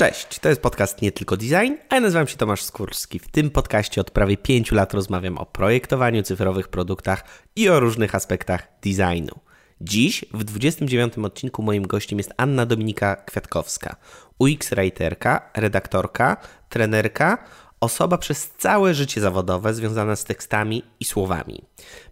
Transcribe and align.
Cześć, 0.00 0.38
to 0.38 0.48
jest 0.48 0.60
podcast 0.60 1.02
Nie 1.02 1.12
Tylko 1.12 1.36
Design, 1.36 1.72
a 1.88 1.94
ja 1.94 2.00
nazywam 2.00 2.26
się 2.26 2.36
Tomasz 2.36 2.62
Skórski. 2.62 3.18
W 3.18 3.28
tym 3.28 3.50
podcaście 3.50 4.00
od 4.00 4.10
prawie 4.10 4.36
5 4.36 4.72
lat 4.72 4.94
rozmawiam 4.94 5.38
o 5.38 5.46
projektowaniu 5.46 6.22
cyfrowych 6.22 6.68
produktach 6.68 7.24
i 7.56 7.68
o 7.68 7.80
różnych 7.80 8.14
aspektach 8.14 8.68
designu. 8.82 9.40
Dziś, 9.80 10.24
w 10.34 10.44
29 10.44 11.18
odcinku, 11.18 11.62
moim 11.62 11.86
gościem 11.86 12.18
jest 12.18 12.32
Anna 12.36 12.66
Dominika 12.66 13.16
Kwiatkowska, 13.16 13.96
UX-writerka, 14.38 15.40
redaktorka, 15.56 16.36
trenerka, 16.68 17.38
osoba 17.80 18.18
przez 18.18 18.50
całe 18.58 18.94
życie 18.94 19.20
zawodowe 19.20 19.74
związana 19.74 20.16
z 20.16 20.24
tekstami 20.24 20.82
i 21.00 21.04
słowami. 21.04 21.62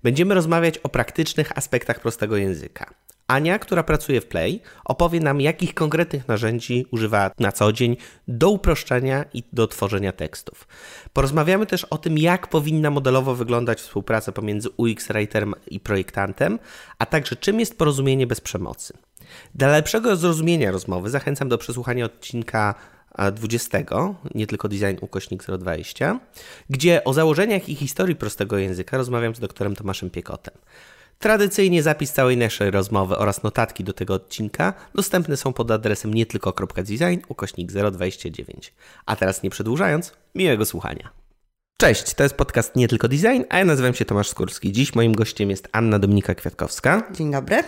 Będziemy 0.03 0.34
rozmawiać 0.34 0.79
o 0.79 0.89
praktycznych 0.89 1.59
aspektach 1.59 2.01
prostego 2.01 2.37
języka. 2.37 2.95
Ania, 3.29 3.59
która 3.59 3.83
pracuje 3.83 4.21
w 4.21 4.27
Play, 4.27 4.61
opowie 4.85 5.21
nam, 5.21 5.41
jakich 5.41 5.75
konkretnych 5.75 6.29
narzędzi 6.29 6.87
używa 6.91 7.31
na 7.39 7.53
co 7.53 7.73
dzień 7.73 7.97
do 8.29 8.51
uproszczenia 8.51 9.25
i 9.35 9.43
do 9.53 9.67
tworzenia 9.67 10.13
tekstów. 10.13 10.69
Porozmawiamy 11.13 11.67
też 11.67 11.85
o 11.85 11.99
tym, 11.99 12.19
jak 12.19 12.47
powinna 12.47 12.91
modelowo 12.91 13.35
wyglądać 13.35 13.81
współpraca 13.81 14.33
pomiędzy 14.33 14.69
UX-writerem 14.69 15.53
i 15.67 15.81
projektantem, 15.81 16.59
a 16.99 17.07
także 17.07 17.37
czym 17.37 17.61
jest 17.61 17.79
porozumienie 17.79 18.27
bez 18.27 18.41
przemocy. 18.41 18.95
Dla 19.55 19.69
lepszego 19.69 20.17
zrozumienia 20.17 20.71
rozmowy 20.71 21.11
zachęcam 21.11 21.49
do 21.49 21.59
przesłuchania 21.59 22.05
odcinka 22.05 22.75
20, 23.33 23.79
nie 24.35 24.47
tylko 24.47 24.69
design 24.69 24.97
ukośnik 25.01 25.45
020, 25.59 26.21
gdzie 26.71 27.05
o 27.05 27.13
założeniach 27.13 27.69
i 27.69 27.75
historii 27.75 28.17
prostego 28.17 28.59
języka 28.59 28.97
rozmawiam 28.97 29.35
z 29.35 29.41
doktorem 29.41 29.77
Tomaszem 29.77 30.11
Piekotem. 30.11 30.55
Tradycyjnie 31.19 31.83
zapis 31.83 32.12
całej 32.12 32.36
naszej 32.36 32.70
rozmowy 32.70 33.16
oraz 33.16 33.42
notatki 33.42 33.84
do 33.84 33.92
tego 33.92 34.14
odcinka 34.14 34.74
dostępne 34.94 35.36
są 35.36 35.52
pod 35.52 35.70
adresem 35.70 36.14
nietylko.design 36.14 37.20
ukośnik 37.28 37.72
029. 37.72 38.74
A 39.06 39.16
teraz 39.16 39.42
nie 39.42 39.50
przedłużając, 39.50 40.12
miłego 40.34 40.66
słuchania. 40.66 41.11
Cześć, 41.77 42.14
to 42.14 42.22
jest 42.22 42.34
podcast 42.34 42.77
Nie 42.77 42.89
Tylko 42.89 43.08
Design, 43.08 43.42
a 43.48 43.58
ja 43.58 43.64
nazywam 43.64 43.94
się 43.94 44.05
Tomasz 44.05 44.28
Skórski. 44.28 44.72
Dziś 44.72 44.94
moim 44.94 45.14
gościem 45.14 45.50
jest 45.50 45.69
Anna 45.72 45.98
Dominika 45.98 46.34
Kwiatkowska. 46.34 47.02
Dzień 47.11 47.33
dobry. 47.33 47.62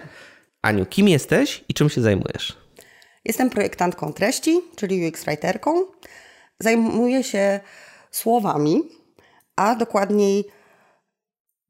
Aniu, 0.62 0.86
kim 0.86 1.08
jesteś 1.08 1.64
i 1.68 1.74
czym 1.74 1.90
się 1.90 2.00
zajmujesz? 2.00 2.56
Jestem 3.24 3.50
projektantką 3.50 4.12
treści, 4.12 4.60
czyli 4.76 5.10
UX-writerką. 5.10 5.70
Zajmuję 6.60 7.24
się 7.24 7.60
słowami, 8.10 8.82
a 9.56 9.74
dokładniej 9.74 10.44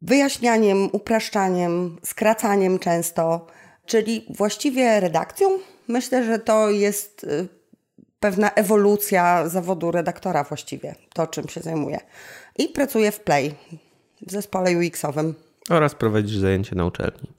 wyjaśnianiem, 0.02 0.88
upraszczaniem, 0.92 1.98
skracaniem 2.04 2.78
często, 2.78 3.46
czyli 3.86 4.26
właściwie 4.36 5.00
redakcją. 5.00 5.48
Myślę, 5.88 6.24
że 6.24 6.38
to 6.38 6.70
jest 6.70 7.24
y, 7.24 7.48
pewna 8.20 8.50
ewolucja 8.50 9.48
zawodu 9.48 9.90
redaktora 9.90 10.44
właściwie, 10.44 10.94
to 11.14 11.26
czym 11.26 11.48
się 11.48 11.60
zajmuję. 11.60 12.00
I 12.58 12.68
pracuję 12.68 13.12
w 13.12 13.20
Play, 13.20 13.54
w 14.26 14.32
zespole 14.32 14.70
UX-owym. 14.70 15.34
Oraz 15.70 15.94
prowadzisz 15.94 16.38
zajęcia 16.38 16.76
na 16.76 16.84
uczelni. 16.84 17.32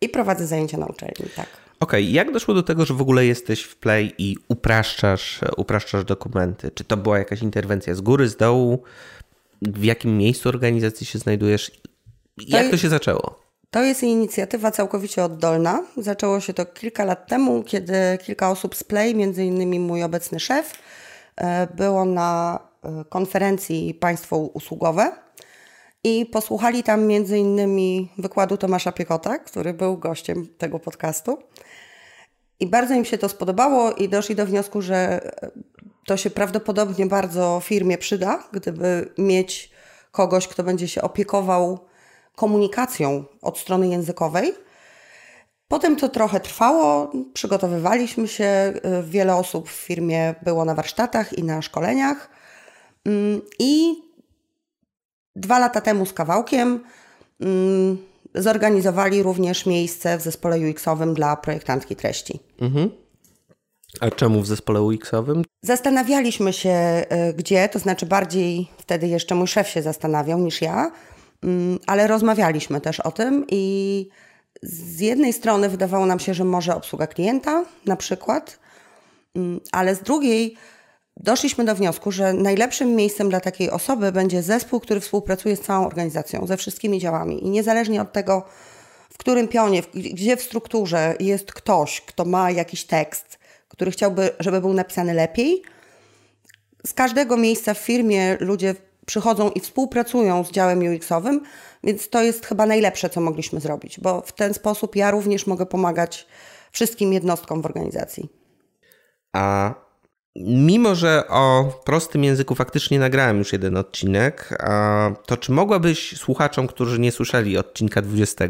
I 0.00 0.08
prowadzę 0.08 0.46
zajęcia 0.46 0.78
na 0.78 0.86
uczelni, 0.86 1.30
tak. 1.36 1.46
Okej, 1.80 2.04
okay. 2.04 2.12
jak 2.12 2.32
doszło 2.32 2.54
do 2.54 2.62
tego, 2.62 2.84
że 2.84 2.94
w 2.94 3.00
ogóle 3.00 3.26
jesteś 3.26 3.62
w 3.62 3.76
Play 3.76 4.14
i 4.18 4.36
upraszczasz, 4.48 5.40
upraszczasz 5.56 6.04
dokumenty? 6.04 6.70
Czy 6.70 6.84
to 6.84 6.96
była 6.96 7.18
jakaś 7.18 7.42
interwencja 7.42 7.94
z 7.94 8.00
góry, 8.00 8.28
z 8.28 8.36
dołu? 8.36 8.82
W 9.62 9.84
jakim 9.84 10.18
miejscu 10.18 10.48
organizacji 10.48 11.06
się 11.06 11.18
znajdujesz? 11.18 11.70
Jak 12.38 12.70
to, 12.70 12.76
się 12.76 12.88
zaczęło? 12.88 13.40
To 13.70 13.82
jest 13.82 14.02
inicjatywa 14.02 14.70
całkowicie 14.70 15.24
oddolna. 15.24 15.82
Zaczęło 15.96 16.40
się 16.40 16.54
to 16.54 16.66
kilka 16.66 17.04
lat 17.04 17.28
temu, 17.28 17.62
kiedy 17.62 18.18
kilka 18.22 18.50
osób 18.50 18.74
z 18.76 18.84
Play, 18.84 19.14
między 19.14 19.44
innymi 19.44 19.80
mój 19.80 20.02
obecny 20.02 20.40
szef, 20.40 20.72
e, 21.36 21.66
było 21.66 22.04
na 22.04 22.60
e, 22.82 23.04
konferencji 23.04 23.94
Państwo 23.94 24.36
Usługowe 24.36 25.12
i 26.04 26.26
posłuchali 26.26 26.82
tam 26.82 27.06
między 27.06 27.38
innymi 27.38 28.12
wykładu 28.18 28.56
Tomasza 28.56 28.92
Piekota, 28.92 29.38
który 29.38 29.74
był 29.74 29.98
gościem 29.98 30.48
tego 30.58 30.78
podcastu. 30.78 31.38
I 32.60 32.66
bardzo 32.66 32.94
im 32.94 33.04
się 33.04 33.18
to 33.18 33.28
spodobało 33.28 33.92
i 33.92 34.08
doszli 34.08 34.34
do 34.34 34.46
wniosku, 34.46 34.82
że 34.82 35.20
to 36.06 36.16
się 36.16 36.30
prawdopodobnie 36.30 37.06
bardzo 37.06 37.60
firmie 37.64 37.98
przyda, 37.98 38.42
gdyby 38.52 39.12
mieć 39.18 39.70
kogoś, 40.12 40.48
kto 40.48 40.62
będzie 40.62 40.88
się 40.88 41.02
opiekował 41.02 41.86
komunikacją 42.36 43.24
od 43.42 43.58
strony 43.58 43.88
językowej. 43.88 44.54
Potem 45.68 45.96
to 45.96 46.08
trochę 46.08 46.40
trwało, 46.40 47.12
przygotowywaliśmy 47.34 48.28
się, 48.28 48.44
y, 48.44 49.02
wiele 49.02 49.36
osób 49.36 49.68
w 49.68 49.72
firmie 49.72 50.34
było 50.42 50.64
na 50.64 50.74
warsztatach 50.74 51.38
i 51.38 51.42
na 51.42 51.62
szkoleniach. 51.62 52.30
Mm, 53.04 53.40
I 53.58 53.94
dwa 55.36 55.58
lata 55.58 55.80
temu 55.80 56.06
z 56.06 56.12
kawałkiem 56.12 56.80
mm, 57.40 57.98
zorganizowali 58.34 59.22
również 59.22 59.66
miejsce 59.66 60.18
w 60.18 60.22
zespole 60.22 60.56
UX-owym 60.58 61.14
dla 61.14 61.36
projektantki 61.36 61.96
treści. 61.96 62.40
Mhm. 62.60 62.90
A 64.00 64.10
czemu 64.10 64.40
w 64.40 64.46
zespole 64.46 64.80
UX-owym? 64.80 65.42
Zastanawialiśmy 65.62 66.52
się, 66.52 67.04
y, 67.30 67.34
gdzie, 67.34 67.68
to 67.68 67.78
znaczy 67.78 68.06
bardziej 68.06 68.68
wtedy 68.78 69.08
jeszcze 69.08 69.34
mój 69.34 69.46
szef 69.46 69.68
się 69.68 69.82
zastanawiał 69.82 70.38
niż 70.38 70.62
ja. 70.62 70.90
Mm, 71.46 71.78
ale 71.86 72.06
rozmawialiśmy 72.06 72.80
też 72.80 73.00
o 73.00 73.12
tym 73.12 73.44
i 73.50 74.08
z 74.62 75.00
jednej 75.00 75.32
strony 75.32 75.68
wydawało 75.68 76.06
nam 76.06 76.18
się, 76.18 76.34
że 76.34 76.44
może 76.44 76.76
obsługa 76.76 77.06
klienta 77.06 77.64
na 77.86 77.96
przykład, 77.96 78.58
mm, 79.36 79.60
ale 79.72 79.94
z 79.94 80.00
drugiej 80.00 80.56
doszliśmy 81.16 81.64
do 81.64 81.74
wniosku, 81.74 82.12
że 82.12 82.32
najlepszym 82.32 82.94
miejscem 82.94 83.28
dla 83.28 83.40
takiej 83.40 83.70
osoby 83.70 84.12
będzie 84.12 84.42
zespół, 84.42 84.80
który 84.80 85.00
współpracuje 85.00 85.56
z 85.56 85.60
całą 85.60 85.86
organizacją, 85.86 86.46
ze 86.46 86.56
wszystkimi 86.56 86.98
działami. 86.98 87.44
I 87.44 87.50
niezależnie 87.50 88.02
od 88.02 88.12
tego, 88.12 88.46
w 89.10 89.18
którym 89.18 89.48
pionie, 89.48 89.82
gdzie 89.94 90.36
w 90.36 90.42
strukturze 90.42 91.14
jest 91.20 91.52
ktoś, 91.52 92.00
kto 92.00 92.24
ma 92.24 92.50
jakiś 92.50 92.84
tekst, 92.84 93.38
który 93.68 93.90
chciałby, 93.90 94.30
żeby 94.40 94.60
był 94.60 94.72
napisany 94.72 95.14
lepiej, 95.14 95.62
z 96.86 96.92
każdego 96.92 97.36
miejsca 97.36 97.74
w 97.74 97.78
firmie 97.78 98.36
ludzie 98.40 98.74
przychodzą 99.06 99.50
i 99.50 99.60
współpracują 99.60 100.44
z 100.44 100.50
działem 100.50 100.78
UX-owym, 100.78 101.40
więc 101.84 102.08
to 102.08 102.22
jest 102.22 102.46
chyba 102.46 102.66
najlepsze, 102.66 103.10
co 103.10 103.20
mogliśmy 103.20 103.60
zrobić, 103.60 104.00
bo 104.00 104.20
w 104.20 104.32
ten 104.32 104.54
sposób 104.54 104.96
ja 104.96 105.10
również 105.10 105.46
mogę 105.46 105.66
pomagać 105.66 106.26
wszystkim 106.72 107.12
jednostkom 107.12 107.62
w 107.62 107.66
organizacji. 107.66 108.28
A 109.32 109.74
mimo, 110.44 110.94
że 110.94 111.28
o 111.28 111.72
prostym 111.84 112.24
języku 112.24 112.54
faktycznie 112.54 112.98
nagrałem 112.98 113.38
już 113.38 113.52
jeden 113.52 113.76
odcinek, 113.76 114.58
to 115.26 115.36
czy 115.36 115.52
mogłabyś 115.52 116.16
słuchaczom, 116.18 116.66
którzy 116.66 116.98
nie 116.98 117.12
słyszeli 117.12 117.58
odcinka 117.58 118.02
20, 118.02 118.44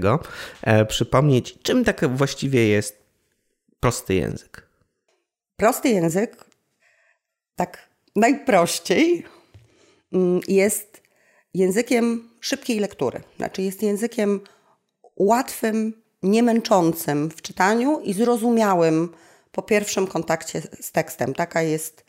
e, 0.62 0.84
przypomnieć, 0.84 1.58
czym 1.62 1.84
tak 1.84 2.16
właściwie 2.16 2.68
jest 2.68 3.02
prosty 3.80 4.14
język? 4.14 4.68
Prosty 5.56 5.88
język, 5.88 6.44
tak 7.56 7.88
najprościej, 8.16 9.24
jest 10.48 11.02
językiem 11.54 12.30
szybkiej 12.40 12.78
lektury. 12.78 13.20
Znaczy 13.36 13.62
jest 13.62 13.82
językiem 13.82 14.40
łatwym, 15.16 16.02
niemęczącym 16.22 17.30
w 17.30 17.42
czytaniu 17.42 18.00
i 18.00 18.12
zrozumiałym 18.12 19.08
po 19.52 19.62
pierwszym 19.62 20.06
kontakcie 20.06 20.62
z 20.80 20.92
tekstem. 20.92 21.34
Taka 21.34 21.62
jest 21.62 22.04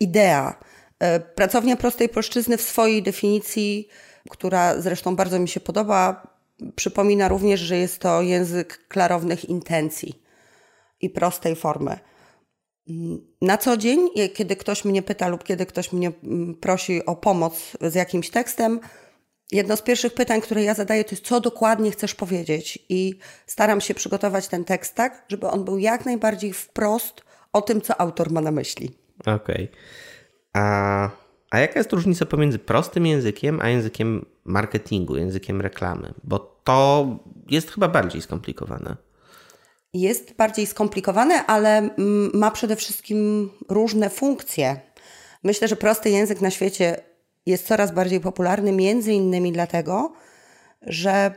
idea. 0.00 0.58
E, 0.98 1.20
pracownia 1.20 1.76
prostej 1.76 2.08
płaszczyzny 2.08 2.56
w 2.56 2.62
swojej 2.62 3.02
definicji, 3.02 3.88
która 4.30 4.80
zresztą 4.80 5.16
bardzo 5.16 5.38
mi 5.38 5.48
się 5.48 5.60
podoba, 5.60 6.26
przypomina 6.76 7.28
również, 7.28 7.60
że 7.60 7.76
jest 7.76 7.98
to 7.98 8.22
język 8.22 8.88
klarownych 8.88 9.44
intencji 9.44 10.22
i 11.00 11.10
prostej 11.10 11.56
formy. 11.56 11.98
Na 13.42 13.58
co 13.58 13.76
dzień, 13.76 14.08
kiedy 14.34 14.56
ktoś 14.56 14.84
mnie 14.84 15.02
pyta 15.02 15.28
lub 15.28 15.44
kiedy 15.44 15.66
ktoś 15.66 15.92
mnie 15.92 16.12
mm, 16.24 16.54
prosi 16.54 17.06
o 17.06 17.16
pomoc 17.16 17.76
z 17.80 17.94
jakimś 17.94 18.30
tekstem, 18.30 18.80
jedno 19.52 19.76
z 19.76 19.82
pierwszych 19.82 20.14
pytań, 20.14 20.40
które 20.40 20.62
ja 20.62 20.74
zadaję, 20.74 21.04
to 21.04 21.10
jest, 21.10 21.24
co 21.24 21.40
dokładnie 21.40 21.90
chcesz 21.90 22.14
powiedzieć. 22.14 22.78
I 22.88 23.18
staram 23.46 23.80
się 23.80 23.94
przygotować 23.94 24.48
ten 24.48 24.64
tekst 24.64 24.94
tak, 24.94 25.24
żeby 25.28 25.46
on 25.46 25.64
był 25.64 25.78
jak 25.78 26.06
najbardziej 26.06 26.52
wprost 26.52 27.22
o 27.52 27.62
tym, 27.62 27.80
co 27.80 28.00
autor 28.00 28.30
ma 28.30 28.40
na 28.40 28.50
myśli. 28.50 28.90
Okej. 29.20 29.34
Okay. 29.34 29.68
A, 30.52 31.10
a 31.50 31.58
jaka 31.58 31.80
jest 31.80 31.92
różnica 31.92 32.26
pomiędzy 32.26 32.58
prostym 32.58 33.06
językiem 33.06 33.60
a 33.60 33.68
językiem 33.68 34.26
marketingu, 34.44 35.16
językiem 35.16 35.60
reklamy? 35.60 36.14
Bo 36.24 36.38
to 36.64 37.06
jest 37.50 37.70
chyba 37.70 37.88
bardziej 37.88 38.22
skomplikowane 38.22 38.96
jest 39.94 40.34
bardziej 40.34 40.66
skomplikowane, 40.66 41.46
ale 41.46 41.78
mm, 41.78 42.30
ma 42.34 42.50
przede 42.50 42.76
wszystkim 42.76 43.50
różne 43.68 44.10
funkcje. 44.10 44.80
Myślę, 45.42 45.68
że 45.68 45.76
prosty 45.76 46.10
język 46.10 46.40
na 46.40 46.50
świecie 46.50 46.96
jest 47.46 47.66
coraz 47.66 47.92
bardziej 47.92 48.20
popularny, 48.20 48.72
między 48.72 49.12
innymi 49.12 49.52
dlatego, 49.52 50.12
że 50.82 51.34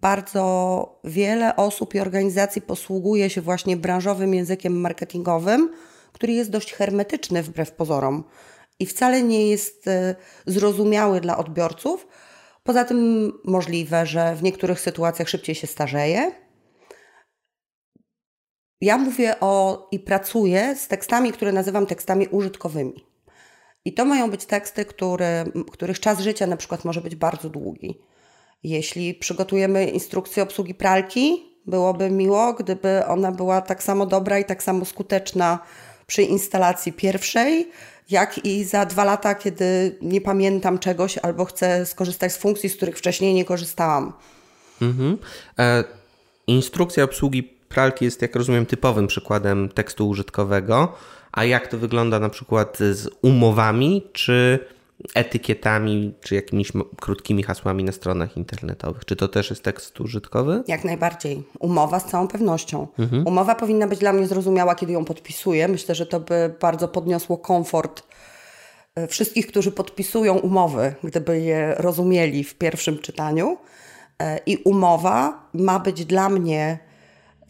bardzo 0.00 1.00
wiele 1.04 1.56
osób 1.56 1.94
i 1.94 2.00
organizacji 2.00 2.62
posługuje 2.62 3.30
się 3.30 3.40
właśnie 3.40 3.76
branżowym 3.76 4.34
językiem 4.34 4.80
marketingowym, 4.80 5.70
który 6.12 6.32
jest 6.32 6.50
dość 6.50 6.72
hermetyczny 6.72 7.42
wbrew 7.42 7.72
pozorom 7.72 8.24
i 8.78 8.86
wcale 8.86 9.22
nie 9.22 9.48
jest 9.48 9.88
e, 9.88 10.14
zrozumiały 10.46 11.20
dla 11.20 11.36
odbiorców. 11.36 12.06
Poza 12.62 12.84
tym 12.84 13.32
możliwe, 13.44 14.06
że 14.06 14.36
w 14.36 14.42
niektórych 14.42 14.80
sytuacjach 14.80 15.28
szybciej 15.28 15.54
się 15.54 15.66
starzeje. 15.66 16.32
Ja 18.80 18.98
mówię 18.98 19.40
o 19.40 19.88
i 19.92 19.98
pracuję 19.98 20.76
z 20.76 20.88
tekstami, 20.88 21.32
które 21.32 21.52
nazywam 21.52 21.86
tekstami 21.86 22.28
użytkowymi. 22.28 23.04
I 23.84 23.94
to 23.94 24.04
mają 24.04 24.30
być 24.30 24.44
teksty, 24.44 24.84
które, 24.84 25.44
których 25.72 26.00
czas 26.00 26.20
życia 26.20 26.46
na 26.46 26.56
przykład 26.56 26.84
może 26.84 27.00
być 27.00 27.16
bardzo 27.16 27.50
długi. 27.50 27.98
Jeśli 28.62 29.14
przygotujemy 29.14 29.84
instrukcję 29.84 30.42
obsługi 30.42 30.74
pralki, 30.74 31.50
byłoby 31.66 32.10
miło, 32.10 32.54
gdyby 32.54 33.06
ona 33.06 33.32
była 33.32 33.60
tak 33.60 33.82
samo 33.82 34.06
dobra 34.06 34.38
i 34.38 34.44
tak 34.44 34.62
samo 34.62 34.84
skuteczna 34.84 35.58
przy 36.06 36.22
instalacji 36.22 36.92
pierwszej, 36.92 37.70
jak 38.10 38.44
i 38.44 38.64
za 38.64 38.86
dwa 38.86 39.04
lata, 39.04 39.34
kiedy 39.34 39.98
nie 40.02 40.20
pamiętam 40.20 40.78
czegoś 40.78 41.18
albo 41.18 41.44
chcę 41.44 41.86
skorzystać 41.86 42.32
z 42.32 42.36
funkcji, 42.36 42.68
z 42.68 42.76
których 42.76 42.98
wcześniej 42.98 43.34
nie 43.34 43.44
korzystałam. 43.44 44.12
Mhm. 44.82 45.18
E, 45.58 45.84
instrukcja 46.46 47.04
obsługi 47.04 47.59
pralki 47.70 48.04
jest, 48.04 48.22
jak 48.22 48.36
rozumiem, 48.36 48.66
typowym 48.66 49.06
przykładem 49.06 49.68
tekstu 49.68 50.08
użytkowego. 50.08 50.92
A 51.32 51.44
jak 51.44 51.68
to 51.68 51.78
wygląda 51.78 52.18
na 52.18 52.28
przykład 52.28 52.78
z 52.78 53.08
umowami, 53.22 54.06
czy 54.12 54.58
etykietami, 55.14 56.14
czy 56.20 56.34
jakimiś 56.34 56.72
krótkimi 57.00 57.42
hasłami 57.42 57.84
na 57.84 57.92
stronach 57.92 58.36
internetowych? 58.36 59.04
Czy 59.04 59.16
to 59.16 59.28
też 59.28 59.50
jest 59.50 59.62
tekst 59.62 60.00
użytkowy? 60.00 60.62
Jak 60.68 60.84
najbardziej. 60.84 61.42
Umowa 61.58 62.00
z 62.00 62.04
całą 62.04 62.28
pewnością. 62.28 62.86
Mhm. 62.98 63.26
Umowa 63.26 63.54
powinna 63.54 63.86
być 63.86 63.98
dla 63.98 64.12
mnie 64.12 64.26
zrozumiała, 64.26 64.74
kiedy 64.74 64.92
ją 64.92 65.04
podpisuję. 65.04 65.68
Myślę, 65.68 65.94
że 65.94 66.06
to 66.06 66.20
by 66.20 66.54
bardzo 66.60 66.88
podniosło 66.88 67.38
komfort 67.38 68.02
e, 68.94 69.06
wszystkich, 69.06 69.46
którzy 69.46 69.72
podpisują 69.72 70.38
umowy, 70.38 70.94
gdyby 71.04 71.40
je 71.40 71.74
rozumieli 71.78 72.44
w 72.44 72.54
pierwszym 72.54 72.98
czytaniu. 72.98 73.56
E, 74.18 74.40
I 74.46 74.56
umowa 74.56 75.48
ma 75.54 75.78
być 75.78 76.04
dla 76.04 76.28
mnie 76.28 76.89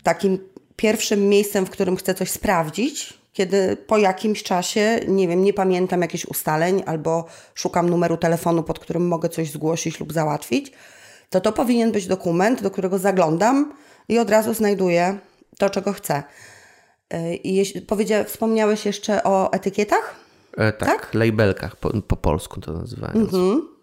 takim 0.03 0.39
pierwszym 0.77 1.29
miejscem, 1.29 1.67
w 1.67 1.71
którym 1.71 1.97
chcę 1.97 2.15
coś 2.15 2.31
sprawdzić, 2.31 3.21
kiedy 3.33 3.77
po 3.77 3.99
jakimś 3.99 4.43
czasie, 4.43 5.01
nie 5.09 5.29
wiem, 5.29 5.45
nie 5.45 5.53
pamiętam 5.53 6.03
jakichś 6.03 6.25
ustaleń 6.25 6.83
albo 6.87 7.27
szukam 7.55 7.91
numeru 7.91 8.17
telefonu, 8.17 8.63
pod 8.63 8.79
którym 8.79 9.09
mogę 9.09 9.29
coś 9.29 9.51
zgłosić 9.51 10.01
lub 10.01 10.13
załatwić, 10.13 10.73
to 11.31 11.41
to 11.41 11.53
powinien 11.53 11.93
być 11.93 12.07
dokument, 12.07 12.63
do 12.63 12.71
którego 12.71 12.99
zaglądam 12.99 13.73
i 14.09 14.19
od 14.19 14.31
razu 14.31 14.55
znajduję 14.55 15.19
to, 15.59 15.71
czego 15.71 15.93
chcę. 15.93 16.23
Y, 17.15 17.35
I 17.35 17.55
jeśli, 17.55 17.87
wspomniałeś 18.27 18.87
jeszcze 18.87 19.25
o 19.25 19.53
etykietach? 19.53 20.15
E, 20.57 20.73
tak, 20.73 20.89
tak, 20.89 21.15
labelkach 21.15 21.77
po, 21.77 22.03
po 22.03 22.17
polsku 22.17 22.61
to 22.61 22.73
nazywając. 22.73 23.35
Mhm. 23.35 23.80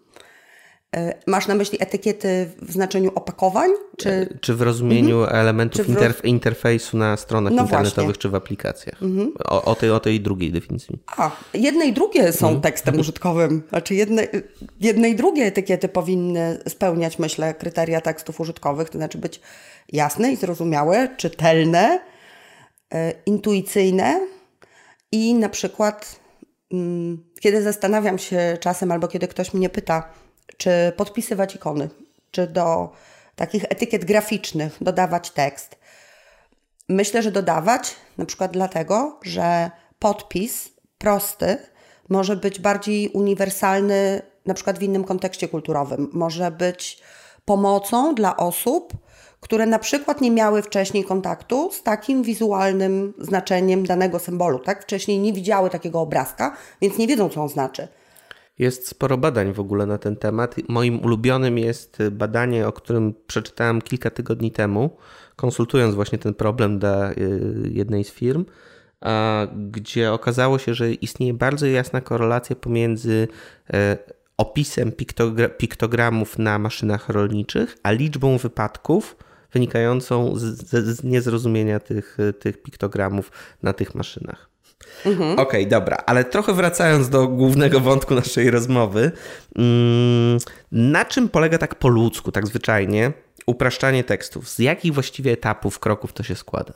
E, 0.96 1.14
masz 1.26 1.46
na 1.46 1.54
myśli 1.54 1.78
etykiety 1.82 2.50
w 2.62 2.72
znaczeniu 2.72 3.10
opakowań? 3.14 3.70
Czy, 3.96 4.10
e, 4.10 4.38
czy 4.40 4.54
w 4.54 4.62
rozumieniu 4.62 5.20
mhm. 5.20 5.40
elementów 5.40 5.86
w... 5.86 5.88
interf 5.88 6.24
interfejsu 6.24 6.96
na 6.96 7.16
stronach 7.16 7.52
no 7.52 7.62
internetowych 7.62 8.04
właśnie. 8.04 8.22
czy 8.22 8.28
w 8.28 8.34
aplikacjach? 8.34 9.02
Mhm. 9.02 9.32
O, 9.44 9.64
o, 9.64 9.74
tej, 9.74 9.90
o 9.90 10.00
tej 10.00 10.20
drugiej 10.20 10.52
definicji. 10.52 10.98
A, 11.16 11.30
jedne 11.54 11.86
i 11.86 11.92
drugie 11.92 12.32
są 12.32 12.46
mhm. 12.46 12.62
tekstem 12.62 12.98
użytkowym. 13.00 13.62
Znaczy 13.68 13.94
jedne, 13.94 14.28
jedne 14.80 15.08
i 15.08 15.16
drugie 15.16 15.44
etykiety 15.44 15.88
powinny 15.88 16.58
spełniać, 16.68 17.18
myślę, 17.18 17.54
kryteria 17.54 18.00
tekstów 18.00 18.40
użytkowych, 18.40 18.90
to 18.90 18.98
znaczy 18.98 19.18
być 19.18 19.40
jasne 19.92 20.32
i 20.32 20.36
zrozumiałe, 20.36 21.08
czytelne, 21.16 22.00
e, 22.94 23.12
intuicyjne 23.26 24.20
i 25.12 25.34
na 25.34 25.48
przykład, 25.48 26.20
mm, 26.72 27.24
kiedy 27.40 27.62
zastanawiam 27.62 28.18
się 28.18 28.58
czasem 28.60 28.92
albo 28.92 29.08
kiedy 29.08 29.28
ktoś 29.28 29.54
mnie 29.54 29.68
pyta, 29.68 30.27
czy 30.56 30.92
podpisywać 30.96 31.54
ikony, 31.54 31.88
czy 32.30 32.46
do 32.46 32.92
takich 33.36 33.64
etykiet 33.64 34.04
graficznych 34.04 34.76
dodawać 34.80 35.30
tekst. 35.30 35.78
Myślę, 36.88 37.22
że 37.22 37.32
dodawać, 37.32 37.94
na 38.18 38.26
przykład 38.26 38.52
dlatego, 38.52 39.20
że 39.22 39.70
podpis 39.98 40.68
prosty 40.98 41.58
może 42.08 42.36
być 42.36 42.60
bardziej 42.60 43.08
uniwersalny, 43.08 44.22
na 44.46 44.54
przykład 44.54 44.78
w 44.78 44.82
innym 44.82 45.04
kontekście 45.04 45.48
kulturowym. 45.48 46.10
Może 46.12 46.50
być 46.50 47.02
pomocą 47.44 48.14
dla 48.14 48.36
osób, 48.36 48.92
które 49.40 49.66
na 49.66 49.78
przykład 49.78 50.20
nie 50.20 50.30
miały 50.30 50.62
wcześniej 50.62 51.04
kontaktu 51.04 51.72
z 51.72 51.82
takim 51.82 52.22
wizualnym 52.22 53.14
znaczeniem 53.18 53.86
danego 53.86 54.18
symbolu. 54.18 54.58
Tak? 54.58 54.82
Wcześniej 54.82 55.18
nie 55.18 55.32
widziały 55.32 55.70
takiego 55.70 56.00
obrazka, 56.00 56.56
więc 56.80 56.98
nie 56.98 57.06
wiedzą, 57.06 57.28
co 57.28 57.42
on 57.42 57.48
znaczy. 57.48 57.88
Jest 58.58 58.88
sporo 58.88 59.18
badań 59.18 59.52
w 59.52 59.60
ogóle 59.60 59.86
na 59.86 59.98
ten 59.98 60.16
temat. 60.16 60.56
Moim 60.68 61.00
ulubionym 61.00 61.58
jest 61.58 61.98
badanie, 62.10 62.66
o 62.66 62.72
którym 62.72 63.14
przeczytałem 63.26 63.82
kilka 63.82 64.10
tygodni 64.10 64.52
temu, 64.52 64.96
konsultując 65.36 65.94
właśnie 65.94 66.18
ten 66.18 66.34
problem 66.34 66.78
dla 66.78 67.12
y, 67.12 67.70
jednej 67.72 68.04
z 68.04 68.10
firm, 68.10 68.44
gdzie 69.70 70.12
okazało 70.12 70.58
się, 70.58 70.74
że 70.74 70.92
istnieje 70.92 71.34
bardzo 71.34 71.66
jasna 71.66 72.00
korelacja 72.00 72.56
pomiędzy 72.56 73.28
e, 73.72 73.98
opisem 74.36 74.92
piktogramów 75.58 76.38
na 76.38 76.58
maszynach 76.58 77.08
rolniczych, 77.08 77.76
a 77.82 77.90
liczbą 77.90 78.38
wypadków 78.38 79.16
wynikającą 79.52 80.36
z, 80.36 80.68
z 80.70 81.04
niezrozumienia 81.04 81.80
tych, 81.80 82.18
tych 82.38 82.62
piktogramów 82.62 83.32
na 83.62 83.72
tych 83.72 83.94
maszynach. 83.94 84.47
Mhm. 85.06 85.32
Okej, 85.32 85.42
okay, 85.42 85.66
dobra, 85.66 85.96
ale 86.06 86.24
trochę 86.24 86.52
wracając 86.52 87.08
do 87.08 87.28
głównego 87.28 87.80
wątku 87.80 88.14
naszej 88.14 88.50
rozmowy, 88.50 89.12
mm, 89.56 90.38
na 90.72 91.04
czym 91.04 91.28
polega 91.28 91.58
tak 91.58 91.74
po 91.74 91.88
ludzku, 91.88 92.32
tak 92.32 92.46
zwyczajnie, 92.46 93.12
upraszczanie 93.46 94.04
tekstów? 94.04 94.48
Z 94.48 94.58
jakich 94.58 94.94
właściwie 94.94 95.32
etapów, 95.32 95.78
kroków 95.78 96.12
to 96.12 96.22
się 96.22 96.36
składa? 96.36 96.72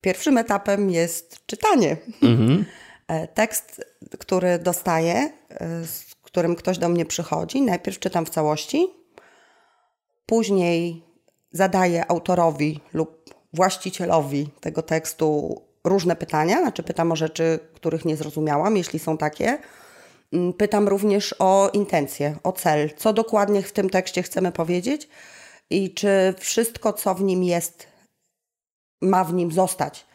Pierwszym 0.00 0.38
etapem 0.38 0.90
jest 0.90 1.46
czytanie. 1.46 1.96
Mhm. 2.22 2.64
E, 3.08 3.28
tekst, 3.28 3.84
który 4.18 4.58
dostaję, 4.58 5.32
e, 5.48 5.86
z 5.86 6.14
którym 6.22 6.56
ktoś 6.56 6.78
do 6.78 6.88
mnie 6.88 7.06
przychodzi, 7.06 7.62
najpierw 7.62 7.98
czytam 7.98 8.26
w 8.26 8.30
całości, 8.30 8.86
później 10.26 11.04
zadaję 11.50 12.10
autorowi 12.10 12.80
lub 12.94 13.34
właścicielowi 13.52 14.48
tego 14.60 14.82
tekstu 14.82 15.60
różne 15.84 16.16
pytania, 16.16 16.60
znaczy 16.60 16.82
pytam 16.82 17.12
o 17.12 17.16
rzeczy, 17.16 17.58
których 17.74 18.04
nie 18.04 18.16
zrozumiałam, 18.16 18.76
jeśli 18.76 18.98
są 18.98 19.18
takie. 19.18 19.58
Mm, 20.32 20.52
pytam 20.52 20.88
również 20.88 21.34
o 21.38 21.70
intencje, 21.72 22.36
o 22.42 22.52
cel, 22.52 22.90
co 22.96 23.12
dokładnie 23.12 23.62
w 23.62 23.72
tym 23.72 23.90
tekście 23.90 24.22
chcemy 24.22 24.52
powiedzieć 24.52 25.08
i 25.70 25.94
czy 25.94 26.34
wszystko, 26.38 26.92
co 26.92 27.14
w 27.14 27.22
nim 27.22 27.44
jest, 27.44 27.86
ma 29.02 29.24
w 29.24 29.34
nim 29.34 29.52
zostać. 29.52 30.06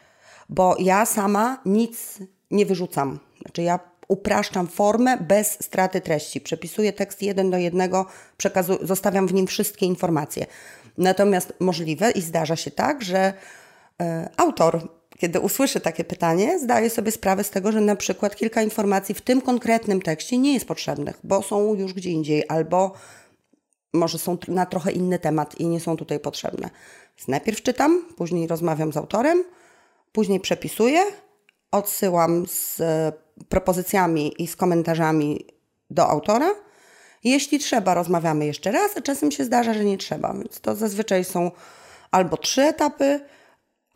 Bo 0.48 0.76
ja 0.78 1.06
sama 1.06 1.60
nic 1.64 2.18
nie 2.50 2.66
wyrzucam. 2.66 3.18
Znaczy 3.42 3.62
ja 3.62 3.78
upraszczam 4.08 4.66
formę 4.66 5.16
bez 5.16 5.64
straty 5.64 6.00
treści. 6.00 6.40
Przepisuję 6.40 6.92
tekst 6.92 7.22
jeden 7.22 7.50
do 7.50 7.56
jednego, 7.56 8.06
przekazu- 8.38 8.86
zostawiam 8.86 9.26
w 9.26 9.34
nim 9.34 9.46
wszystkie 9.46 9.86
informacje. 9.86 10.46
Natomiast 10.98 11.52
możliwe 11.60 12.10
i 12.10 12.20
zdarza 12.20 12.56
się 12.56 12.70
tak, 12.70 13.02
że 13.02 13.32
y, 14.02 14.04
autor 14.36 14.97
kiedy 15.18 15.40
usłyszy 15.40 15.80
takie 15.80 16.04
pytanie, 16.04 16.58
zdaje 16.58 16.90
sobie 16.90 17.12
sprawę 17.12 17.44
z 17.44 17.50
tego, 17.50 17.72
że 17.72 17.80
na 17.80 17.96
przykład 17.96 18.36
kilka 18.36 18.62
informacji 18.62 19.14
w 19.14 19.20
tym 19.20 19.40
konkretnym 19.40 20.02
tekście 20.02 20.38
nie 20.38 20.54
jest 20.54 20.66
potrzebnych, 20.66 21.18
bo 21.24 21.42
są 21.42 21.74
już 21.74 21.92
gdzie 21.94 22.10
indziej, 22.10 22.44
albo 22.48 22.92
może 23.92 24.18
są 24.18 24.38
na 24.48 24.66
trochę 24.66 24.92
inny 24.92 25.18
temat 25.18 25.60
i 25.60 25.66
nie 25.66 25.80
są 25.80 25.96
tutaj 25.96 26.20
potrzebne. 26.20 26.70
Więc 27.16 27.28
najpierw 27.28 27.62
czytam, 27.62 28.04
później 28.16 28.46
rozmawiam 28.46 28.92
z 28.92 28.96
autorem, 28.96 29.44
później 30.12 30.40
przepisuję, 30.40 31.04
odsyłam 31.70 32.46
z 32.46 32.80
e, 32.80 33.12
propozycjami 33.48 34.42
i 34.42 34.46
z 34.46 34.56
komentarzami 34.56 35.46
do 35.90 36.08
autora. 36.08 36.50
Jeśli 37.24 37.58
trzeba, 37.58 37.94
rozmawiamy 37.94 38.46
jeszcze 38.46 38.72
raz, 38.72 38.96
a 38.96 39.00
czasem 39.00 39.30
się 39.30 39.44
zdarza, 39.44 39.74
że 39.74 39.84
nie 39.84 39.98
trzeba, 39.98 40.32
więc 40.32 40.60
to 40.60 40.74
zazwyczaj 40.74 41.24
są 41.24 41.50
albo 42.10 42.36
trzy 42.36 42.62
etapy, 42.62 43.20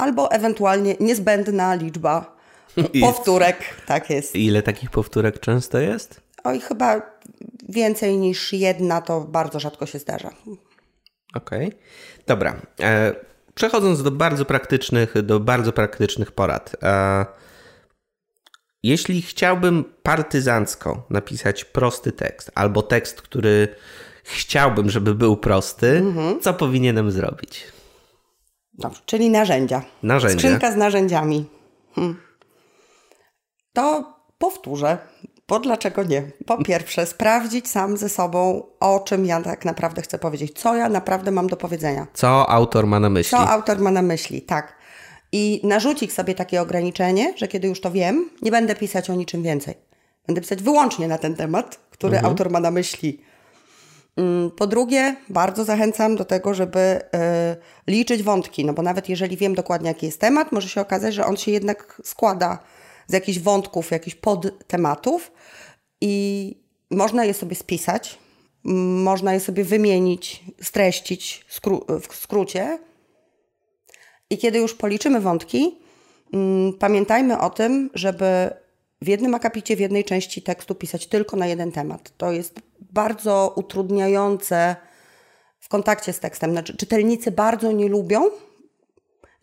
albo 0.03 0.31
ewentualnie 0.31 0.97
niezbędna 1.01 1.75
liczba 1.75 2.37
powtórek. 3.01 3.57
Tak 3.87 4.11
jest. 4.11 4.37
Ile 4.37 4.63
takich 4.63 4.91
powtórek 4.91 5.41
często 5.41 5.79
jest? 5.79 6.21
Oj, 6.45 6.61
chyba 6.61 7.03
więcej 7.69 8.17
niż 8.17 8.53
jedna 8.53 9.01
to 9.01 9.21
bardzo 9.21 9.61
rzadko 9.61 9.87
się 9.87 9.99
zdarza. 9.99 10.31
Okej. 11.35 11.67
Okay. 11.67 11.79
Dobra. 12.27 12.57
E, 12.81 13.15
przechodząc 13.55 14.03
do 14.03 14.11
bardzo 14.11 14.45
praktycznych, 14.45 15.23
do 15.23 15.41
bardzo 15.41 15.73
praktycznych 15.73 16.33
porad. 16.33 16.77
E, 16.83 17.27
jeśli 18.83 19.23
chciałbym 19.23 19.85
partyzancko 20.03 21.07
napisać 21.11 21.65
prosty 21.65 22.13
tekst, 22.13 22.51
albo 22.55 22.83
tekst, 22.83 23.23
który 23.23 23.69
chciałbym, 24.23 24.91
żeby 24.91 25.15
był 25.15 25.37
prosty, 25.37 25.89
mhm. 25.89 26.41
co 26.41 26.55
powinienem 26.55 27.11
zrobić? 27.11 27.65
Dobrze, 28.75 29.01
czyli 29.07 29.31
narzędzia. 29.31 29.83
Narzędzia. 30.03 30.39
Skrzynka 30.39 30.73
z 30.73 30.77
narzędziami. 30.77 31.45
Hmm. 31.95 32.17
to 33.73 34.15
powtórzę, 34.39 34.99
bo 35.49 35.61
dlaczego 35.61 36.05
nie? 36.05 36.23
Po 36.47 36.65
pierwsze, 36.65 37.07
sprawdzić 37.07 37.69
sam 37.69 37.97
ze 37.97 38.09
sobą, 38.09 38.67
o 38.81 39.01
czym 39.01 39.27
ja 39.27 39.43
tak 39.43 39.65
naprawdę 39.65 40.03
chcę 40.03 40.19
powiedzieć, 40.19 40.59
co 40.59 40.77
ja 40.77 40.89
naprawdę 40.89 41.31
mam 41.31 41.47
do 41.47 41.57
powiedzenia. 41.57 42.07
Co 42.15 42.51
autor 42.51 42.87
ma 42.87 43.01
na 43.01 43.11
myśli? 43.11 43.31
Co 43.31 43.49
autor 43.49 43.79
ma 43.79 43.91
na 43.91 44.03
myśli, 44.03 44.43
tak. 44.43 44.77
I 45.33 45.61
narzucić 45.65 46.13
sobie 46.13 46.35
takie 46.35 46.63
ograniczenie, 46.63 47.35
że 47.37 47.49
kiedy 47.49 47.69
już 47.69 47.81
to 47.81 47.91
wiem, 47.91 48.31
nie 48.43 48.51
będę 48.51 48.77
pisać 48.77 49.11
o 49.11 49.15
niczym 49.15 49.43
więcej. 49.43 49.75
Będę 50.27 50.41
pisać 50.41 50.63
wyłącznie 50.63 51.09
na 51.09 51.19
ten 51.19 51.35
temat, 51.35 51.81
który 51.91 52.17
mhm. 52.17 52.31
autor 52.31 52.51
ma 52.51 52.61
na 52.61 52.71
myśli. 52.71 53.23
Mm, 54.17 54.51
po 54.51 54.67
drugie, 54.67 55.17
bardzo 55.29 55.65
zachęcam 55.65 56.17
do 56.17 56.25
tego, 56.25 56.55
żeby 56.55 56.79
y, 56.79 57.91
liczyć 57.93 58.23
wątki, 58.23 58.65
no 58.65 58.73
bo 58.73 58.83
nawet 58.83 59.09
jeżeli 59.09 59.37
wiem 59.37 59.55
dokładnie, 59.55 59.89
jaki 59.89 60.07
jest 60.07 60.21
temat, 60.21 60.53
może 60.53 60.69
się 60.69 60.81
okazać, 60.81 61.15
że 61.15 61.27
on 61.27 61.37
się 61.37 61.51
jednak 61.51 62.03
składa 62.05 62.59
z 63.07 63.13
jakichś 63.13 63.39
wątków, 63.39 63.91
jakichś 63.91 64.17
podtematów 64.17 65.33
i 66.01 66.57
można 66.91 67.25
je 67.25 67.35
sobie 67.35 67.57
spisać, 67.57 68.19
można 69.05 69.35
je 69.35 69.41
sobie 69.41 69.65
wymienić, 69.65 70.45
streścić 70.63 71.45
w 72.11 72.17
skrócie. 72.17 72.79
I 74.31 74.39
kiedy 74.39 74.59
już 74.59 74.75
policzymy 74.75 75.21
wątki, 75.21 75.79
mm, 76.33 76.73
pamiętajmy 76.73 77.39
o 77.39 77.51
tym, 77.51 77.91
żeby 77.95 78.51
w 79.03 79.09
jednym 79.09 79.35
akapicie, 79.35 79.77
w 79.77 79.81
jednej 79.81 80.05
części 80.05 80.43
tekstu 80.43 80.75
pisać 80.75 81.07
tylko 81.07 81.37
na 81.37 81.47
jeden 81.47 81.73
temat. 81.73 82.13
To 82.17 82.33
jest 82.33 82.61
bardzo 82.81 83.53
utrudniające 83.57 84.77
w 85.61 85.69
kontakcie 85.69 86.13
z 86.13 86.21
tekstem. 86.21 86.51
Znaczy, 86.51 86.77
czytelnicy 86.77 87.31
bardzo 87.31 87.73
nie 87.73 87.89
lubią, 87.89 88.31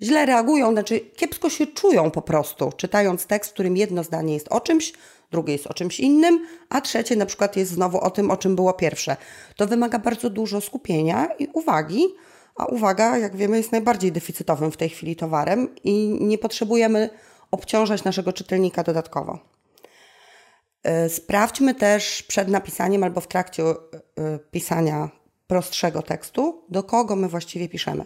źle 0.02 0.26
reagują, 0.26 0.72
znaczy 0.72 1.00
kiepsko 1.00 1.50
się 1.50 1.68
czują 1.68 2.12
po 2.12 2.22
prostu, 2.22 2.72
czytając 2.78 3.26
tekst, 3.26 3.52
w 3.52 3.54
którym 3.54 3.78
jedno 3.78 4.04
zdanie 4.04 4.34
jest 4.34 4.48
o 4.48 4.62
czymś, 4.62 4.94
drugie 5.32 5.54
jest 5.54 5.68
o 5.68 5.74
czymś 5.74 6.00
innym, 6.00 6.46
a 6.70 6.82
trzecie 6.82 7.16
na 7.16 7.26
przykład 7.26 7.58
jest 7.58 7.72
znowu 7.72 8.00
o 8.00 8.10
tym, 8.10 8.32
o 8.32 8.38
czym 8.38 8.56
było 8.56 8.74
pierwsze. 8.74 9.18
To 9.56 9.68
wymaga 9.68 10.00
bardzo 10.00 10.30
dużo 10.30 10.62
skupienia 10.62 11.30
i 11.40 11.48
uwagi, 11.54 12.06
a 12.56 12.66
uwaga, 12.66 13.18
jak 13.18 13.36
wiemy, 13.36 13.58
jest 13.58 13.72
najbardziej 13.72 14.12
deficytowym 14.12 14.72
w 14.72 14.78
tej 14.78 14.90
chwili 14.90 15.16
towarem 15.16 15.76
i 15.84 16.18
nie 16.22 16.38
potrzebujemy 16.38 17.10
obciążać 17.52 18.04
naszego 18.04 18.34
czytelnika 18.34 18.84
dodatkowo. 18.84 19.40
E, 20.84 21.10
sprawdźmy 21.10 21.76
też 21.76 22.24
przed 22.24 22.48
napisaniem 22.48 23.04
albo 23.04 23.22
w 23.22 23.28
trakcie 23.28 23.64
e, 23.64 23.76
pisania 24.52 25.10
prostszego 25.48 26.02
tekstu, 26.02 26.66
do 26.70 26.84
kogo 26.84 27.16
my 27.16 27.28
właściwie 27.28 27.70
piszemy. 27.70 28.06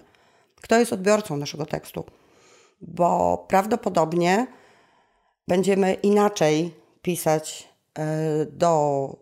Kto 0.61 0.79
jest 0.79 0.93
odbiorcą 0.93 1.37
naszego 1.37 1.65
tekstu? 1.65 2.05
Bo 2.81 3.37
prawdopodobnie 3.47 4.47
będziemy 5.47 5.93
inaczej 5.93 6.73
pisać 7.01 7.69
e, 7.99 8.05
do 8.45 9.15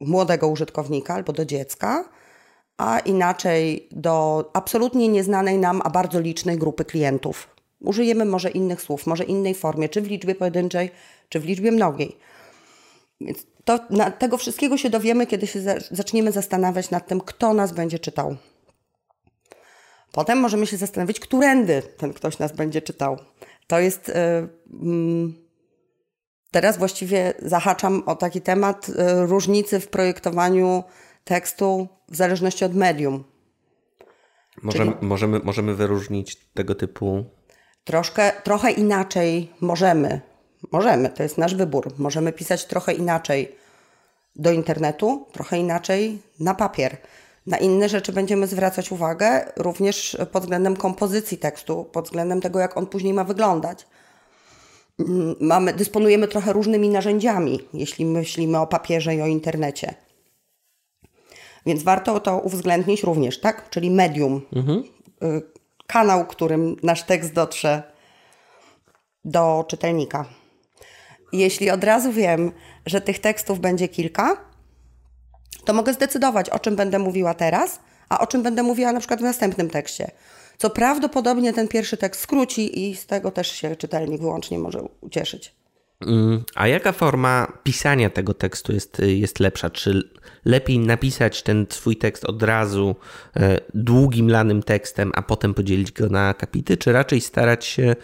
młodego 0.00 0.48
użytkownika 0.48 1.14
albo 1.14 1.32
do 1.32 1.44
dziecka, 1.44 2.08
a 2.78 2.98
inaczej 2.98 3.88
do 3.90 4.44
absolutnie 4.52 5.08
nieznanej 5.08 5.58
nam, 5.58 5.80
a 5.84 5.90
bardzo 5.90 6.20
licznej 6.20 6.58
grupy 6.58 6.84
klientów. 6.84 7.55
Użyjemy 7.80 8.24
może 8.24 8.50
innych 8.50 8.82
słów, 8.82 9.06
może 9.06 9.24
innej 9.24 9.54
formie, 9.54 9.88
czy 9.88 10.02
w 10.02 10.06
liczbie 10.06 10.34
pojedynczej, 10.34 10.90
czy 11.28 11.40
w 11.40 11.44
liczbie 11.44 11.72
mnogiej. 11.72 12.16
Więc 13.20 13.46
to, 13.64 13.78
na, 13.90 14.10
tego 14.10 14.36
wszystkiego 14.38 14.76
się 14.76 14.90
dowiemy, 14.90 15.26
kiedy 15.26 15.46
się 15.46 15.60
za, 15.60 15.74
zaczniemy 15.90 16.32
zastanawiać 16.32 16.90
nad 16.90 17.06
tym, 17.06 17.20
kto 17.20 17.54
nas 17.54 17.72
będzie 17.72 17.98
czytał. 17.98 18.36
Potem 20.12 20.38
możemy 20.38 20.66
się 20.66 20.76
zastanowić, 20.76 21.20
którędy 21.20 21.82
ten 21.96 22.12
ktoś 22.12 22.38
nas 22.38 22.52
będzie 22.52 22.82
czytał. 22.82 23.18
To 23.66 23.78
jest. 23.78 24.08
Yy, 24.08 25.32
teraz 26.50 26.78
właściwie 26.78 27.34
zahaczam 27.42 28.02
o 28.06 28.16
taki 28.16 28.40
temat 28.40 28.88
yy, 28.88 29.26
różnicy 29.26 29.80
w 29.80 29.88
projektowaniu 29.88 30.84
tekstu 31.24 31.88
w 32.08 32.16
zależności 32.16 32.64
od 32.64 32.74
medium. 32.74 33.24
Możemy, 34.62 34.92
Czyli 34.92 35.06
możemy, 35.06 35.38
możemy 35.38 35.74
wyróżnić 35.74 36.36
tego 36.36 36.74
typu. 36.74 37.24
Troszkę, 37.86 38.32
trochę 38.44 38.70
inaczej 38.70 39.52
możemy 39.60 40.20
Możemy, 40.72 41.08
to 41.08 41.22
jest 41.22 41.38
nasz 41.38 41.54
wybór. 41.54 41.92
Możemy 41.98 42.32
pisać 42.32 42.64
trochę 42.64 42.92
inaczej 42.92 43.56
do 44.36 44.52
internetu, 44.52 45.26
trochę 45.32 45.58
inaczej 45.58 46.18
na 46.40 46.54
papier. 46.54 46.96
Na 47.46 47.58
inne 47.58 47.88
rzeczy 47.88 48.12
będziemy 48.12 48.46
zwracać 48.46 48.92
uwagę 48.92 49.52
również 49.56 50.16
pod 50.32 50.42
względem 50.42 50.76
kompozycji 50.76 51.38
tekstu, 51.38 51.84
pod 51.84 52.04
względem 52.04 52.40
tego, 52.40 52.58
jak 52.58 52.76
on 52.76 52.86
później 52.86 53.14
ma 53.14 53.24
wyglądać. 53.24 53.86
Mm, 54.98 55.34
mamy, 55.40 55.72
dysponujemy 55.72 56.28
trochę 56.28 56.52
różnymi 56.52 56.90
narzędziami, 56.90 57.60
jeśli 57.72 58.04
myślimy 58.04 58.58
o 58.58 58.66
papierze 58.66 59.14
i 59.14 59.22
o 59.22 59.26
internecie. 59.26 59.94
Więc 61.66 61.82
warto 61.82 62.20
to 62.20 62.38
uwzględnić 62.38 63.02
również, 63.02 63.40
tak? 63.40 63.70
Czyli 63.70 63.90
medium, 63.90 64.40
mhm. 64.52 64.82
Kanał, 65.86 66.26
którym 66.26 66.76
nasz 66.82 67.02
tekst 67.02 67.32
dotrze 67.32 67.82
do 69.24 69.64
czytelnika. 69.68 70.24
Jeśli 71.32 71.70
od 71.70 71.84
razu 71.84 72.12
wiem, 72.12 72.52
że 72.86 73.00
tych 73.00 73.18
tekstów 73.18 73.60
będzie 73.60 73.88
kilka, 73.88 74.36
to 75.64 75.72
mogę 75.72 75.92
zdecydować, 75.92 76.50
o 76.50 76.58
czym 76.58 76.76
będę 76.76 76.98
mówiła 76.98 77.34
teraz, 77.34 77.80
a 78.08 78.18
o 78.18 78.26
czym 78.26 78.42
będę 78.42 78.62
mówiła 78.62 78.92
na 78.92 78.98
przykład 78.98 79.20
w 79.20 79.22
następnym 79.22 79.70
tekście. 79.70 80.10
Co 80.58 80.70
prawdopodobnie 80.70 81.52
ten 81.52 81.68
pierwszy 81.68 81.96
tekst 81.96 82.20
skróci 82.20 82.88
i 82.88 82.96
z 82.96 83.06
tego 83.06 83.30
też 83.30 83.52
się 83.52 83.76
czytelnik 83.76 84.20
wyłącznie 84.20 84.58
może 84.58 84.82
ucieszyć. 85.00 85.55
A 86.54 86.68
jaka 86.68 86.92
forma 86.92 87.52
pisania 87.62 88.10
tego 88.10 88.34
tekstu 88.34 88.72
jest, 88.72 88.98
jest 88.98 89.40
lepsza? 89.40 89.70
Czy 89.70 90.10
lepiej 90.44 90.78
napisać 90.78 91.42
ten 91.42 91.66
swój 91.70 91.96
tekst 91.96 92.24
od 92.24 92.42
razu 92.42 92.96
e, 93.36 93.60
długim, 93.74 94.30
lanym 94.30 94.62
tekstem, 94.62 95.12
a 95.14 95.22
potem 95.22 95.54
podzielić 95.54 95.92
go 95.92 96.08
na 96.08 96.28
akapity, 96.28 96.76
czy 96.76 96.92
raczej 96.92 97.20
starać 97.20 97.64
się 97.64 97.96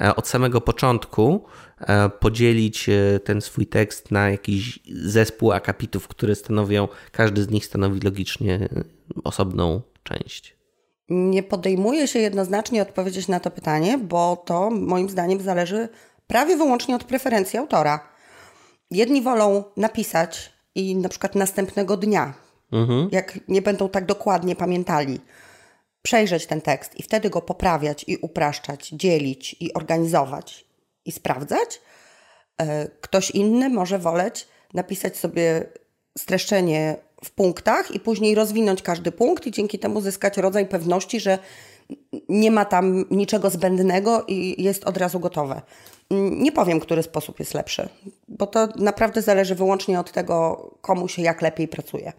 e, 0.00 0.16
od 0.16 0.28
samego 0.28 0.60
początku 0.60 1.44
E, 1.80 2.08
podzielić 2.08 2.90
ten 3.24 3.40
swój 3.40 3.66
tekst 3.66 4.10
na 4.10 4.30
jakiś 4.30 4.78
zespół 4.92 5.52
akapitów, 5.52 6.08
które 6.08 6.34
stanowią, 6.34 6.88
każdy 7.12 7.42
z 7.42 7.50
nich 7.50 7.66
stanowi 7.66 8.00
logicznie 8.00 8.68
osobną 9.24 9.82
część. 10.02 10.58
Nie 11.08 11.42
podejmuję 11.42 12.08
się 12.08 12.18
jednoznacznie 12.18 12.82
odpowiedzieć 12.82 13.28
na 13.28 13.40
to 13.40 13.50
pytanie, 13.50 13.98
bo 13.98 14.42
to 14.46 14.70
moim 14.70 15.08
zdaniem 15.08 15.40
zależy 15.40 15.88
prawie 16.28 16.56
wyłącznie 16.56 16.96
od 16.96 17.04
preferencji 17.04 17.58
autora. 17.58 18.08
Jedni 18.90 19.22
wolą 19.22 19.64
napisać 19.76 20.52
i 20.74 20.96
na 20.96 21.08
przykład 21.08 21.34
następnego 21.34 21.96
dnia, 21.96 22.34
mhm. 22.72 23.08
jak 23.12 23.38
nie 23.48 23.62
będą 23.62 23.88
tak 23.88 24.06
dokładnie 24.06 24.56
pamiętali, 24.56 25.20
przejrzeć 26.02 26.46
ten 26.46 26.60
tekst 26.60 26.98
i 26.98 27.02
wtedy 27.02 27.30
go 27.30 27.42
poprawiać 27.42 28.04
i 28.06 28.16
upraszczać, 28.16 28.88
dzielić 28.88 29.56
i 29.60 29.74
organizować 29.74 30.64
i 31.04 31.12
sprawdzać. 31.12 31.80
E, 32.60 32.88
ktoś 33.00 33.30
inny 33.30 33.70
może 33.70 33.98
woleć 33.98 34.48
napisać 34.74 35.16
sobie 35.16 35.66
streszczenie 36.18 36.96
w 37.24 37.30
punktach 37.30 37.90
i 37.90 38.00
później 38.00 38.34
rozwinąć 38.34 38.82
każdy 38.82 39.12
punkt 39.12 39.46
i 39.46 39.50
dzięki 39.50 39.78
temu 39.78 40.00
zyskać 40.00 40.36
rodzaj 40.36 40.66
pewności, 40.66 41.20
że 41.20 41.38
nie 42.28 42.50
ma 42.50 42.64
tam 42.64 43.04
niczego 43.10 43.50
zbędnego 43.50 44.24
i 44.28 44.62
jest 44.62 44.84
od 44.84 44.96
razu 44.96 45.20
gotowe. 45.20 45.62
Nie 46.10 46.52
powiem, 46.52 46.80
który 46.80 47.02
sposób 47.02 47.38
jest 47.38 47.54
lepszy, 47.54 47.88
bo 48.28 48.46
to 48.46 48.68
naprawdę 48.76 49.22
zależy 49.22 49.54
wyłącznie 49.54 50.00
od 50.00 50.12
tego, 50.12 50.70
komu 50.80 51.08
się 51.08 51.22
jak 51.22 51.42
lepiej 51.42 51.68
pracuje. 51.68 52.12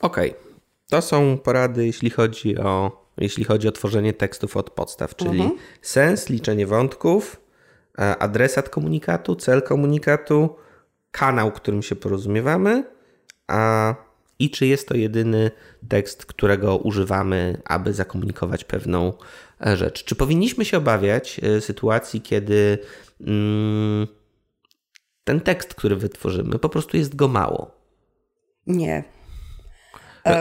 Okej, 0.00 0.30
okay. 0.30 0.42
to 0.88 1.02
są 1.02 1.38
porady, 1.38 1.86
jeśli 1.86 2.10
chodzi 2.10 2.58
o, 2.58 3.04
jeśli 3.16 3.44
chodzi 3.44 3.68
o 3.68 3.72
tworzenie 3.72 4.12
tekstów 4.12 4.56
od 4.56 4.70
podstaw, 4.70 5.16
czyli 5.16 5.40
mhm. 5.40 5.58
sens, 5.82 6.28
liczenie 6.28 6.66
wątków, 6.66 7.44
E, 7.98 8.18
adresat 8.18 8.68
komunikatu, 8.68 9.36
cel 9.36 9.62
komunikatu, 9.62 10.56
kanał, 11.10 11.52
którym 11.52 11.82
się 11.82 11.96
porozumiewamy, 11.96 12.84
a 13.46 13.94
i 14.38 14.50
czy 14.50 14.66
jest 14.66 14.88
to 14.88 14.94
jedyny 14.94 15.50
tekst, 15.88 16.26
którego 16.26 16.76
używamy, 16.76 17.62
aby 17.64 17.92
zakomunikować 17.92 18.64
pewną 18.64 19.12
rzecz. 19.60 20.04
Czy 20.04 20.14
powinniśmy 20.14 20.64
się 20.64 20.76
obawiać 20.76 21.40
e, 21.42 21.60
sytuacji, 21.60 22.20
kiedy 22.20 22.78
mm, 23.20 24.06
ten 25.24 25.40
tekst, 25.40 25.74
który 25.74 25.96
wytworzymy, 25.96 26.58
po 26.58 26.68
prostu 26.68 26.96
jest 26.96 27.16
go 27.16 27.28
mało? 27.28 27.70
Nie. 28.66 29.04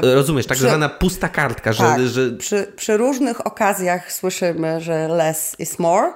Rozumiesz, 0.01 0.45
tak 0.45 0.57
przy, 0.57 0.67
zwana 0.67 0.89
pusta 0.89 1.29
kartka, 1.29 1.73
że. 1.73 1.83
Tak, 1.83 2.01
że... 2.01 2.31
Przy, 2.31 2.73
przy 2.75 2.97
różnych 2.97 3.47
okazjach 3.47 4.13
słyszymy, 4.13 4.81
że 4.81 5.07
less 5.07 5.55
is 5.59 5.79
more 5.79 6.13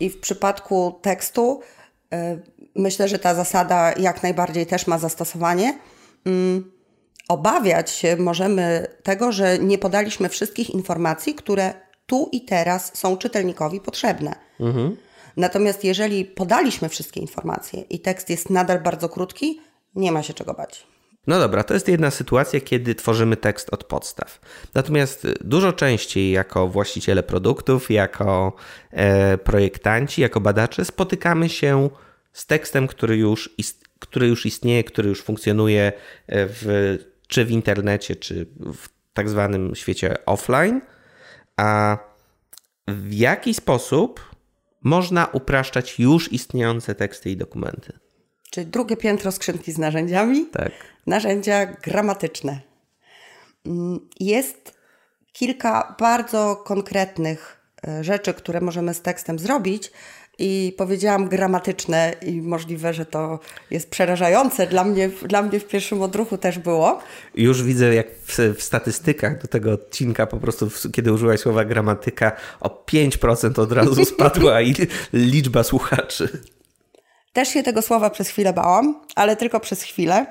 i 0.00 0.10
w 0.10 0.20
przypadku 0.20 0.98
tekstu 1.02 1.62
myślę, 2.78 3.08
że 3.08 3.18
ta 3.18 3.34
zasada 3.34 3.92
jak 3.92 4.22
najbardziej 4.22 4.66
też 4.66 4.86
ma 4.86 4.98
zastosowanie. 4.98 5.78
Mm, 6.26 6.72
obawiać 7.28 7.90
się 7.90 8.16
możemy 8.16 8.86
tego, 9.02 9.32
że 9.32 9.58
nie 9.58 9.78
podaliśmy 9.78 10.28
wszystkich 10.28 10.70
informacji, 10.70 11.34
które 11.34 11.74
tu 12.08 12.28
i 12.32 12.44
teraz 12.44 12.98
są 12.98 13.16
czytelnikowi 13.16 13.80
potrzebne. 13.80 14.34
Mhm. 14.60 14.96
Natomiast 15.36 15.84
jeżeli 15.84 16.24
podaliśmy 16.24 16.88
wszystkie 16.88 17.20
informacje 17.20 17.80
i 17.80 18.00
tekst 18.00 18.30
jest 18.30 18.50
nadal 18.50 18.80
bardzo 18.80 19.08
krótki, 19.08 19.60
nie 19.94 20.12
ma 20.12 20.22
się 20.22 20.34
czego 20.34 20.54
bać. 20.54 20.86
No 21.26 21.38
dobra, 21.38 21.64
to 21.64 21.74
jest 21.74 21.88
jedna 21.88 22.10
sytuacja, 22.10 22.60
kiedy 22.60 22.94
tworzymy 22.94 23.36
tekst 23.36 23.68
od 23.70 23.84
podstaw. 23.84 24.40
Natomiast 24.74 25.26
dużo 25.40 25.72
częściej 25.72 26.30
jako 26.30 26.68
właściciele 26.68 27.22
produktów, 27.22 27.90
jako 27.90 28.52
e, 28.90 29.38
projektanci, 29.38 30.22
jako 30.22 30.40
badacze 30.40 30.84
spotykamy 30.84 31.48
się 31.48 31.90
z 32.32 32.46
tekstem, 32.46 32.86
który 32.86 33.16
już, 33.16 33.54
ist, 33.58 33.84
który 33.98 34.28
już 34.28 34.46
istnieje, 34.46 34.84
który 34.84 35.08
już 35.08 35.22
funkcjonuje 35.22 35.92
e, 36.26 36.46
w, 36.46 36.96
czy 37.26 37.44
w 37.44 37.50
internecie, 37.50 38.16
czy 38.16 38.46
w 38.74 38.88
tak 39.14 39.28
zwanym 39.28 39.74
świecie 39.74 40.26
offline. 40.26 40.80
A 41.58 41.98
w 42.88 43.12
jaki 43.12 43.54
sposób 43.54 44.30
można 44.82 45.26
upraszczać 45.26 45.98
już 45.98 46.32
istniejące 46.32 46.94
teksty 46.94 47.30
i 47.30 47.36
dokumenty? 47.36 47.98
Czyli 48.50 48.66
drugie 48.66 48.96
piętro 48.96 49.32
skrzynki 49.32 49.72
z 49.72 49.78
narzędziami. 49.78 50.46
Tak. 50.46 50.72
Narzędzia 51.06 51.66
gramatyczne. 51.66 52.60
Mm, 53.66 54.08
Jest 54.20 54.78
kilka 55.32 55.96
bardzo 56.00 56.56
konkretnych 56.56 57.60
e, 57.88 58.04
rzeczy, 58.04 58.34
które 58.34 58.60
możemy 58.60 58.94
z 58.94 59.02
tekstem 59.02 59.38
zrobić. 59.38 59.92
I 60.38 60.74
powiedziałam 60.76 61.28
gramatyczne, 61.28 62.14
i 62.26 62.42
możliwe, 62.42 62.94
że 62.94 63.06
to 63.06 63.38
jest 63.70 63.90
przerażające. 63.90 64.66
Dla 64.66 64.84
mnie, 64.84 65.08
dla 65.08 65.42
mnie 65.42 65.60
w 65.60 65.64
pierwszym 65.64 66.02
odruchu 66.02 66.38
też 66.38 66.58
było. 66.58 66.98
Już 67.34 67.62
widzę, 67.62 67.94
jak 67.94 68.06
w, 68.10 68.38
w 68.38 68.62
statystykach 68.62 69.42
do 69.42 69.48
tego 69.48 69.72
odcinka 69.72 70.26
po 70.26 70.36
prostu, 70.36 70.70
w, 70.70 70.92
kiedy 70.92 71.12
użyłaś 71.12 71.40
słowa 71.40 71.64
gramatyka, 71.64 72.32
o 72.60 72.84
5% 72.92 73.60
od 73.60 73.72
razu 73.72 74.04
spadła 74.14 74.60
i 74.60 74.74
liczba 75.12 75.62
słuchaczy. 75.62 76.28
Też 77.32 77.48
się 77.48 77.62
tego 77.62 77.82
słowa 77.82 78.10
przez 78.10 78.28
chwilę 78.28 78.52
bałam, 78.52 79.00
ale 79.14 79.36
tylko 79.36 79.60
przez 79.60 79.82
chwilę, 79.82 80.26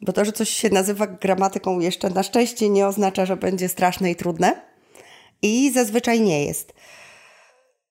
bo 0.00 0.12
to, 0.12 0.24
że 0.24 0.32
coś 0.32 0.50
się 0.50 0.70
nazywa 0.70 1.06
gramatyką 1.06 1.80
jeszcze 1.80 2.10
na 2.10 2.22
szczęście 2.22 2.68
nie 2.68 2.86
oznacza, 2.86 3.26
że 3.26 3.36
będzie 3.36 3.68
straszne 3.68 4.10
i 4.10 4.16
trudne. 4.16 4.60
I 5.42 5.72
zazwyczaj 5.72 6.20
nie 6.20 6.46
jest. 6.46 6.72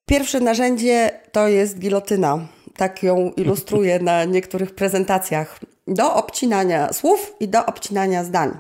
Pierwsze 0.10 0.40
narzędzie 0.40 1.20
to 1.32 1.48
jest 1.48 1.80
gilotyna. 1.80 2.48
Tak 2.76 3.04
ją 3.04 3.32
ilustruję 3.38 4.00
na 4.00 4.26
niektórych 4.26 4.76
prezentacjach. 4.76 5.60
Do 5.88 6.14
obcinania 6.14 6.94
słów 6.94 7.34
i 7.40 7.48
do 7.48 7.66
obcinania 7.66 8.24
zdań. 8.24 8.58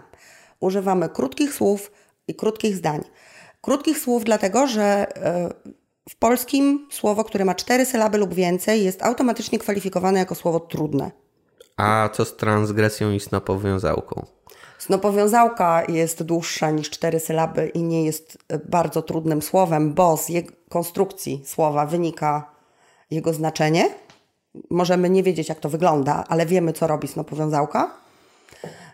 Używamy 0.59 1.09
krótkich 1.09 1.53
słów 1.53 1.91
i 2.27 2.35
krótkich 2.35 2.75
zdań. 2.75 3.03
Krótkich 3.61 3.99
słów 3.99 4.23
dlatego, 4.23 4.67
że 4.67 4.83
e, 4.83 5.49
w 6.09 6.15
polskim 6.15 6.87
słowo, 6.91 7.23
które 7.23 7.45
ma 7.45 7.55
cztery 7.55 7.85
sylaby 7.85 8.17
lub 8.17 8.33
więcej, 8.33 8.83
jest 8.83 9.03
automatycznie 9.03 9.59
kwalifikowane 9.59 10.19
jako 10.19 10.35
słowo 10.35 10.59
trudne. 10.59 11.11
A 11.77 12.09
co 12.13 12.25
z 12.25 12.37
transgresją 12.37 13.11
i 13.11 13.19
snopowiązałką? 13.19 14.25
Snopowiązałka 14.79 15.83
jest 15.87 16.23
dłuższa 16.23 16.71
niż 16.71 16.89
cztery 16.89 17.19
sylaby 17.19 17.67
i 17.67 17.83
nie 17.83 18.05
jest 18.05 18.37
e, 18.47 18.59
bardzo 18.59 19.01
trudnym 19.01 19.41
słowem, 19.41 19.93
bo 19.93 20.17
z 20.17 20.29
jego 20.29 20.51
konstrukcji 20.69 21.41
słowa 21.45 21.85
wynika 21.85 22.51
jego 23.11 23.33
znaczenie. 23.33 23.89
Możemy 24.69 25.09
nie 25.09 25.23
wiedzieć, 25.23 25.49
jak 25.49 25.59
to 25.59 25.69
wygląda, 25.69 26.23
ale 26.27 26.45
wiemy, 26.45 26.73
co 26.73 26.87
robi 26.87 27.07
snopowiązałka. 27.07 27.91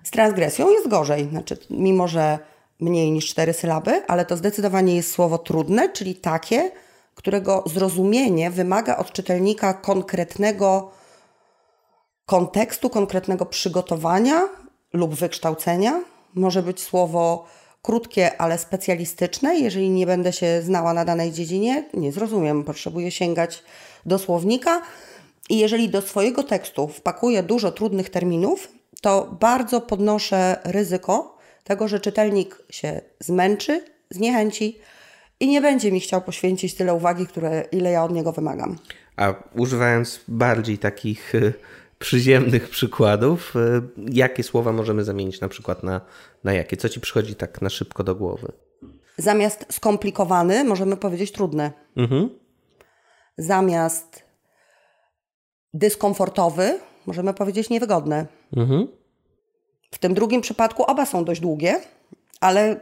Z 0.04 0.12
transgresją 0.12 0.70
jest 0.70 0.88
gorzej, 0.88 1.30
znaczy, 1.30 1.58
mimo 1.70 2.08
że 2.08 2.40
mniej 2.80 3.12
niż 3.12 3.28
cztery 3.28 3.54
sylaby, 3.54 4.04
ale 4.08 4.26
to 4.26 4.38
zdecydowanie 4.38 4.96
jest 4.96 5.12
słowo 5.12 5.38
trudne, 5.38 5.90
czyli 5.90 6.16
takie, 6.16 6.72
którego 7.16 7.64
zrozumienie 7.66 8.52
wymaga 8.52 8.98
od 8.98 9.12
czytelnika 9.12 9.74
konkretnego 9.74 10.92
kontekstu, 12.26 12.90
konkretnego 12.90 13.46
przygotowania 13.46 14.65
lub 14.96 15.16
wykształcenia. 15.16 16.02
Może 16.34 16.64
być 16.64 16.82
słowo 16.82 17.48
krótkie, 17.82 18.42
ale 18.42 18.58
specjalistyczne. 18.58 19.56
Jeżeli 19.56 19.90
nie 19.90 20.06
będę 20.06 20.34
się 20.34 20.62
znała 20.62 20.94
na 20.94 21.06
danej 21.06 21.32
dziedzinie, 21.32 21.84
nie 21.94 22.12
zrozumiem, 22.12 22.64
potrzebuję 22.64 23.12
sięgać 23.12 23.64
do 24.06 24.20
słownika. 24.20 24.82
I 25.50 25.58
jeżeli 25.60 25.90
do 25.90 26.02
swojego 26.02 26.44
tekstu 26.44 26.88
wpakuję 26.88 27.44
dużo 27.44 27.72
trudnych 27.72 28.10
terminów, 28.10 28.68
to 29.02 29.38
bardzo 29.40 29.82
podnoszę 29.82 30.60
ryzyko 30.64 31.38
tego, 31.64 31.88
że 31.88 32.00
czytelnik 32.00 32.64
się 32.70 33.02
zmęczy, 33.20 33.86
zniechęci 34.10 34.80
i 35.40 35.48
nie 35.48 35.62
będzie 35.62 35.92
mi 35.92 36.00
chciał 36.00 36.22
poświęcić 36.22 36.76
tyle 36.76 36.94
uwagi, 36.94 37.28
które, 37.28 37.66
ile 37.72 37.92
ja 37.92 38.04
od 38.04 38.12
niego 38.12 38.32
wymagam. 38.32 38.78
A 39.16 39.34
używając 39.56 40.20
bardziej 40.28 40.78
takich 40.78 41.36
y, 41.36 41.54
przyziemnych 42.00 42.70
przykładów, 42.70 43.56
y, 43.56 43.82
jakie 44.12 44.44
słowa 44.44 44.72
możemy 44.72 45.04
zamienić 45.04 45.42
na 45.42 45.48
przykład 45.48 45.84
na, 45.84 46.02
na 46.44 46.54
jakie? 46.54 46.78
Co 46.78 46.90
ci 46.90 47.00
przychodzi 47.00 47.36
tak 47.36 47.62
na 47.62 47.70
szybko 47.70 48.04
do 48.04 48.16
głowy? 48.16 48.52
Zamiast 49.18 49.66
skomplikowany 49.72 50.64
możemy 50.64 50.98
powiedzieć 50.98 51.32
trudny. 51.32 51.72
Mhm. 51.98 52.30
Zamiast 53.38 54.24
dyskomfortowy 55.74 56.80
możemy 57.06 57.34
powiedzieć 57.34 57.70
niewygodny. 57.70 58.26
Mhm. 58.58 58.88
W 59.92 59.98
tym 59.98 60.14
drugim 60.14 60.42
przypadku 60.42 60.84
oba 60.84 61.06
są 61.06 61.26
dość 61.26 61.42
długie, 61.42 61.82
ale 62.42 62.80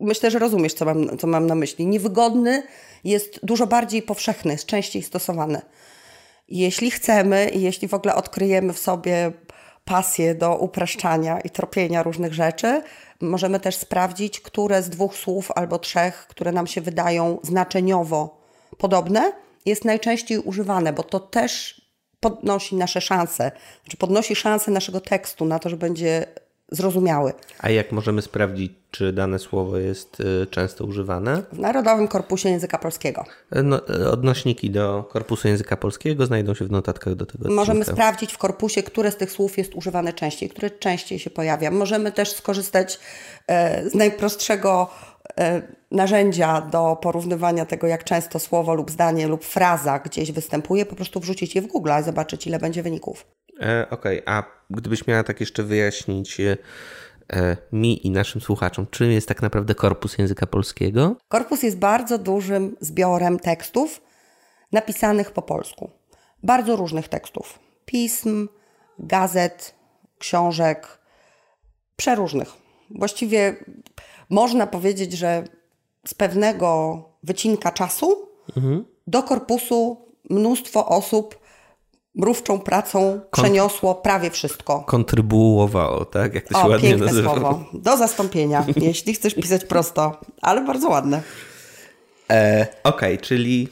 myślę, 0.00 0.30
że 0.30 0.38
rozumiesz, 0.38 0.74
co 0.74 0.84
mam, 0.84 1.18
co 1.18 1.26
mam 1.26 1.46
na 1.46 1.54
myśli. 1.54 1.86
Niewygodny 1.86 2.62
jest 3.04 3.40
dużo 3.42 3.66
bardziej 3.66 4.02
powszechny, 4.02 4.52
jest 4.52 4.66
częściej 4.66 5.02
stosowany. 5.02 5.60
Jeśli 6.50 6.90
chcemy 6.90 7.48
i 7.48 7.62
jeśli 7.62 7.88
w 7.88 7.94
ogóle 7.94 8.14
odkryjemy 8.14 8.72
w 8.72 8.78
sobie 8.78 9.32
pasję 9.84 10.34
do 10.34 10.56
upraszczania 10.56 11.40
i 11.40 11.50
tropienia 11.50 12.02
różnych 12.02 12.34
rzeczy, 12.34 12.82
możemy 13.20 13.60
też 13.60 13.76
sprawdzić, 13.76 14.40
które 14.40 14.82
z 14.82 14.88
dwóch 14.88 15.16
słów 15.16 15.50
albo 15.54 15.78
trzech, 15.78 16.26
które 16.28 16.52
nam 16.52 16.66
się 16.66 16.80
wydają 16.80 17.38
znaczeniowo 17.42 18.40
podobne, 18.78 19.32
jest 19.66 19.84
najczęściej 19.84 20.38
używane, 20.38 20.92
bo 20.92 21.02
to 21.02 21.20
też 21.20 21.80
podnosi 22.20 22.76
nasze 22.76 23.00
szanse, 23.00 23.52
znaczy 23.84 23.96
podnosi 23.96 24.36
szanse 24.36 24.70
naszego 24.70 25.00
tekstu 25.00 25.44
na 25.44 25.58
to, 25.58 25.68
że 25.68 25.76
będzie 25.76 26.26
zrozumiały. 26.70 27.32
A 27.58 27.70
jak 27.70 27.92
możemy 27.92 28.22
sprawdzić, 28.22 28.72
czy 28.90 29.12
dane 29.12 29.38
słowo 29.38 29.76
jest 29.78 30.20
y, 30.20 30.46
często 30.50 30.84
używane? 30.84 31.42
W 31.52 31.58
Narodowym 31.58 32.08
Korpusie 32.08 32.48
Języka 32.48 32.78
Polskiego. 32.78 33.24
No, 33.64 33.80
odnośniki 34.12 34.70
do 34.70 35.08
korpusu 35.12 35.48
języka 35.48 35.76
polskiego 35.76 36.26
znajdą 36.26 36.54
się 36.54 36.64
w 36.64 36.70
notatkach 36.70 37.14
do 37.14 37.26
tego 37.26 37.50
Możemy 37.54 37.80
odcinka. 37.80 38.02
sprawdzić 38.02 38.32
w 38.32 38.38
korpusie, 38.38 38.82
które 38.82 39.10
z 39.10 39.16
tych 39.16 39.32
słów 39.32 39.58
jest 39.58 39.74
używane 39.74 40.12
częściej, 40.12 40.48
które 40.48 40.70
częściej 40.70 41.18
się 41.18 41.30
pojawia. 41.30 41.70
Możemy 41.70 42.12
też 42.12 42.32
skorzystać 42.32 42.98
e, 43.46 43.90
z 43.90 43.94
najprostszego 43.94 44.90
e, 45.38 45.62
narzędzia 45.90 46.60
do 46.60 46.98
porównywania 47.02 47.66
tego, 47.66 47.86
jak 47.86 48.04
często 48.04 48.38
słowo 48.38 48.74
lub 48.74 48.90
zdanie 48.90 49.26
lub 49.26 49.44
fraza 49.44 49.98
gdzieś 49.98 50.32
występuje, 50.32 50.86
po 50.86 50.96
prostu 50.96 51.20
wrzucić 51.20 51.54
je 51.54 51.62
w 51.62 51.66
Google 51.66 51.90
i 52.00 52.04
zobaczyć, 52.04 52.46
ile 52.46 52.58
będzie 52.58 52.82
wyników. 52.82 53.26
E, 53.62 53.86
Okej, 53.90 54.22
a 54.26 54.42
gdybyś 54.70 55.06
miała 55.06 55.24
tak 55.24 55.40
jeszcze 55.40 55.62
wyjaśnić 55.62 56.40
e, 56.40 56.56
e, 57.32 57.56
mi 57.72 58.06
i 58.06 58.10
naszym 58.10 58.40
słuchaczom, 58.40 58.86
czym 58.90 59.10
jest 59.10 59.28
tak 59.28 59.42
naprawdę 59.42 59.74
korpus 59.74 60.18
języka 60.18 60.46
polskiego? 60.46 61.16
Korpus 61.28 61.62
jest 61.62 61.78
bardzo 61.78 62.18
dużym 62.18 62.76
zbiorem 62.80 63.38
tekstów 63.38 64.02
napisanych 64.72 65.30
po 65.30 65.42
polsku. 65.42 65.90
Bardzo 66.42 66.76
różnych 66.76 67.08
tekstów. 67.08 67.58
Pism, 67.84 68.48
gazet, 68.98 69.74
książek, 70.18 70.98
przeróżnych. 71.96 72.48
Właściwie 72.90 73.56
można 74.30 74.66
powiedzieć, 74.66 75.12
że 75.12 75.44
z 76.06 76.14
pewnego 76.14 77.02
wycinka 77.22 77.72
czasu 77.72 78.28
do 79.06 79.22
korpusu 79.22 80.08
mnóstwo 80.30 80.86
osób 80.86 81.39
mrówczą 82.14 82.58
pracą 82.58 83.20
przeniosło 83.32 83.94
prawie 83.94 84.30
wszystko. 84.30 84.80
Kontrybuowało, 84.80 86.04
tak? 86.04 86.34
Jak 86.34 86.48
to 86.48 86.54
się 86.54 86.64
O, 86.64 86.68
ładnie 86.68 86.88
piękne 86.88 87.06
nazywa. 87.06 87.30
słowo. 87.30 87.64
Do 87.72 87.96
zastąpienia, 87.96 88.66
jeśli 88.76 89.14
chcesz 89.14 89.34
pisać 89.34 89.64
prosto, 89.64 90.20
ale 90.42 90.60
bardzo 90.64 90.88
ładne. 90.88 91.22
E, 92.30 92.66
Okej, 92.84 93.18
czyli 93.18 93.68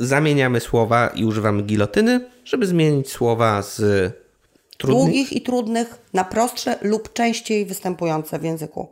zamieniamy 0.00 0.60
słowa 0.60 1.08
i 1.08 1.24
używamy 1.24 1.62
gilotyny, 1.62 2.20
żeby 2.44 2.66
zmienić 2.66 3.12
słowa 3.12 3.62
z 3.62 3.76
trudnych 4.78 5.04
Długich 5.04 5.32
i 5.32 5.40
trudnych 5.42 5.98
na 6.12 6.24
prostsze 6.24 6.78
lub 6.82 7.12
częściej 7.12 7.66
występujące 7.66 8.38
w 8.38 8.44
języku. 8.44 8.88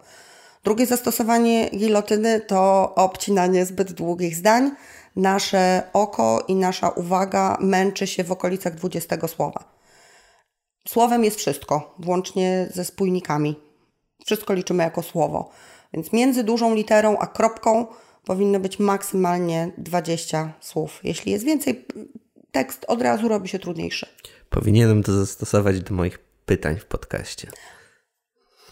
Drugie 0.65 0.87
zastosowanie 0.87 1.71
gilotyny 1.71 2.41
to 2.41 2.93
obcinanie 2.95 3.67
zbyt 3.67 3.93
długich 3.93 4.37
zdań. 4.37 4.71
Nasze 5.17 5.83
oko 5.93 6.45
i 6.49 6.55
nasza 6.55 6.89
uwaga 6.89 7.57
męczy 7.61 8.07
się 8.07 8.25
w 8.25 8.33
okolicach 8.33 8.75
20 8.75 9.29
słowa. 9.29 9.65
Słowem 10.89 11.25
jest 11.25 11.37
wszystko, 11.37 11.95
włącznie 11.99 12.69
ze 12.75 12.85
spójnikami. 12.85 13.57
Wszystko 14.27 14.55
liczymy 14.55 14.83
jako 14.83 15.03
słowo. 15.03 15.51
Więc 15.93 16.13
między 16.13 16.45
dużą 16.45 16.75
literą 16.75 17.19
a 17.19 17.27
kropką 17.27 17.87
powinno 18.25 18.61
być 18.61 18.79
maksymalnie 18.79 19.73
20 19.79 20.53
słów. 20.61 21.01
Jeśli 21.05 21.33
jest 21.33 21.45
więcej, 21.45 21.87
tekst 22.53 22.85
od 22.89 23.03
razu 23.03 23.29
robi 23.29 23.49
się 23.49 23.59
trudniejszy. 23.59 24.07
Powinienem 24.51 25.03
to 25.03 25.13
zastosować 25.13 25.81
do 25.81 25.95
moich 25.95 26.19
pytań 26.47 26.79
w 26.79 26.85
podcaście. 26.85 27.49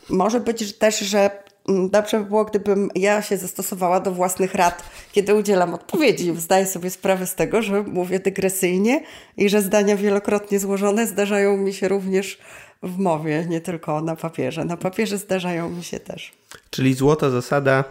Może 0.09 0.41
być 0.41 0.79
też, 0.79 0.99
że 0.99 1.43
dobrze 1.91 2.21
by 2.21 2.25
było, 2.25 2.45
gdybym 2.45 2.89
ja 2.95 3.23
się 3.23 3.37
zastosowała 3.37 4.01
do 4.01 4.13
własnych 4.13 4.55
rad, 4.55 4.83
kiedy 5.13 5.35
udzielam 5.35 5.75
odpowiedzi. 5.75 6.35
Zdaję 6.37 6.67
sobie 6.67 6.91
sprawę 6.91 7.27
z 7.27 7.35
tego, 7.35 7.63
że 7.63 7.83
mówię 7.83 8.21
dygresyjnie 8.21 9.03
i 9.37 9.49
że 9.49 9.63
zdania 9.63 9.97
wielokrotnie 9.97 10.59
złożone 10.59 11.07
zdarzają 11.07 11.57
mi 11.57 11.73
się 11.73 11.89
również 11.89 12.39
w 12.83 12.99
mowie, 12.99 13.47
nie 13.49 13.61
tylko 13.61 14.01
na 14.01 14.17
papierze. 14.17 14.65
Na 14.65 14.77
papierze 14.77 15.19
zdarzają 15.19 15.71
mi 15.71 15.85
się 15.85 16.01
też. 16.01 16.33
Czyli 16.71 16.95
złota 16.95 17.31
zasada 17.31 17.85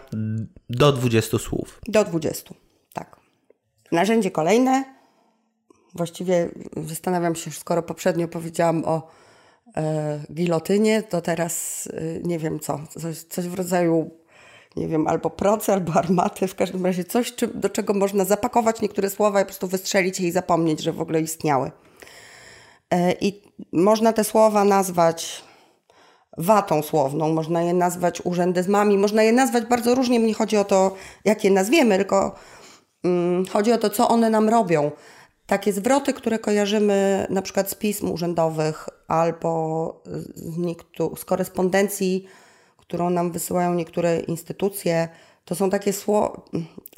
do 0.70 0.92
20 0.92 1.38
słów. 1.38 1.80
Do 1.88 2.04
20, 2.04 2.54
tak. 2.92 3.16
Narzędzie 3.92 4.30
kolejne. 4.30 4.84
Właściwie 5.94 6.48
zastanawiam 6.86 7.34
się, 7.34 7.50
skoro 7.50 7.82
poprzednio 7.82 8.28
powiedziałam 8.28 8.84
o 8.84 9.10
gilotynie, 10.30 11.02
to 11.02 11.20
teraz 11.20 11.86
e, 11.92 12.28
nie 12.28 12.38
wiem 12.38 12.60
co, 12.60 12.80
coś, 13.00 13.18
coś 13.22 13.48
w 13.48 13.54
rodzaju 13.54 14.10
nie 14.76 14.88
wiem, 14.88 15.06
albo 15.06 15.30
procy, 15.30 15.72
albo 15.72 15.92
armaty, 15.92 16.46
w 16.46 16.54
każdym 16.54 16.86
razie 16.86 17.04
coś, 17.04 17.34
czy, 17.34 17.48
do 17.48 17.68
czego 17.68 17.94
można 17.94 18.24
zapakować 18.24 18.80
niektóre 18.80 19.10
słowa 19.10 19.40
i 19.40 19.42
po 19.42 19.46
prostu 19.46 19.66
wystrzelić 19.66 20.20
je 20.20 20.28
i 20.28 20.32
zapomnieć, 20.32 20.82
że 20.82 20.92
w 20.92 21.00
ogóle 21.00 21.20
istniały. 21.20 21.70
E, 22.90 23.12
I 23.12 23.42
można 23.72 24.12
te 24.12 24.24
słowa 24.24 24.64
nazwać 24.64 25.44
watą 26.38 26.82
słowną, 26.82 27.32
można 27.32 27.62
je 27.62 27.74
nazwać 27.74 28.20
urzędyzmami, 28.24 28.98
można 28.98 29.22
je 29.22 29.32
nazwać 29.32 29.64
bardzo 29.64 29.94
różnie. 29.94 30.18
Nie 30.18 30.34
chodzi 30.34 30.56
o 30.56 30.64
to, 30.64 30.94
jak 31.24 31.44
je 31.44 31.50
nazwiemy, 31.50 31.96
tylko 31.96 32.34
mm, 33.04 33.46
chodzi 33.46 33.72
o 33.72 33.78
to, 33.78 33.90
co 33.90 34.08
one 34.08 34.30
nam 34.30 34.48
robią. 34.48 34.90
Takie 35.48 35.72
zwroty, 35.72 36.12
które 36.12 36.38
kojarzymy 36.38 37.26
na 37.30 37.42
przykład 37.42 37.70
z 37.70 37.74
pism 37.74 38.10
urzędowych 38.10 38.88
albo 39.06 40.02
z, 40.34 41.20
z 41.20 41.24
korespondencji, 41.24 42.26
którą 42.76 43.10
nam 43.10 43.32
wysyłają 43.32 43.74
niektóre 43.74 44.20
instytucje, 44.20 45.08
to 45.44 45.54
są 45.54 45.70
takie 45.70 45.92
sło 45.92 46.44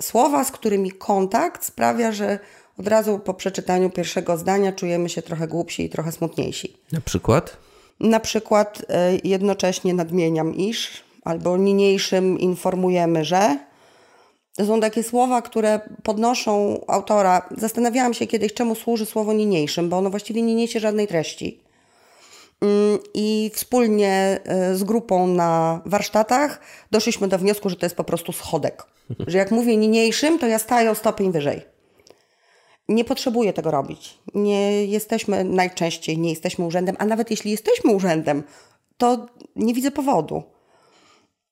słowa, 0.01 0.45
z 0.45 0.51
którymi 0.51 0.91
kontakt 0.91 1.65
sprawia, 1.65 2.13
że 2.13 2.39
od 2.79 2.89
razu 2.89 3.19
po 3.19 3.35
przeczytaniu 3.35 3.91
pierwszego 3.91 4.37
zdania 4.37 4.73
czujemy 4.73 5.09
się 5.09 5.23
trochę 5.23 5.49
głupsi 5.49 5.85
i 5.85 5.91
trochę 5.91 6.13
smutniejsi. 6.13 6.77
Na 6.93 7.01
przykład? 7.01 7.57
Na 8.01 8.21
przykład 8.21 8.83
e, 8.89 9.13
jednocześnie 9.25 9.95
nadmieniam 9.95 10.55
iż, 10.55 11.05
albo 11.25 11.57
niniejszym 11.57 12.39
informujemy, 12.39 13.25
że. 13.25 13.70
To 14.57 14.67
są 14.67 14.81
takie 14.81 15.03
słowa, 15.03 15.43
które 15.43 15.81
podnoszą 16.03 16.85
autora. 16.87 17.49
Zastanawiałam 17.59 18.15
się 18.15 18.27
kiedyś, 18.27 18.55
czemu 18.55 18.75
służy 18.75 19.07
słowo 19.07 19.33
niniejszym, 19.33 19.89
bo 19.89 19.99
ono 19.99 20.11
właściwie 20.11 20.43
nie 20.43 20.55
niesie 20.55 20.81
żadnej 20.81 21.07
treści. 21.09 21.61
Mm, 22.61 22.99
I 23.15 23.51
wspólnie 23.55 24.41
e, 24.45 24.75
z 24.77 24.85
grupą 24.85 25.27
na 25.27 25.81
warsztatach 25.87 26.61
doszliśmy 26.91 27.29
do 27.29 27.39
wniosku, 27.39 27.71
że 27.71 27.77
to 27.77 27.87
jest 27.87 27.97
po 27.97 28.05
prostu 28.05 28.33
schodek. 28.33 28.87
Że 29.27 29.39
jak 29.39 29.51
mówię 29.51 29.77
niniejszym, 29.77 30.39
to 30.39 30.47
ja 30.47 30.59
staję 30.59 30.91
o 30.91 30.95
stopień 30.95 31.33
wyżej. 31.33 31.63
Nie 32.89 33.05
potrzebuję 33.05 33.53
tego 33.53 33.71
robić. 33.71 34.19
Nie 34.35 34.87
jesteśmy 34.87 35.45
najczęściej, 35.45 36.19
nie 36.19 36.31
jesteśmy 36.31 36.65
urzędem, 36.65 36.97
a 36.99 37.05
nawet 37.05 37.31
jeśli 37.31 37.51
jesteśmy 37.51 37.93
urzędem, 37.93 38.43
to 38.97 39.27
nie 39.57 39.75
widzę 39.75 39.91
powodu, 39.91 40.43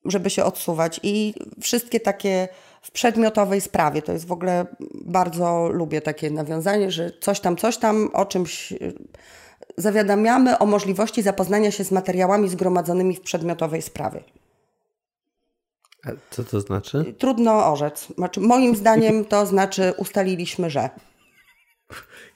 żeby 0.05 0.31
się 0.31 0.45
odsuwać. 0.45 1.01
I 1.03 1.35
wszystkie 1.61 2.01
takie 2.01 2.49
w 2.83 2.91
przedmiotowej 2.91 3.61
sprawie, 3.61 4.03
to 4.03 4.13
jest 4.13 4.27
w 4.27 4.33
ogóle 4.33 4.67
bardzo 4.95 5.69
lubię 5.69 6.01
takie 6.01 6.31
nawiązanie, 6.31 6.91
że 6.91 7.11
coś 7.21 7.41
tam, 7.41 7.57
coś 7.57 7.77
tam, 7.77 8.11
o 8.13 8.27
czymś 8.27 8.75
zawiadamiamy 9.77 10.59
o 10.59 10.67
możliwości 10.67 11.23
zapoznania 11.23 11.71
się 11.71 11.85
z 11.85 11.91
materiałami 11.91 12.49
zgromadzonymi 12.49 13.17
w 13.17 13.21
przedmiotowej 13.21 13.83
sprawie. 13.83 14.25
A 16.07 16.11
co 16.31 16.45
to 16.45 16.61
znaczy? 16.61 17.15
Trudno 17.19 17.73
orzec. 17.73 18.09
Znaczy, 18.15 18.41
moim 18.41 18.77
zdaniem 18.77 19.25
to 19.25 19.47
znaczy 19.47 19.95
ustaliliśmy, 19.97 20.71
że. 20.71 20.91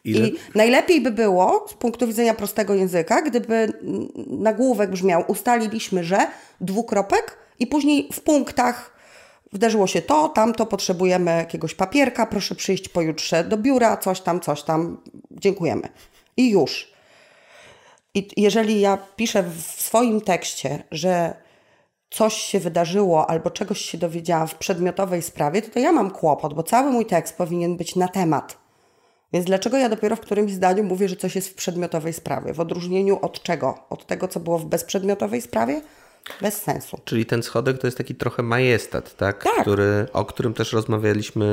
Ile? 0.05 0.29
I 0.29 0.39
najlepiej 0.55 1.01
by 1.01 1.11
było 1.11 1.67
z 1.69 1.75
punktu 1.75 2.07
widzenia 2.07 2.35
prostego 2.35 2.75
języka, 2.75 3.23
gdyby 3.23 3.73
nagłówek 4.27 4.91
brzmiał 4.91 5.25
ustaliliśmy, 5.27 6.05
że 6.05 6.27
dwukropek 6.61 7.39
i 7.59 7.67
później 7.67 8.09
w 8.13 8.21
punktach 8.21 8.92
wderzyło 9.53 9.87
się 9.87 10.03
to, 10.03 10.29
tamto, 10.29 10.67
potrzebujemy 10.67 11.31
jakiegoś 11.31 11.75
papierka, 11.75 12.27
proszę 12.27 12.55
przyjść 12.55 12.89
pojutrze 12.89 13.45
do 13.45 13.57
biura, 13.57 13.97
coś 13.97 14.21
tam, 14.21 14.41
coś 14.41 14.63
tam, 14.63 15.03
dziękujemy. 15.31 15.89
I 16.37 16.51
już. 16.51 16.93
I 18.15 18.29
jeżeli 18.37 18.81
ja 18.81 18.99
piszę 19.17 19.43
w 19.43 19.83
swoim 19.83 20.21
tekście, 20.21 20.83
że 20.91 21.35
coś 22.11 22.35
się 22.35 22.61
wydarzyło 22.61 23.31
albo 23.31 23.51
czegoś 23.51 23.81
się 23.81 23.99
dowiedziałam 23.99 24.49
w 24.49 24.55
przedmiotowej 24.55 25.23
sprawie, 25.23 25.63
to, 25.63 25.71
to 25.71 25.79
ja 25.79 25.93
mam 25.93 26.11
kłopot, 26.11 26.55
bo 26.55 26.63
cały 26.63 26.91
mój 26.91 27.07
tekst 27.07 27.37
powinien 27.37 27.77
być 27.77 27.97
na 27.97 28.09
temat. 28.09 28.63
Więc 29.33 29.47
dlaczego 29.47 29.77
ja 29.77 29.89
dopiero 29.89 30.17
w 30.17 30.21
którymś 30.21 30.53
zdaniu 30.53 30.85
mówię, 30.85 31.09
że 31.09 31.17
coś 31.17 31.35
jest 31.35 31.49
w 31.49 31.55
przedmiotowej 31.55 32.13
sprawie? 32.13 32.55
W 32.55 32.61
odróżnieniu 32.61 33.19
od 33.23 33.43
czego? 33.43 33.79
Od 33.91 34.07
tego, 34.07 34.29
co 34.29 34.41
było 34.41 34.59
w 34.59 34.65
bezprzedmiotowej 34.65 35.43
sprawie? 35.43 35.81
Bez 36.41 36.63
sensu. 36.63 36.99
Czyli 37.05 37.27
ten 37.27 37.43
schodek 37.43 37.79
to 37.79 37.87
jest 37.87 37.99
taki 37.99 38.15
trochę 38.15 38.43
majestat, 38.43 39.17
tak? 39.17 39.45
tak. 39.45 39.63
Który, 39.63 40.07
o 40.13 40.25
którym 40.25 40.55
też 40.55 40.73
rozmawialiśmy 40.73 41.45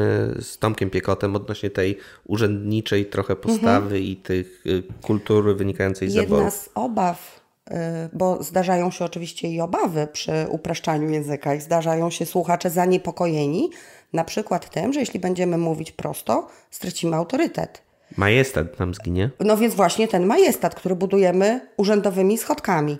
z 0.41 0.57
Tomkiem 0.57 0.89
Piekotem 0.89 1.35
odnośnie 1.35 1.69
tej 1.69 1.97
urzędniczej 2.25 3.05
trochę 3.05 3.35
postawy 3.35 3.85
mhm. 3.85 4.03
i 4.03 4.15
tych 4.15 4.65
y, 4.65 4.83
kultury 5.01 5.55
wynikającej 5.55 6.09
z 6.09 6.13
zaboru. 6.13 6.35
Jedna 6.35 6.51
z 6.51 6.69
obaw, 6.75 7.41
y, 7.67 7.73
bo 8.13 8.43
zdarzają 8.43 8.91
się 8.91 9.05
oczywiście 9.05 9.47
i 9.47 9.61
obawy 9.61 10.07
przy 10.13 10.31
upraszczaniu 10.49 11.09
języka 11.09 11.55
i 11.55 11.61
zdarzają 11.61 12.09
się 12.09 12.25
słuchacze 12.25 12.69
zaniepokojeni, 12.69 13.69
na 14.13 14.23
przykład 14.23 14.69
tym, 14.69 14.93
że 14.93 14.99
jeśli 14.99 15.19
będziemy 15.19 15.57
mówić 15.57 15.91
prosto, 15.91 16.47
stracimy 16.71 17.15
autorytet. 17.15 17.81
Majestat 18.17 18.79
nam 18.79 18.93
zginie. 18.93 19.29
No 19.39 19.57
więc 19.57 19.75
właśnie 19.75 20.07
ten 20.07 20.25
majestat, 20.25 20.75
który 20.75 20.95
budujemy 20.95 21.67
urzędowymi 21.77 22.37
schodkami. 22.37 22.99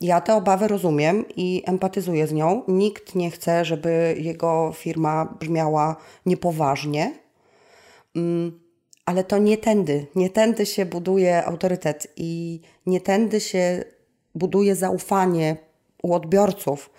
Ja 0.00 0.20
tę 0.20 0.34
obawę 0.34 0.68
rozumiem 0.68 1.24
i 1.36 1.62
empatyzuję 1.66 2.26
z 2.26 2.32
nią. 2.32 2.62
Nikt 2.68 3.14
nie 3.14 3.30
chce, 3.30 3.64
żeby 3.64 4.16
jego 4.18 4.72
firma 4.74 5.36
brzmiała 5.40 5.96
niepoważnie. 6.26 7.18
Mm, 8.16 8.60
ale 9.06 9.24
to 9.24 9.38
nie 9.38 9.58
tędy. 9.58 10.06
Nie 10.14 10.30
tędy 10.30 10.66
się 10.66 10.86
buduje 10.86 11.44
autorytet 11.44 12.06
i 12.16 12.60
nie 12.86 13.00
tędy 13.00 13.40
się 13.40 13.84
buduje 14.34 14.74
zaufanie 14.74 15.56
u 16.02 16.14
odbiorców. 16.14 16.90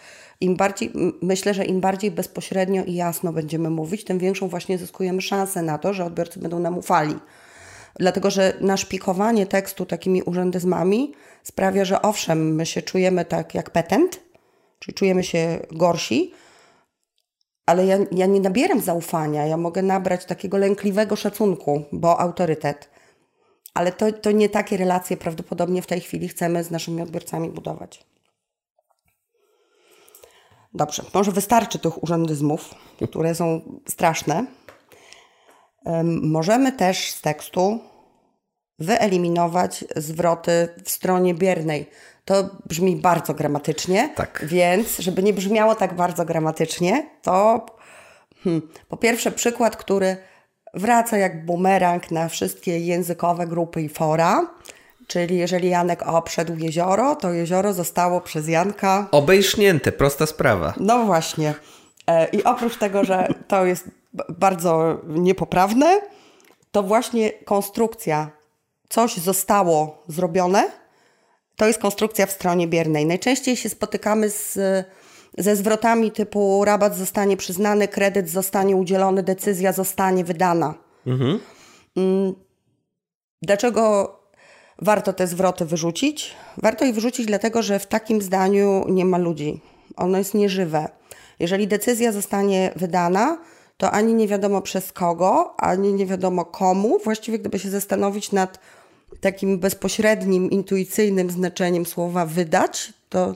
Im 0.42 0.56
bardziej, 0.56 0.92
myślę, 1.22 1.54
że 1.54 1.66
im 1.66 1.82
bardziej 1.82 2.12
bezpośrednio 2.12 2.84
i 2.84 2.94
jasno 2.94 3.34
będziemy 3.34 3.70
mówić, 3.70 4.04
tym 4.04 4.20
większą 4.20 4.48
właśnie 4.48 4.78
zyskujemy 4.78 5.22
szansę 5.22 5.62
na 5.62 5.78
to, 5.78 5.94
że 5.94 6.06
odbiorcy 6.06 6.40
będą 6.40 6.60
nam 6.60 6.78
ufali. 6.78 7.16
Dlatego, 8.00 8.30
że 8.30 8.54
naszpikowanie 8.62 9.46
tekstu 9.46 9.86
takimi 9.86 10.24
urzędyzmami 10.24 11.14
sprawia, 11.48 11.86
że 11.86 12.02
owszem, 12.02 12.56
my 12.56 12.66
się 12.66 12.82
czujemy 12.82 13.26
tak 13.26 13.56
jak 13.56 13.70
petent, 13.70 14.20
czyli 14.80 14.96
czujemy 14.96 15.24
się 15.24 15.60
gorsi, 15.72 16.34
ale 17.66 17.86
ja, 17.86 17.98
ja 18.12 18.26
nie 18.26 18.40
nabieram 18.40 18.82
zaufania, 18.82 19.46
ja 19.46 19.58
mogę 19.58 19.82
nabrać 19.82 20.26
takiego 20.26 20.58
lękliwego 20.58 21.16
szacunku, 21.16 21.84
bo 21.92 22.20
autorytet. 22.20 22.90
Ale 23.74 23.92
to, 23.92 24.12
to 24.12 24.32
nie 24.32 24.50
takie 24.50 24.78
relacje 24.78 25.18
prawdopodobnie 25.18 25.82
w 25.82 25.88
tej 25.88 26.02
chwili 26.02 26.28
chcemy 26.28 26.64
z 26.64 26.72
naszymi 26.72 27.02
odbiorcami 27.02 27.50
budować. 27.50 28.06
Dobrze, 30.74 31.04
może 31.14 31.32
wystarczy 31.32 31.80
tych 31.80 32.04
urzędyzmów, 32.04 32.76
które 33.10 33.36
są 33.36 33.62
straszne. 33.90 34.46
Możemy 36.22 36.72
też 36.72 37.12
z 37.12 37.22
tekstu 37.22 37.80
wyeliminować 38.80 39.86
zwroty 39.96 40.68
w 40.84 40.90
stronie 40.90 41.34
biernej. 41.34 41.90
To 42.26 42.50
brzmi 42.66 42.96
bardzo 42.96 43.34
gramatycznie, 43.34 44.10
tak. 44.16 44.46
więc 44.48 44.98
żeby 44.98 45.24
nie 45.24 45.34
brzmiało 45.34 45.76
tak 45.76 45.94
bardzo 45.94 46.26
gramatycznie, 46.26 47.10
to 47.22 47.66
hmm, 48.44 48.62
po 48.90 48.98
pierwsze 48.98 49.32
przykład, 49.32 49.78
który 49.78 50.18
wraca 50.74 51.18
jak 51.18 51.46
bumerang 51.46 52.12
na 52.12 52.30
wszystkie 52.30 52.80
językowe 52.80 53.48
grupy 53.48 53.82
i 53.82 53.90
fora. 53.90 54.48
Czyli 55.08 55.38
jeżeli 55.38 55.70
Janek 55.70 56.08
obszedł 56.08 56.56
jezioro, 56.56 57.16
to 57.16 57.34
jezioro 57.34 57.74
zostało 57.74 58.22
przez 58.22 58.48
Janka. 58.48 59.08
Obejrznięte, 59.12 59.92
prosta 59.92 60.26
sprawa. 60.26 60.74
No 60.80 61.06
właśnie. 61.06 61.54
E, 62.08 62.28
I 62.30 62.44
oprócz 62.44 62.78
tego, 62.78 63.04
że 63.04 63.28
to 63.48 63.66
jest 63.66 63.90
bardzo 64.30 65.02
niepoprawne, 65.08 66.02
to 66.72 66.84
właśnie 66.84 67.32
konstrukcja 67.32 68.37
coś 68.90 69.18
zostało 69.18 70.04
zrobione, 70.08 70.72
to 71.56 71.68
jest 71.68 71.80
konstrukcja 71.80 72.26
w 72.26 72.32
stronie 72.32 72.68
biernej. 72.68 73.06
Najczęściej 73.06 73.56
się 73.56 73.70
spotykamy 73.70 74.30
z 74.30 74.60
ze 75.38 75.56
zwrotami 75.56 76.12
typu 76.12 76.66
rabat 76.66 76.96
zostanie 76.96 77.38
przyznany, 77.38 77.88
kredyt 77.88 78.30
zostanie 78.30 78.76
udzielony, 78.76 79.24
decyzja 79.24 79.74
zostanie 79.74 80.24
wydana. 80.24 80.74
Mhm. 81.08 81.40
Dlaczego 83.42 84.14
warto 84.82 85.14
te 85.14 85.28
zwroty 85.28 85.66
wyrzucić? 85.66 86.36
Warto 86.58 86.86
je 86.86 86.94
wyrzucić 86.94 87.26
dlatego, 87.26 87.64
że 87.64 87.80
w 87.80 87.86
takim 87.86 88.22
zdaniu 88.22 88.86
nie 88.90 89.06
ma 89.06 89.18
ludzi. 89.18 89.62
Ono 89.96 90.18
jest 90.18 90.34
nieżywe. 90.34 90.90
Jeżeli 91.40 91.68
decyzja 91.68 92.12
zostanie 92.12 92.72
wydana, 92.76 93.38
to 93.78 93.92
ani 93.92 94.14
nie 94.14 94.28
wiadomo 94.28 94.62
przez 94.62 94.92
kogo, 94.92 95.56
ani 95.58 95.94
nie 95.94 96.06
wiadomo 96.06 96.46
komu. 96.46 97.00
Właściwie, 97.04 97.40
gdyby 97.40 97.60
się 97.60 97.70
zastanowić 97.70 98.32
nad 98.32 98.60
takim 99.20 99.60
bezpośrednim, 99.60 100.52
intuicyjnym 100.52 101.30
znaczeniem 101.30 101.86
słowa 101.86 102.26
wydać, 102.26 102.94
to 103.10 103.36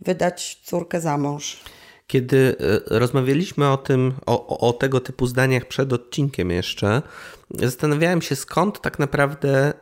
wydać 0.00 0.60
córkę 0.64 1.00
za 1.00 1.18
mąż. 1.18 1.60
Kiedy 2.06 2.56
e, 2.60 2.98
rozmawialiśmy 2.98 3.68
o 3.68 3.76
tym, 3.76 4.14
o, 4.26 4.58
o, 4.68 4.72
tego 4.72 5.00
typu 5.00 5.26
zdaniach 5.26 5.64
przed 5.64 5.92
odcinkiem 5.92 6.50
jeszcze, 6.50 7.02
zastanawiałem 7.50 8.22
się 8.22 8.36
skąd 8.36 8.80
tak 8.80 8.98
naprawdę, 8.98 9.72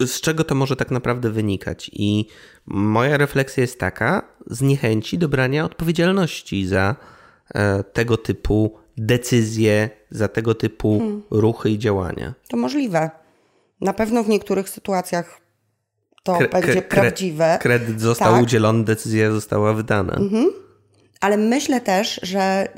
z 0.00 0.20
czego 0.20 0.44
to 0.44 0.54
może 0.54 0.76
tak 0.76 0.90
naprawdę 0.90 1.30
wynikać. 1.30 1.90
I 1.92 2.26
moja 2.66 3.16
refleksja 3.16 3.60
jest 3.60 3.78
taka, 3.78 4.22
z 4.46 4.62
niechęci 4.62 5.18
do 5.18 5.28
brania 5.28 5.64
odpowiedzialności 5.64 6.66
za 6.66 6.96
e, 7.54 7.84
tego 7.84 8.16
typu 8.16 8.78
decyzje, 8.96 9.90
za 10.10 10.28
tego 10.28 10.54
typu 10.54 10.98
hmm. 10.98 11.22
ruchy 11.30 11.70
i 11.70 11.78
działania. 11.78 12.34
To 12.48 12.56
możliwe. 12.56 13.21
Na 13.82 13.92
pewno 13.92 14.22
w 14.22 14.28
niektórych 14.28 14.68
sytuacjach 14.68 15.40
to 16.22 16.36
kre, 16.36 16.48
będzie 16.48 16.82
kre, 16.82 16.82
prawdziwe. 16.82 17.58
Kredyt 17.60 18.00
został 18.00 18.32
tak. 18.32 18.42
udzielony, 18.42 18.84
decyzja 18.84 19.30
została 19.30 19.72
wydana. 19.72 20.14
Mhm. 20.14 20.50
Ale 21.20 21.36
myślę 21.36 21.80
też, 21.80 22.20
że 22.22 22.68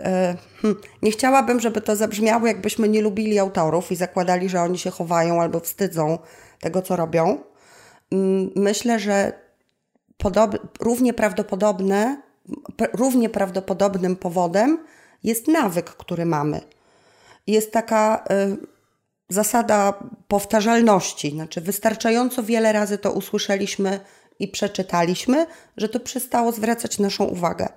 hmm, 0.62 0.80
nie 1.02 1.10
chciałabym, 1.10 1.60
żeby 1.60 1.80
to 1.80 1.96
zabrzmiało, 1.96 2.46
jakbyśmy 2.46 2.88
nie 2.88 3.02
lubili 3.02 3.38
autorów 3.38 3.92
i 3.92 3.96
zakładali, 3.96 4.48
że 4.48 4.60
oni 4.60 4.78
się 4.78 4.90
chowają 4.90 5.42
albo 5.42 5.60
wstydzą 5.60 6.18
tego, 6.60 6.82
co 6.82 6.96
robią. 6.96 7.38
Mm, 8.12 8.50
myślę, 8.56 8.98
że 8.98 9.32
podob, 10.16 10.78
równie 10.80 11.14
prawdopodobne, 11.14 12.22
równie 12.92 13.28
prawdopodobnym 13.28 14.16
powodem 14.16 14.78
jest 15.22 15.48
nawyk, 15.48 15.90
który 15.90 16.26
mamy. 16.26 16.60
Jest 17.46 17.72
taka 17.72 18.24
y, 18.30 18.73
zasada 19.28 19.94
powtarzalności, 20.28 21.30
znaczy 21.30 21.60
wystarczająco 21.60 22.42
wiele 22.42 22.72
razy 22.72 22.98
to 22.98 23.12
usłyszeliśmy 23.12 24.00
i 24.38 24.48
przeczytaliśmy, 24.48 25.46
że 25.76 25.88
to 25.88 26.00
przestało 26.00 26.52
zwracać 26.52 26.98
naszą 26.98 27.24
uwagę. 27.24 27.68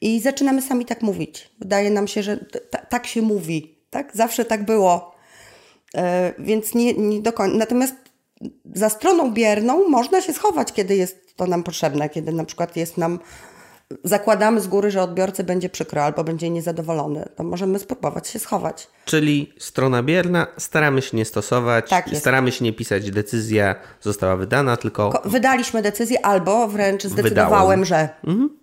I 0.00 0.20
zaczynamy 0.20 0.62
sami 0.62 0.84
tak 0.84 1.02
mówić. 1.02 1.50
Wydaje 1.58 1.90
nam 1.90 2.08
się, 2.08 2.22
że 2.22 2.44
tak 2.88 3.06
się 3.06 3.22
mówi, 3.22 3.78
tak? 3.90 4.16
Zawsze 4.16 4.44
tak 4.44 4.64
było. 4.64 5.14
E, 5.94 6.34
więc 6.38 6.74
nie, 6.74 6.94
nie 6.94 7.20
do 7.22 7.32
końca. 7.32 7.56
Natomiast 7.56 7.94
za 8.74 8.88
stroną 8.88 9.32
bierną 9.32 9.88
można 9.88 10.20
się 10.20 10.32
schować, 10.32 10.72
kiedy 10.72 10.96
jest 10.96 11.36
to 11.36 11.46
nam 11.46 11.62
potrzebne, 11.62 12.08
kiedy 12.08 12.32
na 12.32 12.44
przykład 12.44 12.76
jest 12.76 12.96
nam 12.96 13.18
zakładamy 14.04 14.60
z 14.60 14.66
góry, 14.66 14.90
że 14.90 15.02
odbiorcy 15.02 15.44
będzie 15.44 15.68
przykro 15.68 16.02
albo 16.04 16.24
będzie 16.24 16.50
niezadowolony, 16.50 17.28
to 17.36 17.44
możemy 17.44 17.78
spróbować 17.78 18.28
się 18.28 18.38
schować. 18.38 18.88
Czyli 19.04 19.54
strona 19.58 20.02
bierna, 20.02 20.46
staramy 20.58 21.02
się 21.02 21.16
nie 21.16 21.24
stosować, 21.24 21.90
tak 21.90 22.08
staramy 22.14 22.52
się 22.52 22.64
nie 22.64 22.72
pisać, 22.72 23.10
decyzja 23.10 23.74
została 24.00 24.36
wydana, 24.36 24.76
tylko... 24.76 25.22
Wydaliśmy 25.24 25.82
decyzję 25.82 26.26
albo 26.26 26.68
wręcz 26.68 27.04
zdecydowałem, 27.04 27.80
Wydałem. 27.80 27.84
że... 27.84 28.08
Mhm. 28.24 28.60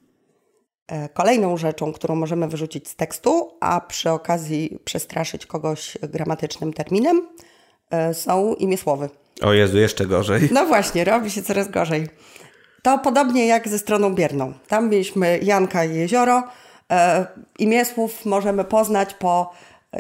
E, 0.88 1.10
kolejną 1.10 1.58
rzeczą, 1.58 1.94
którą 1.94 2.16
możemy 2.16 2.48
wyrzucić 2.48 2.88
z 2.88 2.96
tekstu, 2.96 3.52
a 3.60 3.82
przy 3.82 4.10
okazji 4.10 4.80
przestraszyć 4.86 5.46
kogoś 5.46 5.98
gramatycznym 6.02 6.74
terminem, 6.74 7.28
e, 7.92 8.14
są 8.14 8.54
imię 8.54 8.78
słowy. 8.78 9.10
O 9.42 9.54
Jezu, 9.54 9.78
jeszcze 9.78 10.06
gorzej. 10.06 10.50
No 10.52 10.66
właśnie, 10.66 11.04
robi 11.04 11.32
się 11.32 11.42
coraz 11.42 11.72
gorzej. 11.72 12.08
To 12.88 12.98
podobnie 12.98 13.48
jak 13.48 13.68
ze 13.68 13.80
stroną 13.80 14.16
bierną. 14.16 14.54
Tam 14.68 14.90
mieliśmy 14.90 15.40
Janka 15.44 15.86
i 15.86 15.96
jezioro. 15.96 16.44
E, 16.92 17.26
imię 17.60 17.86
słów 17.86 18.26
możemy 18.26 18.64
poznać 18.64 19.14
po 19.14 19.52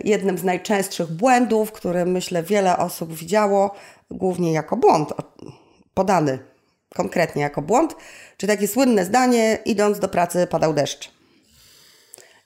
jednym 0.04 0.38
z 0.38 0.43
najczęstszych 0.43 1.12
błędów, 1.12 1.71
który 1.71 2.06
myślę 2.06 2.43
wiele 2.43 2.78
osób 2.78 3.13
widziało, 3.13 3.76
głównie 4.12 4.54
jako 4.54 4.78
błąd, 4.78 5.13
podany 5.93 6.39
konkretnie 6.95 7.41
jako 7.41 7.62
błąd, 7.62 7.95
czy 8.38 8.47
takie 8.47 8.67
słynne 8.67 9.06
zdanie, 9.06 9.58
idąc 9.65 10.00
do 10.00 10.08
pracy 10.08 10.47
padał 10.47 10.73
deszcz. 10.73 11.12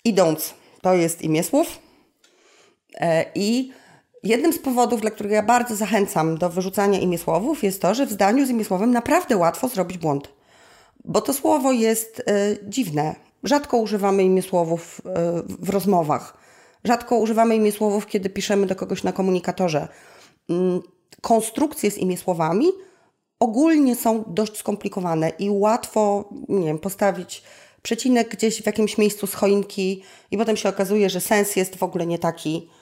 Idąc 0.04 0.54
to 0.82 0.94
jest 0.94 1.22
imię 1.22 1.44
słów 1.44 1.80
e, 3.00 3.26
i 3.36 3.74
Jednym 4.24 4.54
z 4.54 4.60
powodów, 4.60 5.02
dla 5.02 5.12
których 5.12 5.32
ja 5.32 5.44
bardzo 5.44 5.76
zachęcam 5.76 6.38
do 6.38 6.50
wyrzucania 6.50 7.00
imiesłowów, 7.00 7.64
jest 7.64 7.82
to, 7.82 7.94
że 7.94 8.06
w 8.06 8.12
zdaniu 8.12 8.46
z 8.46 8.50
imiesłowem 8.50 8.92
naprawdę 8.92 9.38
łatwo 9.38 9.68
zrobić 9.68 9.98
błąd. 9.98 10.30
Bo 11.06 11.22
to 11.22 11.34
słowo 11.34 11.72
jest 11.72 12.20
y, 12.20 12.24
dziwne. 12.68 13.16
Rzadko 13.44 13.78
używamy 13.78 14.24
imiesłowów 14.24 15.02
y, 15.06 15.12
w 15.60 15.70
rozmowach. 15.70 16.38
Rzadko 16.84 17.18
używamy 17.18 17.56
imiesłowów, 17.56 18.08
kiedy 18.08 18.30
piszemy 18.30 18.68
do 18.68 18.76
kogoś 18.76 19.04
na 19.04 19.12
komunikatorze. 19.12 19.88
Y, 20.50 20.54
konstrukcje 21.22 21.92
z 21.92 21.98
imiesłowami 21.98 22.68
ogólnie 23.40 23.96
są 23.96 24.24
dość 24.28 24.58
skomplikowane 24.58 25.30
i 25.30 25.50
łatwo 25.50 26.30
nie 26.50 26.66
wiem, 26.66 26.80
postawić 26.80 27.44
przecinek 27.82 28.30
gdzieś 28.30 28.62
w 28.62 28.66
jakimś 28.66 28.98
miejscu 28.98 29.28
z 29.28 29.34
choinki 29.34 30.04
i 30.32 30.38
potem 30.38 30.58
się 30.58 30.70
okazuje, 30.70 31.10
że 31.10 31.22
sens 31.22 31.56
jest 31.56 31.76
w 31.76 31.84
ogóle 31.84 32.06
nie 32.06 32.20
taki 32.20 32.70
E, 32.70 32.81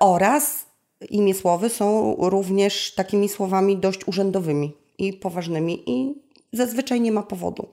oraz 0.00 0.66
imię 1.10 1.34
słowy 1.34 1.68
są 1.68 2.16
również 2.18 2.94
takimi 2.94 3.28
słowami 3.28 3.76
dość 3.76 4.08
urzędowymi 4.08 4.76
i 4.98 5.12
poważnymi 5.12 5.90
i 5.90 6.22
zazwyczaj 6.52 7.00
nie 7.00 7.12
ma 7.12 7.22
powodu. 7.22 7.68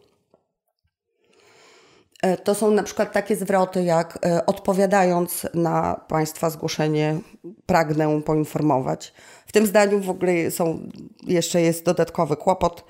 E, 2.21 2.37
to 2.37 2.55
są 2.55 2.71
na 2.71 2.83
przykład 2.83 3.11
takie 3.11 3.35
zwroty, 3.35 3.83
jak 3.83 4.19
e, 4.25 4.45
odpowiadając 4.45 5.47
na 5.53 6.01
Państwa 6.07 6.49
zgłoszenie, 6.49 7.19
pragnę 7.65 8.21
poinformować. 8.21 9.13
W 9.47 9.51
tym 9.51 9.65
zdaniu 9.65 9.99
w 9.99 10.09
ogóle 10.09 10.51
są, 10.51 10.89
jeszcze 11.23 11.61
jest 11.61 11.85
dodatkowy 11.85 12.35
kłopot, 12.35 12.85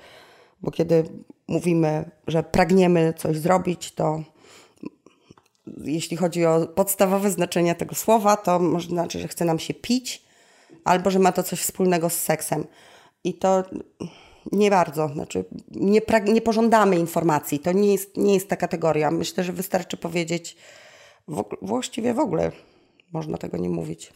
bo 0.60 0.70
kiedy 0.70 1.04
mówimy, 1.48 2.10
że 2.26 2.42
pragniemy 2.42 3.14
coś 3.16 3.38
zrobić, 3.38 3.92
to 3.94 4.22
jeśli 5.84 6.16
chodzi 6.16 6.46
o 6.46 6.66
podstawowe 6.66 7.30
znaczenie 7.30 7.74
tego 7.74 7.94
słowa, 7.94 8.36
to 8.36 8.58
może 8.58 8.88
znaczy, 8.88 9.18
że 9.18 9.28
chce 9.28 9.44
nam 9.44 9.58
się 9.58 9.74
pić, 9.74 10.22
albo 10.84 11.10
że 11.10 11.18
ma 11.18 11.32
to 11.32 11.42
coś 11.42 11.60
wspólnego 11.60 12.10
z 12.10 12.18
seksem. 12.18 12.66
I 13.24 13.34
to 13.34 13.62
nie 14.52 14.70
bardzo, 14.70 15.08
znaczy 15.08 15.44
nie, 15.70 16.00
nie 16.26 16.40
pożądamy 16.40 16.96
informacji, 16.96 17.58
to 17.58 17.72
nie 17.72 17.92
jest, 17.92 18.16
nie 18.16 18.34
jest 18.34 18.48
ta 18.48 18.56
kategoria. 18.56 19.10
Myślę, 19.10 19.44
że 19.44 19.52
wystarczy 19.52 19.96
powiedzieć 19.96 20.56
w, 21.28 21.44
właściwie 21.62 22.14
w 22.14 22.18
ogóle 22.18 22.52
można 23.12 23.38
tego 23.38 23.56
nie 23.56 23.68
mówić. 23.68 24.12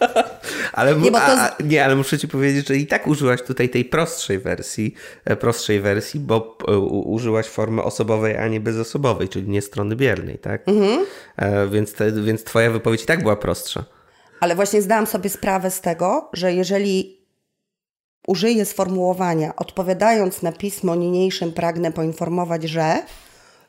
ale, 0.72 0.96
nie, 0.96 1.10
to... 1.10 1.22
a, 1.22 1.56
nie, 1.64 1.84
ale 1.84 1.96
muszę 1.96 2.18
ci 2.18 2.28
powiedzieć, 2.28 2.68
że 2.68 2.76
i 2.76 2.86
tak 2.86 3.06
użyłaś 3.06 3.42
tutaj 3.42 3.68
tej 3.68 3.84
prostszej 3.84 4.38
wersji, 4.38 4.94
e, 5.24 5.36
prostszej 5.36 5.80
wersji, 5.80 6.20
bo 6.20 6.58
e, 6.68 6.78
użyłaś 6.78 7.46
formy 7.46 7.82
osobowej, 7.82 8.36
a 8.36 8.48
nie 8.48 8.60
bezosobowej, 8.60 9.28
czyli 9.28 9.48
nie 9.48 9.62
strony 9.62 9.96
biernej, 9.96 10.38
tak? 10.38 10.68
Mhm. 10.68 11.06
E, 11.36 11.68
więc, 11.68 11.92
te, 11.92 12.12
więc 12.12 12.44
twoja 12.44 12.70
wypowiedź 12.70 13.02
i 13.02 13.06
tak 13.06 13.22
była 13.22 13.36
prostsza. 13.36 13.84
Ale 14.40 14.54
właśnie 14.54 14.82
zdałam 14.82 15.06
sobie 15.06 15.30
sprawę 15.30 15.70
z 15.70 15.80
tego, 15.80 16.30
że 16.32 16.52
jeżeli 16.52 17.20
użyję 18.26 18.64
sformułowania 18.64 19.56
odpowiadając 19.56 20.42
na 20.42 20.52
pismo 20.52 20.94
niniejszym 20.94 21.52
pragnę 21.52 21.92
poinformować, 21.92 22.62
że 22.62 23.02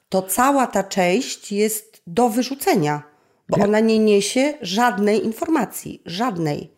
to 0.10 0.21
cała 0.21 0.67
ta 0.67 0.84
część 0.84 1.51
jest 1.51 2.01
do 2.08 2.30
wyrzucenia 2.30 3.11
bo 3.49 3.63
ona 3.63 3.80
nie 3.80 3.99
niesie 3.99 4.54
żadnej 4.62 5.25
informacji, 5.25 6.01
żadnej. 6.06 6.71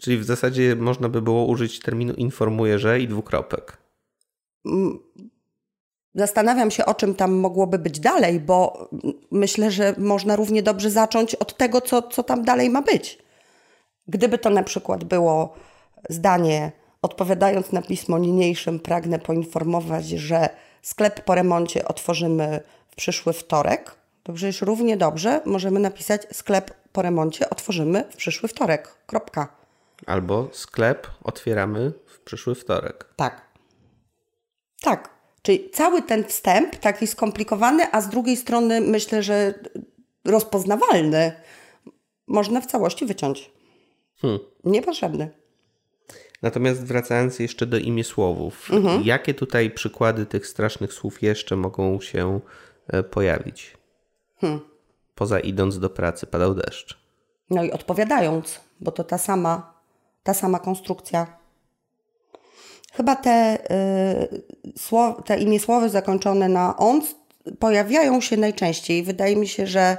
Czyli 0.00 0.18
w 0.18 0.24
zasadzie 0.24 0.76
można 0.76 1.08
by 1.08 1.22
było 1.22 1.46
użyć 1.46 1.80
terminu 1.80 2.14
informuje, 2.14 2.78
że 2.78 3.00
i 3.00 3.08
dwukropek. 3.08 3.76
Mm, 4.66 4.98
zastanawiam 6.14 6.70
się, 6.70 6.84
o 6.84 6.94
czym 6.94 7.14
tam 7.14 7.32
mogłoby 7.32 7.78
być 7.78 8.00
dalej, 8.00 8.40
bo 8.40 8.88
myślę, 9.30 9.70
że 9.70 9.94
można 9.98 10.36
równie 10.36 10.62
dobrze 10.62 10.90
zacząć 10.90 11.34
od 11.34 11.56
tego, 11.56 11.80
co, 11.80 12.02
co 12.02 12.22
tam 12.22 12.44
dalej 12.44 12.70
ma 12.70 12.82
być. 12.82 13.18
Gdyby 14.08 14.38
to 14.38 14.50
na 14.50 14.62
przykład 14.62 15.04
było 15.04 15.54
zdanie, 16.08 16.72
odpowiadając 17.02 17.72
na 17.72 17.82
pismo 17.82 18.18
niniejszym, 18.18 18.80
pragnę 18.80 19.18
poinformować, 19.18 20.08
że 20.08 20.48
sklep 20.82 21.24
po 21.24 21.34
remoncie 21.34 21.88
otworzymy 21.88 22.60
w 22.88 22.96
przyszły 22.96 23.32
wtorek, 23.32 23.99
to 24.22 24.32
przecież 24.32 24.62
równie 24.62 24.96
dobrze 24.96 25.40
możemy 25.44 25.80
napisać 25.80 26.22
sklep 26.32 26.74
po 26.92 27.02
remoncie 27.02 27.50
otworzymy 27.50 28.04
w 28.10 28.16
przyszły 28.16 28.48
wtorek. 28.48 28.94
Kropka. 29.06 29.48
Albo 30.06 30.48
sklep 30.52 31.06
otwieramy 31.24 31.92
w 32.06 32.20
przyszły 32.20 32.54
wtorek. 32.54 33.06
Tak. 33.16 33.42
Tak. 34.80 35.10
Czyli 35.42 35.70
cały 35.70 36.02
ten 36.02 36.24
wstęp, 36.24 36.76
taki 36.76 37.06
skomplikowany, 37.06 37.92
a 37.92 38.00
z 38.00 38.08
drugiej 38.08 38.36
strony 38.36 38.80
myślę, 38.80 39.22
że 39.22 39.54
rozpoznawalny, 40.24 41.32
można 42.26 42.60
w 42.60 42.66
całości 42.66 43.06
wyciąć. 43.06 43.50
Hmm. 44.20 44.40
Niepotrzebny. 44.64 45.30
Natomiast 46.42 46.84
wracając 46.84 47.38
jeszcze 47.38 47.66
do 47.66 47.78
imię 47.78 48.04
słowów, 48.04 48.70
mhm. 48.72 49.02
jakie 49.02 49.34
tutaj 49.34 49.70
przykłady 49.70 50.26
tych 50.26 50.46
strasznych 50.46 50.92
słów 50.92 51.22
jeszcze 51.22 51.56
mogą 51.56 52.00
się 52.00 52.40
e, 52.88 53.02
pojawić? 53.02 53.79
Hmm. 54.40 54.60
Poza 55.14 55.40
idąc 55.40 55.78
do 55.78 55.90
pracy, 55.90 56.26
padał 56.26 56.54
deszcz. 56.54 57.00
No 57.50 57.64
i 57.64 57.70
odpowiadając, 57.72 58.60
bo 58.80 58.92
to 58.92 59.04
ta 59.04 59.18
sama, 59.18 59.74
ta 60.22 60.34
sama 60.34 60.58
konstrukcja. 60.58 61.26
Chyba 62.92 63.16
te, 63.16 63.58
y, 64.90 65.22
te 65.24 65.38
imię 65.38 65.60
słowy 65.60 65.88
zakończone 65.88 66.48
na 66.48 66.76
on 66.76 67.02
pojawiają 67.58 68.20
się 68.20 68.36
najczęściej. 68.36 69.02
Wydaje 69.02 69.36
mi 69.36 69.48
się, 69.48 69.66
że 69.66 69.96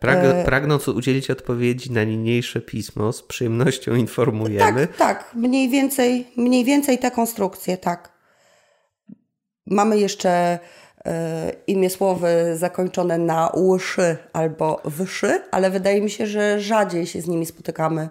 Prag, 0.00 0.24
e, 0.24 0.44
pragnąc 0.44 0.88
udzielić 0.88 1.30
odpowiedzi 1.30 1.92
na 1.92 2.04
niniejsze 2.04 2.60
pismo, 2.60 3.12
z 3.12 3.22
przyjemnością 3.22 3.94
informujemy. 3.94 4.86
Tak, 4.86 4.96
tak, 4.96 5.34
mniej 5.34 5.68
więcej, 5.68 6.26
mniej 6.36 6.64
więcej 6.64 6.98
te 6.98 7.10
konstrukcje, 7.10 7.76
tak. 7.76 8.12
Mamy 9.66 9.98
jeszcze 9.98 10.58
imię 11.66 11.90
słowy 11.90 12.56
zakończone 12.56 13.18
na 13.18 13.52
łyszy 13.56 14.16
albo 14.32 14.82
wyszy, 14.84 15.42
ale 15.50 15.70
wydaje 15.70 16.00
mi 16.00 16.10
się, 16.10 16.26
że 16.26 16.60
rzadziej 16.60 17.06
się 17.06 17.20
z 17.20 17.26
nimi 17.26 17.46
spotykamy. 17.46 18.08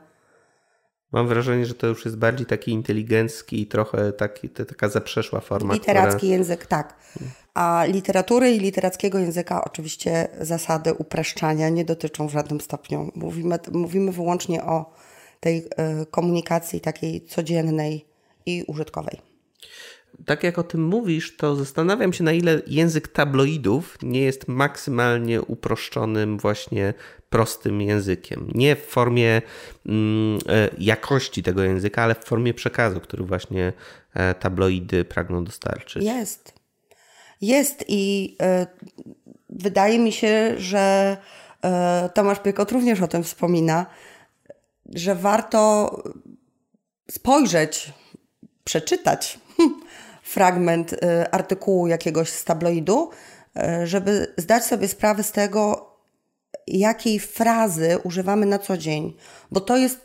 Mam 1.12 1.28
wrażenie, 1.28 1.66
że 1.66 1.74
to 1.74 1.88
już 1.88 2.06
jest 2.06 2.18
bardziej 2.18 2.46
taki 2.46 2.72
inteligencki 2.72 3.62
i 3.62 3.68
trochę 3.68 4.12
taki, 4.12 4.50
to, 4.50 4.66
taka 4.66 4.90
zaprzeszła 4.90 5.40
forma. 5.40 5.74
Literacki 5.74 6.18
która... 6.18 6.32
język, 6.32 6.66
tak. 6.66 6.96
A 7.54 7.86
literatury 7.88 8.52
i 8.52 8.60
literackiego 8.60 9.20
języka 9.20 9.64
oczywiście 9.64 10.28
zasady 10.42 10.94
upraszczania 10.94 11.70
nie 11.70 11.86
dotyczą 11.86 12.28
w 12.28 12.32
żadnym 12.32 12.62
stopniu. 12.62 13.12
Mówimy, 13.16 13.60
mówimy 13.72 14.12
wyłącznie 14.12 14.64
o 14.64 14.94
tej 15.40 15.58
y, 15.58 16.06
komunikacji 16.06 16.82
takiej 16.82 17.26
codziennej 17.26 18.06
i 18.46 18.64
użytkowej. 18.68 19.22
Tak 20.26 20.44
jak 20.44 20.60
o 20.60 20.64
tym 20.64 20.84
mówisz, 20.86 21.38
to 21.38 21.56
zastanawiam 21.56 22.14
się, 22.14 22.24
na 22.24 22.32
ile 22.32 22.62
język 22.68 23.08
tabloidów 23.08 23.98
nie 24.02 24.22
jest 24.22 24.48
maksymalnie 24.48 25.42
uproszczonym, 25.42 26.38
właśnie 26.38 26.94
prostym 27.30 27.82
językiem. 27.82 28.52
Nie 28.56 28.76
w 28.76 28.86
formie 28.86 29.42
mm, 29.86 30.40
e, 30.50 30.70
jakości 30.78 31.44
tego 31.44 31.64
języka, 31.64 32.04
ale 32.04 32.16
w 32.16 32.26
formie 32.26 32.54
przekazu, 32.54 33.00
który 33.00 33.24
właśnie 33.24 33.74
e, 34.14 34.36
tabloidy 34.36 35.06
pragną 35.06 35.44
dostarczyć. 35.44 36.04
Jest. 36.04 36.54
Jest 37.42 37.86
i 37.88 38.36
y, 38.62 38.68
wydaje 39.50 40.00
mi 40.00 40.12
się, 40.12 40.54
że 40.58 41.18
Tomasz 42.14 42.40
Piekot 42.40 42.72
również 42.72 43.02
o 43.02 43.08
tym 43.08 43.24
wspomina, 43.24 43.86
że 44.96 45.16
warto 45.16 45.90
spojrzeć, 47.12 47.94
przeczytać 48.64 49.40
fragment 50.34 50.94
y, 50.94 50.98
artykułu 51.32 51.88
jakiegoś 51.88 52.30
z 52.30 52.44
tabloidu, 52.44 53.10
żeby 53.84 54.34
zdać 54.38 54.64
sobie 54.64 54.88
sprawę 54.88 55.24
z 55.24 55.32
tego, 55.32 55.94
jakiej 56.68 57.20
frazy 57.20 57.98
używamy 58.04 58.46
na 58.46 58.60
co 58.60 58.78
dzień, 58.78 59.14
bo 59.52 59.60
to 59.60 59.78
jest 59.78 60.00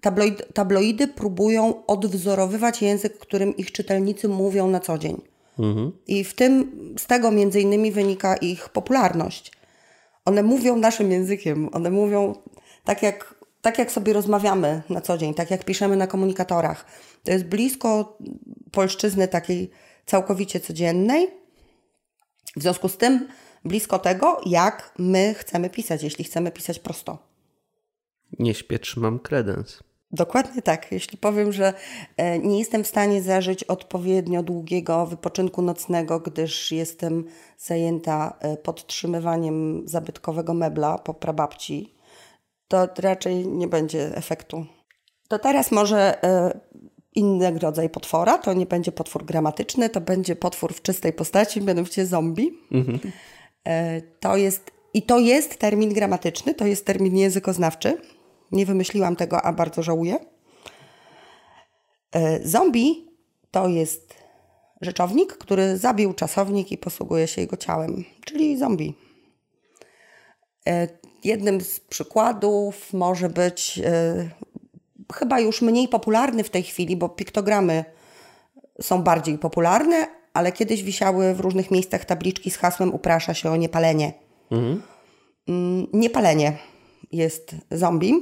tabloid, 0.00 0.54
tabloidy 0.54 1.08
próbują 1.08 1.86
odwzorowywać 1.86 2.82
język, 2.82 3.18
którym 3.18 3.56
ich 3.56 3.72
czytelnicy 3.72 4.28
mówią 4.28 4.70
na 4.70 4.80
co 4.80 4.98
dzień. 4.98 5.20
Mhm. 5.58 5.92
I 6.06 6.24
w 6.24 6.34
tym, 6.34 6.72
z 6.98 7.06
tego 7.06 7.30
między 7.30 7.60
innymi 7.60 7.92
wynika 7.92 8.36
ich 8.36 8.68
popularność. 8.68 9.52
One 10.24 10.42
mówią 10.42 10.76
naszym 10.76 11.12
językiem, 11.12 11.68
one 11.72 11.90
mówią 11.90 12.34
tak 12.84 13.02
jak, 13.02 13.34
tak 13.62 13.78
jak 13.78 13.92
sobie 13.92 14.12
rozmawiamy 14.12 14.82
na 14.90 15.00
co 15.00 15.18
dzień, 15.18 15.34
tak 15.34 15.50
jak 15.50 15.64
piszemy 15.64 15.96
na 15.96 16.06
komunikatorach. 16.06 16.86
To 17.24 17.32
jest 17.32 17.44
blisko 17.44 18.18
polszczyzny 18.72 19.28
takiej 19.28 19.70
całkowicie 20.06 20.60
codziennej. 20.60 21.30
W 22.56 22.62
związku 22.62 22.88
z 22.88 22.96
tym 22.96 23.28
blisko 23.64 23.98
tego, 23.98 24.40
jak 24.46 24.94
my 24.98 25.34
chcemy 25.34 25.70
pisać, 25.70 26.02
jeśli 26.02 26.24
chcemy 26.24 26.50
pisać 26.50 26.78
prosto. 26.78 27.18
Nie 28.38 28.54
śpię, 28.54 28.78
trzymam 28.78 29.18
kredens. 29.18 29.82
Dokładnie 30.12 30.62
tak. 30.62 30.92
Jeśli 30.92 31.18
powiem, 31.18 31.52
że 31.52 31.72
e, 32.16 32.38
nie 32.38 32.58
jestem 32.58 32.84
w 32.84 32.86
stanie 32.86 33.22
zażyć 33.22 33.64
odpowiednio 33.64 34.42
długiego 34.42 35.06
wypoczynku 35.06 35.62
nocnego, 35.62 36.20
gdyż 36.20 36.72
jestem 36.72 37.24
zajęta 37.58 38.36
e, 38.40 38.56
podtrzymywaniem 38.56 39.88
zabytkowego 39.88 40.54
mebla 40.54 40.98
po 40.98 41.14
prababci, 41.14 41.97
to 42.68 42.88
raczej 42.98 43.46
nie 43.46 43.68
będzie 43.68 44.16
efektu. 44.16 44.66
To 45.28 45.38
teraz 45.38 45.70
może 45.72 46.24
e, 46.24 46.60
inny 47.14 47.58
rodzaj 47.58 47.90
potwora. 47.90 48.38
To 48.38 48.52
nie 48.52 48.66
będzie 48.66 48.92
potwór 48.92 49.24
gramatyczny, 49.24 49.88
to 49.88 50.00
będzie 50.00 50.36
potwór 50.36 50.74
w 50.74 50.82
czystej 50.82 51.12
postaci, 51.12 51.62
mianowicie 51.62 52.06
zombie. 52.06 52.50
Mhm. 52.72 52.98
To 54.20 54.36
jest, 54.36 54.70
I 54.94 55.02
to 55.02 55.18
jest 55.18 55.58
termin 55.58 55.92
gramatyczny, 55.92 56.54
to 56.54 56.66
jest 56.66 56.86
termin 56.86 57.16
językoznawczy 57.16 57.98
nie 58.52 58.66
wymyśliłam 58.66 59.16
tego, 59.16 59.42
a 59.42 59.52
bardzo 59.52 59.82
żałuję. 59.82 60.18
E, 62.12 62.48
zombie 62.48 63.08
to 63.50 63.68
jest 63.68 64.14
rzeczownik, 64.80 65.32
który 65.32 65.76
zabił 65.76 66.14
czasownik 66.14 66.72
i 66.72 66.78
posługuje 66.78 67.26
się 67.26 67.40
jego 67.40 67.56
ciałem, 67.56 68.04
czyli 68.24 68.58
zombie. 68.58 68.94
Jednym 71.24 71.60
z 71.60 71.80
przykładów 71.80 72.92
może 72.92 73.28
być 73.28 73.80
e, 73.84 74.30
chyba 75.12 75.40
już 75.40 75.62
mniej 75.62 75.88
popularny 75.88 76.44
w 76.44 76.50
tej 76.50 76.62
chwili, 76.62 76.96
bo 76.96 77.08
piktogramy 77.08 77.84
są 78.82 79.02
bardziej 79.02 79.38
popularne, 79.38 80.06
ale 80.34 80.52
kiedyś 80.52 80.82
wisiały 80.82 81.34
w 81.34 81.40
różnych 81.40 81.70
miejscach 81.70 82.04
tabliczki 82.04 82.50
z 82.50 82.56
hasłem 82.56 82.94
uprasza 82.94 83.34
się 83.34 83.50
o 83.50 83.56
niepalenie. 83.56 84.12
Mhm. 84.50 84.82
Mm, 85.48 85.86
niepalenie 85.92 86.58
jest 87.12 87.54
zombie 87.70 88.14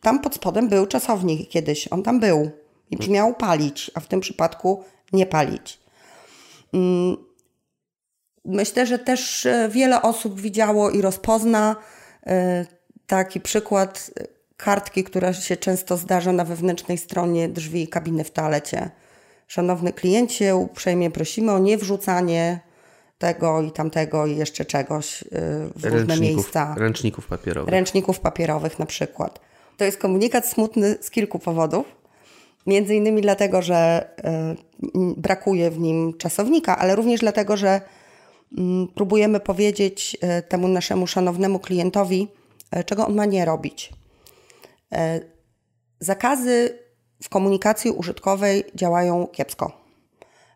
tam 0.00 0.20
pod 0.20 0.34
spodem 0.34 0.68
był 0.68 0.86
czasownik 0.86 1.48
kiedyś, 1.48 1.88
on 1.88 2.02
tam 2.02 2.20
był 2.20 2.50
i 2.90 2.96
brzmiał 2.96 3.34
palić, 3.34 3.90
a 3.94 4.00
w 4.00 4.06
tym 4.06 4.20
przypadku 4.20 4.84
nie 5.12 5.26
palić. 5.26 5.80
Mm, 6.72 7.16
myślę, 8.44 8.86
że 8.86 8.98
też 8.98 9.46
e, 9.46 9.68
wiele 9.72 10.02
osób 10.02 10.40
widziało 10.40 10.90
i 10.90 11.00
rozpozna 11.00 11.76
taki 13.06 13.40
przykład 13.40 14.10
kartki, 14.56 15.04
która 15.04 15.32
się 15.32 15.56
często 15.56 15.96
zdarza 15.96 16.32
na 16.32 16.44
wewnętrznej 16.44 16.98
stronie 16.98 17.48
drzwi 17.48 17.88
kabiny 17.88 18.24
w 18.24 18.30
toalecie. 18.30 18.90
Szanowny 19.46 19.92
kliencie, 19.92 20.56
uprzejmie 20.56 21.10
prosimy 21.10 21.52
o 21.52 21.58
niewrzucanie 21.58 22.60
tego 23.18 23.62
i 23.62 23.72
tamtego 23.72 24.26
i 24.26 24.36
jeszcze 24.36 24.64
czegoś 24.64 25.22
e, 25.22 25.26
w 25.76 25.84
różne 25.84 26.16
miejsca. 26.16 26.74
Ręczników 26.78 27.26
papierowych. 27.26 27.72
Ręczników 27.72 28.20
papierowych 28.20 28.78
na 28.78 28.86
przykład. 28.86 29.40
To 29.76 29.84
jest 29.84 29.98
komunikat 29.98 30.46
smutny 30.46 30.96
z 31.00 31.10
kilku 31.10 31.38
powodów. 31.38 31.86
Między 32.66 32.94
innymi 32.94 33.22
dlatego, 33.22 33.62
że 33.62 34.08
brakuje 35.16 35.70
w 35.70 35.78
nim 35.78 36.14
czasownika, 36.18 36.78
ale 36.78 36.96
również 36.96 37.20
dlatego, 37.20 37.56
że 37.56 37.80
próbujemy 38.94 39.40
powiedzieć 39.40 40.16
y, 40.38 40.42
temu 40.42 40.68
naszemu 40.68 41.06
szanownemu 41.06 41.58
klientowi, 41.58 42.28
e, 42.70 42.84
czego 42.84 43.06
on 43.06 43.14
ma 43.14 43.24
nie 43.24 43.44
robić. 43.44 43.92
E, 44.92 45.20
zakazy 46.00 46.78
w 47.22 47.28
komunikacji 47.28 47.90
użytkowej 47.90 48.64
działają 48.74 49.26
kiepsko. 49.26 49.84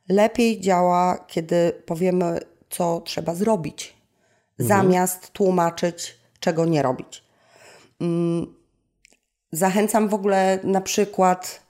Lepiej 0.09 0.61
działa, 0.61 1.25
kiedy 1.27 1.73
powiemy, 1.87 2.41
co 2.71 3.01
trzeba 3.01 3.35
zrobić, 3.35 3.95
mhm. 4.61 4.69
zamiast 4.69 5.31
tłumaczyć, 5.31 6.19
czego 6.41 6.65
nie 6.65 6.83
robić. 6.83 7.25
Mm, 8.01 8.59
Zachęcam 9.53 10.09
w 10.09 10.15
ogóle 10.15 10.59
na 10.65 10.81
przykład 10.81 11.63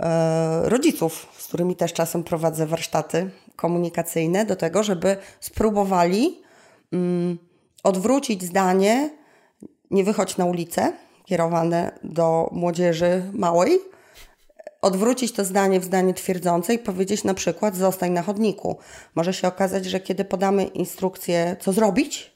e, 0.00 0.68
rodziców, 0.68 1.26
z 1.38 1.46
którymi 1.46 1.76
też 1.76 1.92
czasem 1.92 2.24
prowadzę 2.24 2.66
warsztaty 2.66 3.30
komunikacyjne, 3.56 4.44
do 4.44 4.56
tego, 4.56 4.82
żeby 4.82 5.16
spróbowali 5.40 6.42
mm, 6.92 7.38
odwrócić 7.84 8.42
zdanie 8.42 9.10
nie 9.90 10.04
wychodź 10.04 10.36
na 10.36 10.44
ulicę, 10.44 10.92
kierowane 11.24 11.98
do 12.04 12.48
młodzieży 12.52 13.22
małej, 13.32 13.78
odwrócić 14.82 15.32
to 15.32 15.44
zdanie 15.44 15.80
w 15.80 15.84
zdanie 15.84 16.14
twierdzące 16.14 16.74
i 16.74 16.78
powiedzieć 16.78 17.24
na 17.24 17.34
przykład 17.34 17.76
zostań 17.76 18.12
na 18.12 18.22
chodniku. 18.22 18.78
Może 19.14 19.32
się 19.32 19.48
okazać, 19.48 19.84
że 19.84 20.00
kiedy 20.00 20.24
podamy 20.24 20.64
instrukcję, 20.64 21.56
co 21.60 21.72
zrobić, 21.72 22.34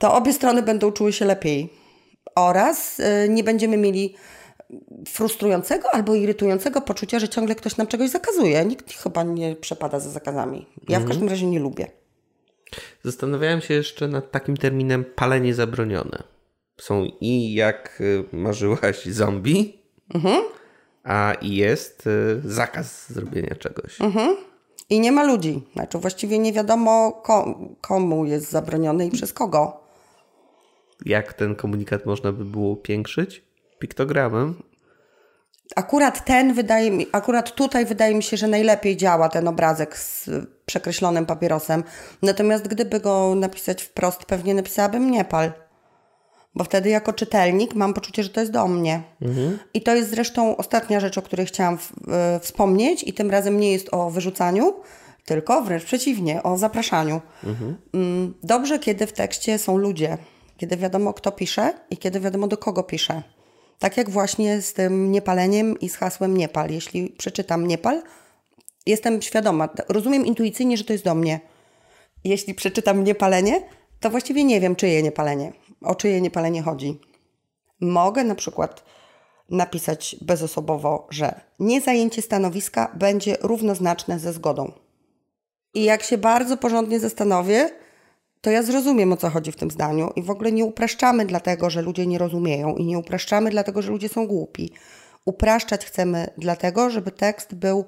to 0.00 0.14
obie 0.14 0.32
strony 0.32 0.62
będą 0.62 0.92
czuły 0.92 1.12
się 1.12 1.24
lepiej 1.24 1.72
oraz 2.34 3.00
y, 3.00 3.28
nie 3.28 3.44
będziemy 3.44 3.76
mieli 3.76 4.14
frustrującego 5.08 5.88
albo 5.94 6.14
irytującego 6.14 6.80
poczucia, 6.80 7.18
że 7.18 7.28
ciągle 7.28 7.54
ktoś 7.54 7.76
nam 7.76 7.86
czegoś 7.86 8.10
zakazuje. 8.10 8.64
Nikt 8.64 8.92
chyba 8.92 9.22
nie 9.22 9.56
przepada 9.56 10.00
za 10.00 10.10
zakazami. 10.10 10.66
Ja 10.88 11.00
w 11.00 11.04
każdym 11.08 11.28
razie 11.28 11.46
nie 11.46 11.58
lubię. 11.60 11.90
Zastanawiałem 13.04 13.60
się 13.60 13.74
jeszcze 13.74 14.08
nad 14.08 14.30
takim 14.30 14.56
terminem 14.56 15.04
palenie 15.04 15.54
zabronione. 15.54 16.22
Są 16.80 17.04
i 17.20 17.54
jak 17.54 17.98
y, 18.00 18.24
marzyłaś 18.32 19.04
zombie, 19.06 19.78
a 21.04 21.34
i 21.40 21.54
jest 21.54 22.06
y, 22.06 22.40
zakaz 22.44 23.12
zrobienia 23.12 23.54
czegoś. 23.54 23.98
I 24.90 25.00
nie 25.00 25.12
ma 25.12 25.24
ludzi. 25.24 25.62
Znaczy 25.72 25.98
właściwie 25.98 26.38
nie 26.38 26.52
wiadomo 26.52 27.12
ko- 27.12 27.58
komu 27.80 28.24
jest 28.26 28.50
zabroniony 28.50 29.06
i 29.06 29.10
przez 29.10 29.32
kogo. 29.32 29.80
Jak 31.06 31.32
ten 31.32 31.54
komunikat 31.54 32.06
można 32.06 32.32
by 32.32 32.44
było 32.44 32.70
upiększyć? 32.70 33.42
Piktogramem? 33.82 34.62
Akurat 35.76 36.24
ten 36.24 36.54
wydaje 36.54 36.90
mi, 36.90 37.06
akurat 37.12 37.54
tutaj 37.54 37.86
wydaje 37.86 38.14
mi 38.14 38.22
się, 38.22 38.36
że 38.36 38.48
najlepiej 38.48 38.96
działa 38.96 39.28
ten 39.28 39.48
obrazek 39.48 39.98
z 39.98 40.30
przekreślonym 40.66 41.26
papierosem. 41.26 41.84
Natomiast 42.22 42.68
gdyby 42.68 43.00
go 43.00 43.34
napisać 43.34 43.82
wprost, 43.82 44.24
pewnie 44.24 44.54
napisałabym 44.54 45.10
nie 45.10 45.24
pal. 45.24 45.52
Bo 46.54 46.64
wtedy 46.64 46.88
jako 46.88 47.12
czytelnik 47.12 47.74
mam 47.74 47.94
poczucie, 47.94 48.22
że 48.22 48.28
to 48.28 48.40
jest 48.40 48.52
do 48.52 48.68
mnie. 48.68 49.02
I 49.74 49.82
to 49.82 49.94
jest 49.94 50.10
zresztą 50.10 50.56
ostatnia 50.56 51.00
rzecz, 51.00 51.18
o 51.18 51.22
której 51.22 51.46
chciałam 51.46 51.78
w, 51.78 51.92
e, 52.08 52.40
wspomnieć 52.40 53.04
i 53.04 53.12
tym 53.12 53.30
razem 53.30 53.60
nie 53.60 53.72
jest 53.72 53.88
o 53.94 54.10
wyrzucaniu, 54.10 54.74
tylko 55.24 55.62
wręcz 55.62 55.84
przeciwnie, 55.84 56.42
o 56.42 56.58
zapraszaniu. 56.58 57.20
Mm, 57.94 58.34
Dobrze, 58.42 58.78
kiedy 58.78 59.06
w 59.06 59.12
tekście 59.12 59.58
są 59.58 59.76
ludzie, 59.76 60.18
kiedy 60.56 60.76
wiadomo, 60.76 61.12
kto 61.12 61.32
pisze 61.32 61.72
i 61.90 61.96
kiedy 61.96 62.20
wiadomo, 62.20 62.48
do 62.48 62.56
kogo 62.56 62.82
pisze. 62.82 63.22
Tak 63.82 63.96
jak 63.96 64.10
właśnie 64.10 64.62
z 64.62 64.72
tym 64.72 65.12
niepaleniem 65.12 65.80
i 65.80 65.88
z 65.88 65.96
hasłem 65.96 66.36
niepal. 66.36 66.70
Jeśli 66.70 67.10
przeczytam 67.10 67.66
niepal, 67.66 68.02
jestem 68.86 69.22
świadoma, 69.22 69.68
rozumiem 69.88 70.26
intuicyjnie, 70.26 70.76
że 70.76 70.84
to 70.84 70.92
jest 70.92 71.04
do 71.04 71.14
mnie. 71.14 71.40
Jeśli 72.24 72.54
przeczytam 72.54 73.04
niepalenie, 73.04 73.62
to 74.00 74.10
właściwie 74.10 74.44
nie 74.44 74.60
wiem, 74.60 74.76
czyje 74.76 75.02
niepalenie, 75.02 75.52
o 75.80 75.94
czyje 75.94 76.20
niepalenie 76.20 76.62
chodzi. 76.62 77.00
Mogę 77.80 78.24
na 78.24 78.34
przykład 78.34 78.84
napisać 79.50 80.16
bezosobowo, 80.20 81.06
że 81.10 81.40
niezajęcie 81.58 82.22
stanowiska 82.22 82.92
będzie 82.94 83.36
równoznaczne 83.40 84.18
ze 84.18 84.32
zgodą. 84.32 84.72
I 85.74 85.84
jak 85.84 86.02
się 86.02 86.18
bardzo 86.18 86.56
porządnie 86.56 87.00
zastanowię, 87.00 87.70
to 88.42 88.50
ja 88.50 88.62
zrozumiem 88.62 89.12
o 89.12 89.16
co 89.16 89.30
chodzi 89.30 89.52
w 89.52 89.56
tym 89.56 89.70
zdaniu 89.70 90.10
i 90.16 90.22
w 90.22 90.30
ogóle 90.30 90.52
nie 90.52 90.64
upraszczamy 90.64 91.26
dlatego, 91.26 91.70
że 91.70 91.82
ludzie 91.82 92.06
nie 92.06 92.18
rozumieją 92.18 92.76
i 92.76 92.84
nie 92.84 92.98
upraszczamy 92.98 93.50
dlatego, 93.50 93.82
że 93.82 93.90
ludzie 93.90 94.08
są 94.08 94.26
głupi. 94.26 94.72
Upraszczać 95.24 95.84
chcemy 95.84 96.28
dlatego, 96.38 96.90
żeby 96.90 97.10
tekst 97.10 97.54
był 97.54 97.84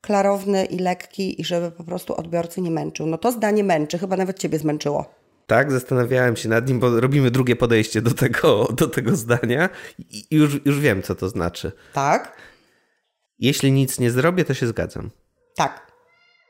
klarowny 0.00 0.64
i 0.64 0.78
lekki 0.78 1.40
i 1.40 1.44
żeby 1.44 1.70
po 1.70 1.84
prostu 1.84 2.14
odbiorcy 2.14 2.60
nie 2.60 2.70
męczył. 2.70 3.06
No 3.06 3.18
to 3.18 3.32
zdanie 3.32 3.64
męczy, 3.64 3.98
chyba 3.98 4.16
nawet 4.16 4.38
ciebie 4.38 4.58
zmęczyło. 4.58 5.14
Tak, 5.46 5.72
zastanawiałem 5.72 6.36
się 6.36 6.48
nad 6.48 6.68
nim, 6.68 6.80
bo 6.80 7.00
robimy 7.00 7.30
drugie 7.30 7.56
podejście 7.56 8.02
do 8.02 8.10
tego, 8.14 8.64
do 8.64 8.88
tego 8.88 9.16
zdania 9.16 9.68
i 9.98 10.26
już, 10.30 10.60
już 10.64 10.80
wiem, 10.80 11.02
co 11.02 11.14
to 11.14 11.28
znaczy. 11.28 11.72
Tak? 11.92 12.36
Jeśli 13.38 13.72
nic 13.72 13.98
nie 13.98 14.10
zrobię, 14.10 14.44
to 14.44 14.54
się 14.54 14.66
zgadzam. 14.66 15.10
Tak. 15.56 15.93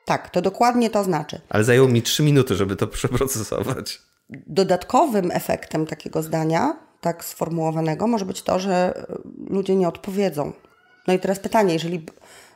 Tak, 0.05 0.31
to 0.31 0.43
dokładnie 0.43 0.91
to 0.91 1.05
znaczy. 1.05 1.41
Ale 1.49 1.65
zajęło 1.65 1.89
mi 1.89 2.03
trzy 2.03 2.23
minuty, 2.23 2.55
żeby 2.55 2.77
to 2.77 2.87
przeprocesować. 2.97 4.03
Dodatkowym 4.31 5.31
efektem 5.31 5.87
takiego 5.87 6.23
zdania, 6.23 6.77
tak 7.01 7.25
sformułowanego, 7.25 8.07
może 8.07 8.25
być 8.25 8.43
to, 8.43 8.59
że 8.59 9.05
y, 9.11 9.53
ludzie 9.55 9.77
nie 9.77 9.89
odpowiedzą. 9.89 10.53
No 11.07 11.15
i 11.15 11.19
teraz 11.19 11.39
pytanie, 11.39 11.73
jeżeli. 11.73 12.07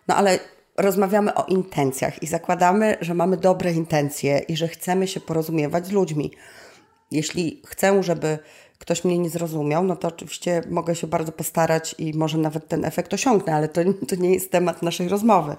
No 0.09 0.17
ale 0.17 0.39
rozmawiamy 0.77 1.35
o 1.35 1.45
intencjach 1.45 2.23
i 2.23 2.27
zakładamy, 2.27 2.97
że 3.01 3.15
mamy 3.15 3.37
dobre 3.37 3.73
intencje 3.73 4.39
i 4.39 4.57
że 4.57 4.69
chcemy 4.69 5.09
się 5.09 5.21
porozumiewać 5.21 5.87
z 5.87 5.91
ludźmi. 5.91 6.33
Jeśli 7.11 7.63
chcę, 7.67 8.03
żeby 8.03 8.39
ktoś 8.79 9.05
mnie 9.05 9.19
nie 9.19 9.31
zrozumiał, 9.31 9.85
no 9.85 9.97
to 9.97 10.09
oczywiście 10.09 10.63
mogę 10.71 10.95
się 10.95 11.07
bardzo 11.07 11.33
postarać 11.33 11.95
i 11.99 12.15
może 12.15 12.39
nawet 12.39 12.69
ten 12.69 12.85
efekt 12.85 13.15
osiągnę, 13.15 13.55
ale 13.55 13.69
to, 13.69 13.81
to 14.09 14.17
nie 14.17 14.35
jest 14.35 14.51
temat 14.51 14.83
naszej 14.83 15.09
rozmowy. 15.09 15.57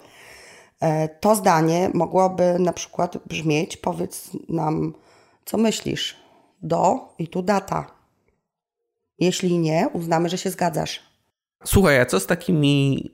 E, 0.80 1.10
To 1.10 1.36
zdanie 1.36 1.90
mogłoby 1.94 2.60
na 2.60 2.74
przykład 2.74 3.18
brzmieć: 3.28 3.78
powiedz 3.78 4.30
nam, 4.50 4.94
co 5.46 5.58
myślisz, 5.58 6.18
do 6.62 7.00
i 7.20 7.28
tu 7.28 7.42
data. 7.42 7.92
Jeśli 9.20 9.58
nie, 9.58 9.90
uznamy, 9.94 10.30
że 10.30 10.38
się 10.38 10.50
zgadzasz. 10.50 11.00
Słuchaj, 11.66 12.00
a 12.00 12.06
co 12.06 12.20
z 12.20 12.26
takimi 12.26 13.10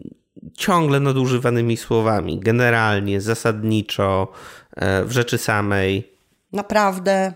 ciągle 0.54 1.00
nadużywanymi 1.00 1.78
słowami? 1.78 2.40
Generalnie, 2.40 3.22
zasadniczo, 3.22 4.28
e, 4.76 5.04
w 5.06 5.12
rzeczy 5.12 5.38
samej. 5.38 6.12
Naprawdę, 6.54 7.34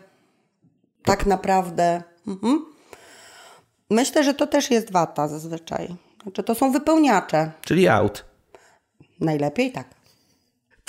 tak 1.04 1.26
naprawdę. 1.26 2.04
Mhm. 2.28 2.66
Myślę, 3.90 4.24
że 4.24 4.34
to 4.34 4.48
też 4.48 4.72
jest 4.72 4.92
wata 4.92 5.28
zazwyczaj. 5.28 5.96
Znaczy, 6.24 6.44
to 6.44 6.56
są 6.56 6.72
wypełniacze. 6.72 7.52
Czyli 7.62 7.88
out. 7.88 8.26
Najlepiej 9.20 9.72
tak. 9.72 9.99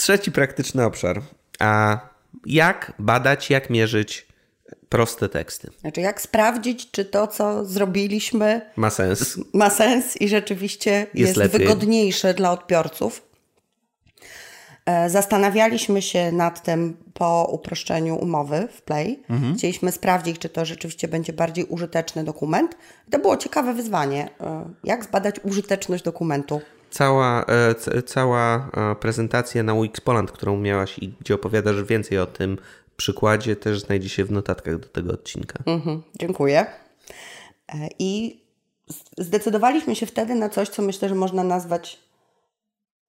Trzeci 0.00 0.32
praktyczny 0.32 0.84
obszar. 0.84 1.22
A 1.58 1.98
jak 2.46 2.92
badać, 2.98 3.50
jak 3.50 3.70
mierzyć 3.70 4.26
proste 4.88 5.28
teksty? 5.28 5.70
Znaczy, 5.80 6.00
jak 6.00 6.20
sprawdzić, 6.20 6.90
czy 6.90 7.04
to, 7.04 7.26
co 7.26 7.64
zrobiliśmy, 7.64 8.60
Ma 8.76 8.90
sens. 8.90 9.38
ma 9.54 9.70
sens 9.70 10.16
i 10.16 10.28
rzeczywiście 10.28 11.06
jest, 11.14 11.36
lepiej. 11.36 11.60
wygodniejsze 11.60 12.34
dla 12.34 12.52
odbiorców. 12.52 13.22
E, 14.86 15.10
Zastanawialiśmy 15.10 16.02
się 16.02 16.32
nad 16.32 16.62
tym 16.62 16.96
po 17.14 17.48
uproszczeniu 17.52 18.16
umowy 18.16 18.68
w 18.72 18.82
Play. 18.82 19.22
Chcieliśmy 19.58 19.92
sprawdzić, 19.92 20.38
czy 20.38 20.48
to 20.48 20.64
rzeczywiście 20.64 21.08
będzie 21.08 21.32
bardziej 21.32 21.64
użyteczny 21.64 22.24
dokument. 22.24 22.76
To 23.10 23.18
było 23.18 23.36
ciekawe 23.36 23.74
wyzwanie. 23.74 24.28
E, 24.40 24.64
Jak 24.84 25.04
zbadać 25.04 25.36
użyteczność 25.44 26.04
dokumentu? 26.04 26.60
Cała, 26.90 27.44
e, 27.44 28.02
cała 28.02 28.70
e, 28.76 28.94
prezentacja 28.94 29.62
na 29.62 29.74
Wix 29.82 30.00
Poland, 30.00 30.32
którą 30.32 30.56
miałaś 30.56 30.98
i 30.98 31.12
gdzie 31.20 31.34
opowiadasz 31.34 31.82
więcej 31.82 32.18
o 32.18 32.26
tym 32.26 32.58
przykładzie, 32.96 33.56
też 33.56 33.80
znajdzie 33.80 34.08
się 34.08 34.24
w 34.24 34.32
notatkach 34.32 34.78
do 34.78 34.88
tego 34.88 35.12
odcinka. 35.12 35.58
Mhm, 35.66 36.02
dziękuję. 36.20 36.66
E, 37.68 37.88
I 37.98 38.40
zdecydowaliśmy 39.18 39.96
się 39.96 40.06
wtedy 40.06 40.34
na 40.34 40.48
coś, 40.48 40.68
co 40.68 40.82
myślę, 40.82 41.08
że 41.08 41.14
można 41.14 41.44
nazwać 41.44 42.00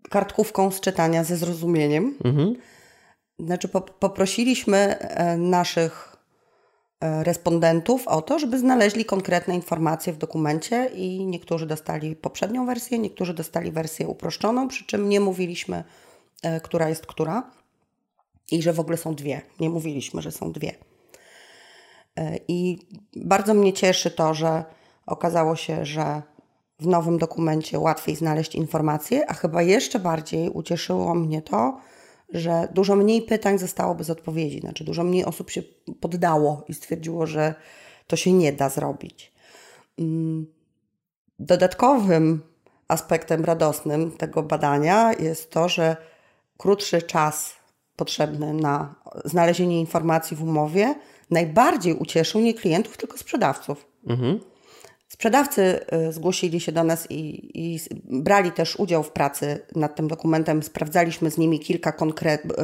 kartkówką 0.09 0.71
z 0.71 0.79
czytania 0.79 1.23
ze 1.23 1.37
zrozumieniem. 1.37 2.17
Znaczy, 3.39 3.67
po, 3.67 3.81
poprosiliśmy 3.81 4.95
naszych 5.37 6.10
respondentów 7.01 8.07
o 8.07 8.21
to, 8.21 8.39
żeby 8.39 8.59
znaleźli 8.59 9.05
konkretne 9.05 9.55
informacje 9.55 10.13
w 10.13 10.17
dokumencie 10.17 10.85
i 10.95 11.25
niektórzy 11.25 11.65
dostali 11.65 12.15
poprzednią 12.15 12.65
wersję, 12.65 12.99
niektórzy 12.99 13.33
dostali 13.33 13.71
wersję 13.71 14.07
uproszczoną, 14.07 14.67
przy 14.67 14.85
czym 14.85 15.09
nie 15.09 15.19
mówiliśmy, 15.19 15.83
e, 16.43 16.61
która 16.61 16.89
jest 16.89 17.05
która 17.05 17.51
i 18.51 18.61
że 18.61 18.73
w 18.73 18.79
ogóle 18.79 18.97
są 18.97 19.15
dwie. 19.15 19.41
Nie 19.59 19.69
mówiliśmy, 19.69 20.21
że 20.21 20.31
są 20.31 20.51
dwie. 20.51 20.75
E, 22.17 22.37
I 22.47 22.79
bardzo 23.15 23.53
mnie 23.53 23.73
cieszy 23.73 24.11
to, 24.11 24.33
że 24.33 24.63
okazało 25.05 25.55
się, 25.55 25.85
że 25.85 26.21
w 26.79 26.87
nowym 26.87 27.17
dokumencie 27.17 27.79
łatwiej 27.79 28.15
znaleźć 28.15 28.55
informacje, 28.55 29.29
a 29.29 29.33
chyba 29.33 29.61
jeszcze 29.61 29.99
bardziej 29.99 30.49
ucieszyło 30.49 31.15
mnie 31.15 31.41
to, 31.41 31.77
że 32.33 32.67
dużo 32.73 32.95
mniej 32.95 33.21
pytań 33.21 33.57
zostało 33.59 33.95
bez 33.95 34.09
odpowiedzi. 34.09 34.59
Znaczy, 34.59 34.83
dużo 34.83 35.03
mniej 35.03 35.25
osób 35.25 35.49
się 35.49 35.63
poddało 35.99 36.63
i 36.67 36.73
stwierdziło, 36.73 37.27
że 37.27 37.55
to 38.07 38.15
się 38.15 38.33
nie 38.33 38.53
da 38.53 38.69
zrobić. 38.69 39.31
Mm, 39.99 40.47
Dodatkowym 41.39 42.41
aspektem 42.87 43.45
radosnym 43.45 44.11
tego 44.11 44.43
badania 44.43 45.13
jest 45.13 45.51
to, 45.51 45.69
że 45.69 45.97
krótszy 46.57 47.01
czas 47.01 47.55
potrzebny 47.95 48.53
na 48.53 48.95
znalezienie 49.25 49.79
informacji 49.79 50.37
w 50.37 50.43
umowie 50.43 50.95
najbardziej 51.29 51.93
ucieszył 51.93 52.41
nie 52.41 52.53
klientów, 52.53 52.97
tylko 52.97 53.17
sprzedawców. 53.17 53.85
Sprzedawcy 55.21 55.79
y, 56.09 56.11
zgłosili 56.11 56.59
się 56.59 56.71
do 56.71 56.83
nas 56.83 57.07
i, 57.11 57.51
i 57.53 57.79
brali 58.09 58.51
też 58.51 58.75
udział 58.75 59.03
w 59.03 59.11
pracy 59.11 59.59
nad 59.75 59.95
tym 59.95 60.07
dokumentem. 60.07 60.63
Sprawdzaliśmy 60.63 61.31
z 61.31 61.37
nimi 61.37 61.59
kilka 61.59 61.93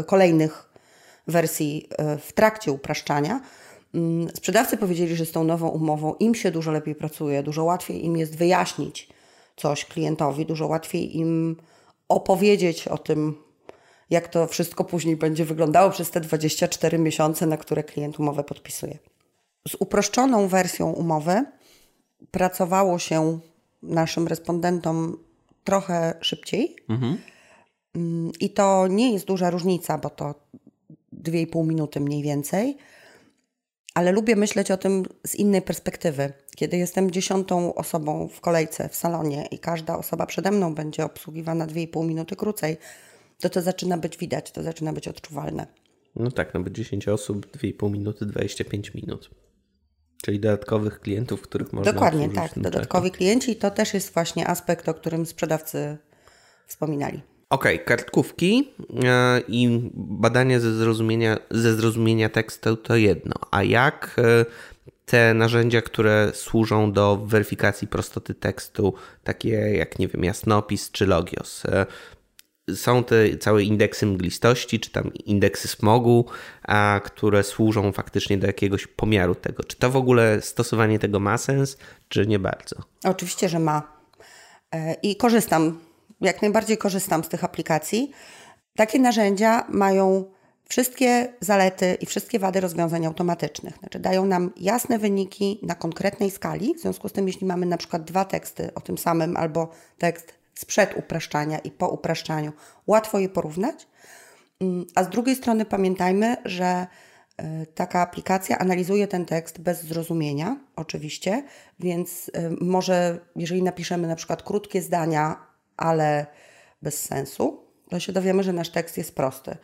kolejnych 0.06 0.70
wersji 1.28 1.90
y, 2.16 2.18
w 2.18 2.34
trakcie 2.34 2.72
upraszczania. 2.72 3.42
Mm, 3.94 4.30
Sprzedawcy 4.36 4.78
powiedzieli, 4.78 5.16
że 5.16 5.26
z 5.26 5.32
tą 5.32 5.44
nową 5.44 5.68
umową 5.68 6.14
im 6.14 6.36
się 6.36 6.52
dużo 6.52 6.72
lepiej 6.72 6.96
pracuje, 6.96 7.44
dużo 7.44 7.64
łatwiej 7.64 8.06
im 8.06 8.18
jest 8.18 8.38
wyjaśnić 8.38 9.10
coś 9.56 9.86
klientowi, 9.86 10.46
dużo 10.46 10.68
łatwiej 10.68 11.18
im 11.18 11.56
opowiedzieć 12.10 12.88
o 12.88 12.98
tym, 12.98 13.36
jak 14.10 14.28
to 14.28 14.48
wszystko 14.48 14.84
później 14.84 15.18
będzie 15.18 15.46
wyglądało 15.46 15.92
przez 15.92 16.12
te 16.12 16.22
24 16.22 17.00
miesiące, 17.00 17.46
na 17.46 17.58
które 17.58 17.84
klient 17.84 18.20
umowę 18.20 18.44
podpisuje. 18.44 18.98
Z 19.68 19.76
uproszczoną 19.80 20.48
wersją 20.48 20.92
umowy 20.92 21.46
pracowało 22.32 23.00
się 23.00 23.40
naszym 23.84 24.28
respondentom 24.28 25.18
trochę 25.64 26.14
szybciej. 26.22 26.76
Mhm. 26.90 27.18
I 28.40 28.50
to 28.50 28.88
nie 28.88 29.14
jest 29.14 29.26
duża 29.26 29.50
różnica, 29.50 29.98
bo 29.98 30.10
to 30.10 30.36
2,5 31.14 31.68
minuty 31.68 32.00
mniej 32.00 32.24
więcej. 32.24 32.78
Ale 33.94 34.12
lubię 34.12 34.36
myśleć 34.36 34.72
o 34.72 34.78
tym 34.78 35.04
z 35.28 35.36
innej 35.36 35.62
perspektywy. 35.62 36.34
Kiedy 36.56 36.78
jestem 36.78 37.12
dziesiątą 37.12 37.74
osobą 37.74 38.28
w 38.28 38.42
kolejce 38.42 38.90
w 38.90 38.96
salonie 38.96 39.48
i 39.52 39.60
każda 39.60 39.98
osoba 39.98 40.26
przede 40.26 40.52
mną 40.52 40.76
będzie 40.76 41.06
obsługiwana 41.06 41.68
2,5 41.68 42.06
minuty 42.08 42.36
krócej, 42.36 42.78
to 43.40 43.50
to 43.50 43.62
zaczyna 43.62 43.98
być 43.98 44.18
widać, 44.18 44.52
to 44.52 44.64
zaczyna 44.64 44.94
być 44.94 45.08
odczuwalne. 45.08 45.68
No 46.16 46.32
tak, 46.32 46.54
no 46.54 46.60
bo 46.60 46.70
10 46.70 47.08
osób, 47.08 47.58
2,5 47.58 47.92
minuty, 47.92 48.26
25 48.26 48.94
minut. 48.94 49.30
Czyli 50.24 50.40
dodatkowych 50.40 51.00
klientów, 51.00 51.42
których 51.42 51.74
można 51.74 51.94
Dokładnie, 51.94 52.30
tak. 52.30 52.52
Dodatkowi 52.58 53.12
klienci 53.12 53.52
i 53.52 53.56
to 53.56 53.72
też 53.72 53.94
jest 53.94 54.14
właśnie 54.14 54.48
aspekt, 54.48 54.90
o 54.90 54.94
którym 54.94 55.26
sprzedawcy 55.26 55.98
wspominali. 56.68 57.22
Okej, 57.50 57.76
okay, 57.76 57.86
kartkówki 57.86 58.74
e, 59.04 59.42
i 59.48 59.90
badanie 59.94 60.60
ze 60.60 60.74
zrozumienia, 60.74 61.38
ze 61.52 61.76
zrozumienia 61.76 62.30
tekstu 62.30 62.78
to 62.78 62.96
jedno. 62.96 63.36
A 63.52 63.64
jak 63.64 64.16
e, 64.18 64.46
te 65.06 65.34
narzędzia, 65.34 65.82
które 65.82 66.32
służą 66.34 66.92
do 66.92 67.18
weryfikacji 67.18 67.88
prostoty 67.88 68.34
tekstu, 68.34 68.94
takie 69.24 69.50
jak, 69.50 70.00
nie 70.00 70.08
wiem, 70.08 70.24
jasnopis 70.24 70.92
czy 70.92 71.06
logios, 71.06 71.66
e, 71.66 71.86
są 72.76 73.04
te 73.04 73.38
całe 73.38 73.64
indeksy 73.64 74.06
mglistości, 74.06 74.80
czy 74.80 74.92
tam 74.92 75.14
indeksy 75.14 75.68
smogu, 75.68 76.26
a, 76.64 77.02
które 77.04 77.44
służą 77.44 77.92
faktycznie 77.92 78.38
do 78.38 78.48
jakiegoś 78.48 78.88
pomiaru 78.88 79.36
tego. 79.36 79.64
Czy 79.64 79.78
to 79.78 79.90
w 79.90 79.96
ogóle 79.96 80.42
stosowanie 80.42 81.00
tego 81.00 81.20
ma 81.20 81.38
sens, 81.38 81.78
czy 82.10 82.28
nie 82.28 82.40
bardzo? 82.40 82.76
Oczywiście, 83.04 83.50
że 83.50 83.60
ma. 83.60 83.98
I 85.04 85.16
korzystam 85.16 85.80
jak 86.22 86.42
najbardziej 86.42 86.78
korzystam 86.78 87.24
z 87.24 87.30
tych 87.30 87.44
aplikacji. 87.44 88.12
Takie 88.76 89.00
narzędzia 89.00 89.68
mają 89.70 90.32
wszystkie 90.70 91.34
zalety 91.40 91.98
i 92.02 92.06
wszystkie 92.06 92.40
wady 92.40 92.60
rozwiązań 92.60 93.06
automatycznych. 93.06 93.78
Znaczy 93.78 94.00
dają 94.00 94.26
nam 94.26 94.52
jasne 94.58 95.00
wyniki 95.00 95.60
na 95.64 95.76
konkretnej 95.76 96.32
skali. 96.32 96.76
W 96.76 96.80
związku 96.80 97.10
z 97.10 97.12
tym, 97.12 97.28
jeśli 97.28 97.48
mamy 97.48 97.66
na 97.66 97.78
przykład 97.78 98.04
dwa 98.04 98.26
teksty 98.26 98.74
o 98.74 98.82
tym 98.82 98.98
samym 98.98 99.38
albo 99.38 99.72
tekst 99.98 100.37
sprzed 100.58 100.98
upraszczania 100.98 101.60
i 101.60 101.72
po 101.72 101.90
upraszczaniu, 101.90 102.52
łatwo 102.88 103.20
je 103.20 103.30
porównać. 103.30 103.88
Mm, 104.60 104.86
a 104.96 105.04
z 105.04 105.10
drugiej 105.10 105.36
strony 105.36 105.66
pamiętajmy, 105.66 106.38
że 106.46 106.88
e, 107.38 107.66
taka 107.66 108.02
aplikacja 108.02 108.58
analizuje 108.58 109.08
ten 109.08 109.26
tekst 109.26 109.62
bez 109.62 109.84
zrozumienia, 109.84 110.58
oczywiście, 110.76 111.44
więc 111.80 112.32
e, 112.34 112.50
może, 112.62 113.20
jeżeli 113.36 113.64
napiszemy 113.64 114.08
na 114.08 114.16
przykład 114.16 114.44
krótkie 114.44 114.82
zdania 114.82 115.48
ale 115.78 116.26
bez 116.82 117.04
sensu, 117.04 117.64
to 117.90 118.00
się 118.00 118.14
dowiemy, 118.14 118.44
że 118.44 118.54
nasz 118.54 118.70
tekst 118.70 118.98
jest 118.98 119.16
prosty. 119.16 119.58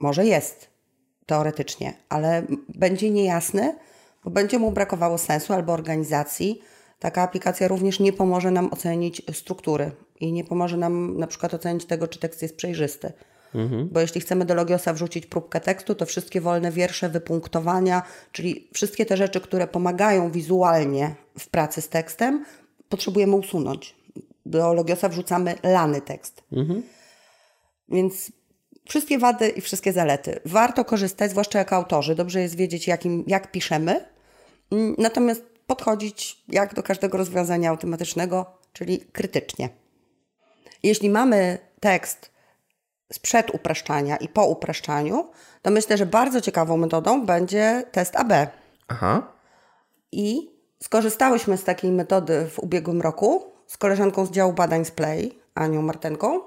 Może 0.00 0.26
jest 0.26 0.70
teoretycznie, 1.26 1.94
ale 2.08 2.42
będzie 2.68 3.10
niejasny, 3.10 3.78
bo 4.24 4.30
będzie 4.30 4.58
mu 4.58 4.72
brakowało 4.72 5.18
sensu 5.18 5.52
albo 5.52 5.72
organizacji. 5.72 6.62
Taka 7.00 7.22
aplikacja 7.22 7.68
również 7.68 8.00
nie 8.00 8.12
pomoże 8.12 8.50
nam 8.50 8.72
ocenić 8.72 9.22
struktury 9.32 9.90
i 10.20 10.32
nie 10.32 10.44
pomoże 10.44 10.76
nam 10.76 11.18
na 11.18 11.26
przykład 11.26 11.54
ocenić 11.54 11.84
tego, 11.84 12.08
czy 12.08 12.18
tekst 12.18 12.42
jest 12.42 12.56
przejrzysty. 12.56 13.12
Mhm. 13.54 13.88
Bo 13.92 14.00
jeśli 14.00 14.20
chcemy 14.20 14.44
do 14.44 14.54
Logiosa 14.54 14.92
wrzucić 14.92 15.26
próbkę 15.26 15.60
tekstu, 15.60 15.94
to 15.94 16.06
wszystkie 16.06 16.40
wolne 16.40 16.72
wiersze, 16.72 17.08
wypunktowania, 17.08 18.02
czyli 18.32 18.68
wszystkie 18.72 19.06
te 19.06 19.16
rzeczy, 19.16 19.40
które 19.40 19.66
pomagają 19.66 20.30
wizualnie 20.30 21.14
w 21.38 21.48
pracy 21.48 21.80
z 21.80 21.88
tekstem, 21.88 22.44
potrzebujemy 22.88 23.36
usunąć 23.36 23.94
do 24.46 24.74
Logiosa 24.74 25.08
wrzucamy 25.08 25.54
lany 25.62 26.00
tekst. 26.00 26.42
Mhm. 26.52 26.82
Więc 27.88 28.32
wszystkie 28.88 29.18
wady 29.18 29.48
i 29.48 29.60
wszystkie 29.60 29.92
zalety. 29.92 30.40
Warto 30.44 30.84
korzystać, 30.84 31.30
zwłaszcza 31.30 31.58
jako 31.58 31.76
autorzy. 31.76 32.14
Dobrze 32.14 32.40
jest 32.40 32.56
wiedzieć, 32.56 32.86
jakim, 32.86 33.24
jak 33.26 33.50
piszemy. 33.50 34.04
Natomiast 34.98 35.49
podchodzić 35.70 36.42
jak 36.48 36.74
do 36.74 36.82
każdego 36.82 37.18
rozwiązania 37.18 37.70
automatycznego, 37.70 38.46
czyli 38.72 39.00
krytycznie. 39.00 39.68
Jeśli 40.82 41.10
mamy 41.10 41.58
tekst 41.80 42.30
sprzed 43.12 43.54
upraszczania 43.54 44.16
i 44.16 44.28
po 44.28 44.46
upraszczaniu, 44.46 45.30
to 45.62 45.70
myślę, 45.70 45.96
że 45.96 46.06
bardzo 46.06 46.40
ciekawą 46.40 46.76
metodą 46.76 47.26
będzie 47.26 47.84
test 47.92 48.16
AB. 48.16 48.32
Aha. 48.88 49.32
I 50.12 50.50
skorzystałyśmy 50.82 51.56
z 51.56 51.64
takiej 51.64 51.90
metody 51.90 52.46
w 52.50 52.58
ubiegłym 52.58 53.00
roku 53.00 53.52
z 53.66 53.76
koleżanką 53.76 54.26
z 54.26 54.30
działu 54.30 54.52
badań 54.52 54.84
z 54.84 54.90
Play, 54.90 55.38
Anią 55.54 55.82
Martenką 55.82 56.40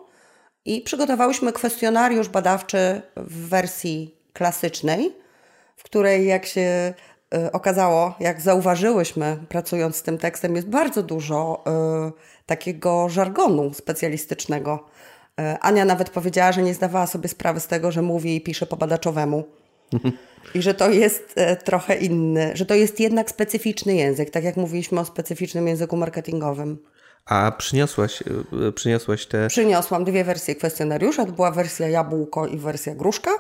i 0.66 0.82
przygotowałyśmy 0.82 1.54
kwestionariusz 1.54 2.30
badawczy 2.30 3.02
w 3.16 3.50
wersji 3.50 4.16
klasycznej, 4.34 5.16
w 5.78 5.84
której 5.84 6.28
jak 6.28 6.46
się 6.46 6.94
okazało, 7.52 8.16
jak 8.20 8.42
zauważyłyśmy 8.42 9.38
pracując 9.50 9.96
z 9.96 10.04
tym 10.04 10.18
tekstem, 10.18 10.56
jest 10.56 10.68
bardzo 10.68 11.04
dużo 11.04 11.64
y, 12.08 12.44
takiego 12.46 13.10
żargonu 13.10 13.74
specjalistycznego. 13.74 14.86
Y, 15.40 15.60
Ania 15.60 15.86
nawet 15.86 16.10
powiedziała, 16.10 16.52
że 16.52 16.62
nie 16.64 16.74
zdawała 16.74 17.08
sobie 17.08 17.30
sprawy 17.30 17.60
z 17.60 17.68
tego, 17.68 17.92
że 17.92 18.02
mówi 18.02 18.36
i 18.36 18.42
pisze 18.42 18.66
po 18.66 18.78
badaczowemu. 18.78 19.44
I 20.56 20.62
że 20.62 20.74
to 20.74 20.90
jest 20.90 21.36
trochę 21.64 21.96
inny, 21.96 22.52
że 22.54 22.66
to 22.66 22.74
jest 22.74 23.00
jednak 23.00 23.30
specyficzny 23.30 23.96
język, 23.96 24.30
tak 24.30 24.44
jak 24.44 24.58
mówiliśmy 24.58 25.00
o 25.00 25.06
specyficznym 25.06 25.68
języku 25.68 25.98
marketingowym. 25.98 26.78
A 27.26 27.52
przyniosłaś, 27.52 28.24
e, 28.68 28.72
przyniosłaś 28.72 29.26
te. 29.26 29.48
Przyniosłam 29.48 30.04
dwie 30.04 30.24
wersje 30.24 30.56
kwestionariusza. 30.56 31.26
To 31.26 31.32
była 31.32 31.52
wersja 31.52 31.88
jabłko 31.88 32.48
i 32.48 32.58
wersja 32.58 32.96
gruszka, 32.96 33.32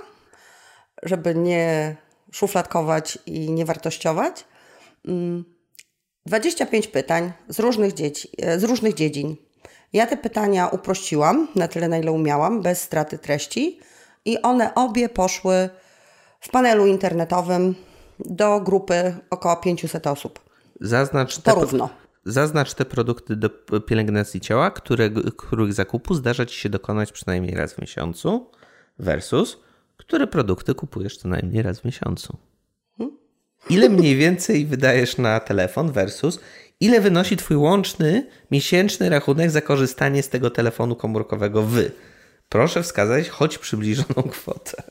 żeby 1.03 1.35
nie 1.35 1.95
szufladkować 2.33 3.19
i 3.25 3.51
nie 3.51 3.65
wartościować. 3.65 4.45
25 6.25 6.85
mm, 6.85 6.93
pytań 6.93 7.31
z 7.47 7.59
różnych, 7.59 7.93
dzieci, 7.93 8.29
e, 8.37 8.59
z 8.59 8.63
różnych 8.63 8.93
dziedzin. 8.93 9.35
Ja 9.93 10.07
te 10.07 10.17
pytania 10.17 10.67
uprościłam 10.67 11.47
na 11.55 11.67
tyle, 11.67 11.87
na 11.87 11.97
ile 11.97 12.11
umiałam, 12.11 12.61
bez 12.61 12.81
straty 12.81 13.17
treści, 13.17 13.79
i 14.25 14.41
one 14.41 14.75
obie 14.75 15.09
poszły 15.09 15.69
w 16.39 16.49
panelu 16.49 16.87
internetowym 16.87 17.75
do 18.19 18.59
grupy 18.59 19.15
około 19.29 19.55
500 19.55 20.07
osób. 20.07 20.39
Zaznacz 20.81 21.37
te, 21.37 21.53
Porówno. 21.53 21.89
Zaznacz 22.25 22.73
te 22.73 22.85
produkty 22.85 23.35
do 23.35 23.49
pielęgnacji 23.87 24.41
ciała, 24.41 24.71
które, 24.71 25.09
których 25.37 25.73
zakupu 25.73 26.13
zdarza 26.13 26.45
Ci 26.45 26.59
się 26.59 26.69
dokonać 26.69 27.11
przynajmniej 27.11 27.55
raz 27.55 27.73
w 27.73 27.81
miesiącu, 27.81 28.51
versus 28.99 29.57
które 30.07 30.27
produkty 30.27 30.75
kupujesz 30.75 31.17
co 31.17 31.27
najmniej 31.27 31.63
raz 31.63 31.79
w 31.79 31.85
miesiącu. 31.85 32.37
Ile 33.69 33.89
mniej 33.89 34.15
więcej 34.15 34.65
wydajesz 34.65 35.17
na 35.17 35.39
telefon 35.39 35.91
versus 35.91 36.39
ile 36.79 37.01
wynosi 37.01 37.37
Twój 37.37 37.57
łączny 37.57 38.27
miesięczny 38.51 39.09
rachunek 39.09 39.51
za 39.51 39.61
korzystanie 39.61 40.23
z 40.23 40.29
tego 40.29 40.49
telefonu 40.49 40.95
komórkowego 40.95 41.63
Wy? 41.63 41.91
Proszę 42.49 42.83
wskazać 42.83 43.29
choć 43.29 43.57
przybliżoną 43.57 44.23
kwotę. 44.31 44.83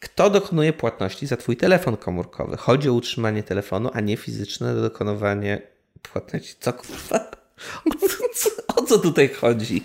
Kto 0.00 0.30
dokonuje 0.30 0.72
płatności 0.72 1.26
za 1.26 1.36
Twój 1.36 1.56
telefon 1.56 1.96
komórkowy? 1.96 2.56
Chodzi 2.56 2.88
o 2.88 2.92
utrzymanie 2.92 3.42
telefonu, 3.42 3.90
a 3.92 4.00
nie 4.00 4.16
fizyczne 4.16 4.74
dokonywanie 4.74 5.62
płatności. 6.02 6.54
Co 6.60 6.72
kurwa? 6.72 7.30
O 8.76 8.82
co 8.82 8.98
tutaj 8.98 9.28
chodzi? 9.28 9.84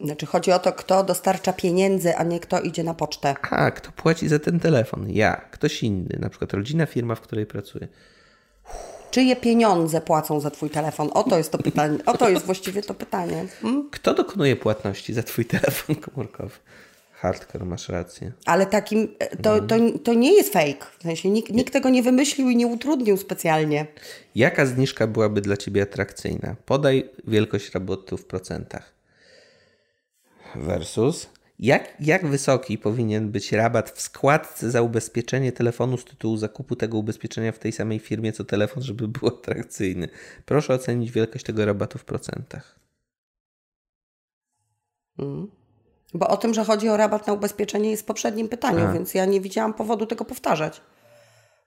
Znaczy 0.00 0.26
chodzi 0.26 0.52
o 0.52 0.58
to, 0.58 0.72
kto 0.72 1.04
dostarcza 1.04 1.52
pieniędzy, 1.52 2.16
a 2.16 2.22
nie 2.22 2.40
kto 2.40 2.60
idzie 2.60 2.84
na 2.84 2.94
pocztę. 2.94 3.34
A, 3.50 3.70
kto 3.70 3.92
płaci 3.92 4.28
za 4.28 4.38
ten 4.38 4.60
telefon? 4.60 5.10
Ja, 5.10 5.36
ktoś 5.50 5.82
inny, 5.82 6.18
na 6.18 6.28
przykład 6.28 6.52
rodzina, 6.52 6.86
firma, 6.86 7.14
w 7.14 7.20
której 7.20 7.46
pracuję. 7.46 7.88
Czyje 9.10 9.36
pieniądze 9.36 10.00
płacą 10.00 10.40
za 10.40 10.50
Twój 10.50 10.70
telefon? 10.70 11.10
Oto 11.14 11.38
jest 11.38 11.52
to 11.52 11.58
pytanie. 11.58 11.98
Oto 12.06 12.28
jest 12.28 12.46
właściwie 12.46 12.82
to 12.82 12.94
pytanie. 12.94 13.44
Hmm? 13.62 13.88
Kto 13.90 14.14
dokonuje 14.14 14.56
płatności 14.56 15.14
za 15.14 15.22
Twój 15.22 15.44
telefon 15.44 15.96
komórkowy? 15.96 16.54
Hardcore, 17.12 17.64
masz 17.64 17.88
rację. 17.88 18.32
Ale 18.46 18.66
takim, 18.66 19.08
e, 19.18 19.36
to, 19.36 19.60
to, 19.60 19.74
to 20.04 20.14
nie 20.14 20.36
jest 20.36 20.52
fake. 20.52 20.86
W 20.98 21.02
sensie 21.02 21.30
nikt, 21.30 21.52
nikt 21.52 21.72
tego 21.72 21.88
nie 21.88 22.02
wymyślił 22.02 22.50
i 22.50 22.56
nie 22.56 22.66
utrudnił 22.66 23.16
specjalnie. 23.16 23.86
Jaka 24.34 24.66
zniżka 24.66 25.06
byłaby 25.06 25.40
dla 25.40 25.56
Ciebie 25.56 25.82
atrakcyjna? 25.82 26.56
Podaj 26.66 27.10
wielkość 27.26 27.74
rabotu 27.74 28.16
w 28.16 28.24
procentach. 28.24 28.95
Versus 30.58 31.28
jak, 31.58 31.94
jak 32.00 32.26
wysoki 32.26 32.78
powinien 32.78 33.30
być 33.30 33.52
rabat 33.52 33.90
w 33.90 34.00
składce 34.00 34.70
za 34.70 34.82
ubezpieczenie 34.82 35.52
telefonu 35.52 35.96
z 35.96 36.04
tytułu 36.04 36.36
zakupu 36.36 36.76
tego 36.76 36.98
ubezpieczenia 36.98 37.52
w 37.52 37.58
tej 37.58 37.72
samej 37.72 37.98
firmie 37.98 38.32
co 38.32 38.44
telefon, 38.44 38.82
żeby 38.82 39.08
był 39.08 39.28
atrakcyjny? 39.28 40.08
Proszę 40.44 40.74
ocenić 40.74 41.12
wielkość 41.12 41.44
tego 41.44 41.64
rabatu 41.64 41.98
w 41.98 42.04
procentach. 42.04 42.78
Mm. 45.18 45.50
Bo 46.14 46.28
o 46.28 46.36
tym, 46.36 46.54
że 46.54 46.64
chodzi 46.64 46.88
o 46.88 46.96
rabat 46.96 47.26
na 47.26 47.32
ubezpieczenie 47.32 47.90
jest 47.90 48.02
w 48.02 48.06
poprzednim 48.06 48.48
pytaniu, 48.48 48.86
A. 48.86 48.92
więc 48.92 49.14
ja 49.14 49.24
nie 49.24 49.40
widziałam 49.40 49.74
powodu 49.74 50.06
tego 50.06 50.24
powtarzać. 50.24 50.82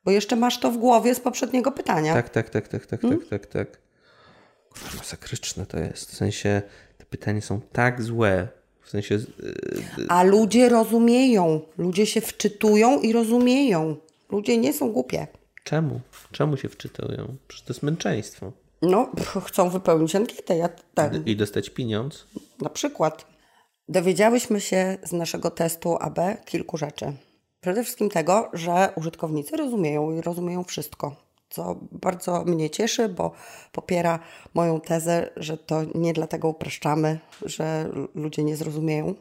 Bo 0.05 0.11
jeszcze 0.11 0.35
masz 0.35 0.59
to 0.59 0.71
w 0.71 0.77
głowie 0.77 1.15
z 1.15 1.19
poprzedniego 1.19 1.71
pytania. 1.71 2.13
Tak, 2.13 2.29
tak, 2.29 2.49
tak, 2.49 2.67
tak, 2.67 2.85
tak, 2.85 3.01
hmm? 3.01 3.19
tak, 3.19 3.29
tak, 3.29 3.45
tak. 3.45 3.81
Kurwa, 4.69 4.97
masakryczne 4.97 5.65
to 5.65 5.79
jest. 5.79 6.11
W 6.11 6.15
sensie 6.15 6.61
te 6.97 7.05
pytania 7.05 7.41
są 7.41 7.61
tak 7.61 8.01
złe. 8.01 8.58
W 8.89 8.91
sensie. 8.91 9.15
Yy... 9.15 10.05
A 10.07 10.23
ludzie 10.23 10.69
rozumieją. 10.69 11.61
Ludzie 11.77 12.05
się 12.05 12.21
wczytują 12.21 12.99
i 13.01 13.13
rozumieją. 13.13 13.95
Ludzie 14.31 14.57
nie 14.57 14.73
są 14.73 14.91
głupie. 14.91 15.27
Czemu? 15.63 16.01
Czemu 16.31 16.57
się 16.57 16.69
wczytują? 16.69 17.35
Przecież 17.47 17.65
to 17.65 17.73
jest 17.73 17.83
męczeństwo. 17.83 18.51
No, 18.81 19.11
chcą 19.45 19.69
wypełnić 19.69 20.15
ankietę. 20.15 20.57
Ja, 20.57 20.69
tak. 20.93 21.27
I 21.27 21.35
dostać 21.35 21.69
pieniądz? 21.69 22.25
Na 22.61 22.69
przykład. 22.69 23.25
Dowiedziałyśmy 23.89 24.61
się 24.61 24.97
z 25.03 25.11
naszego 25.11 25.51
testu 25.51 25.97
AB 25.99 26.19
kilku 26.45 26.77
rzeczy. 26.77 27.13
Przede 27.61 27.83
wszystkim 27.83 28.09
tego, 28.09 28.49
że 28.53 28.89
użytkownicy 28.95 29.57
rozumieją 29.57 30.11
i 30.11 30.21
rozumieją 30.21 30.63
wszystko, 30.63 31.15
co 31.49 31.79
bardzo 31.91 32.43
mnie 32.45 32.69
cieszy, 32.69 33.09
bo 33.09 33.31
popiera 33.71 34.19
moją 34.53 34.81
tezę, 34.81 35.29
że 35.35 35.57
to 35.57 35.81
nie 35.95 36.13
dlatego 36.13 36.47
upraszczamy, 36.47 37.19
że 37.45 37.89
ludzie 38.15 38.43
nie 38.43 38.55
zrozumieją. 38.55 39.15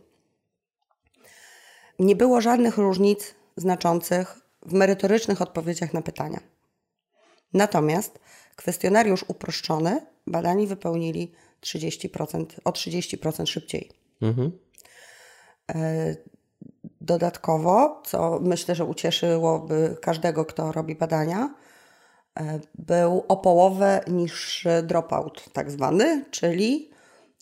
Nie 1.99 2.17
było 2.17 2.41
żadnych 2.41 2.77
różnic 2.77 3.35
znaczących 3.57 4.41
w 4.67 4.73
merytorycznych 4.73 5.43
odpowiedziach 5.43 5.95
na 5.95 6.03
pytania. 6.03 6.41
Natomiast 7.53 8.19
kwestionariusz 8.57 9.25
uproszczony 9.29 10.07
badani 10.27 10.67
wypełnili 10.67 11.33
30%, 11.61 12.47
o 12.65 12.71
30% 12.71 13.47
szybciej. 13.47 13.91
Mhm. 14.23 14.59
E, 15.75 16.15
dodatkowo, 17.01 18.03
co 18.07 18.41
myślę, 18.43 18.75
że 18.75 18.85
ucieszyłoby 18.85 19.97
każdego, 20.03 20.45
kto 20.45 20.73
robi 20.73 20.95
badania, 20.95 21.55
był 22.75 23.25
o 23.29 23.37
połowę 23.37 24.01
niższy 24.07 24.83
dropout, 24.83 25.45
tak 25.53 25.71
zwany, 25.71 26.25
czyli 26.31 26.91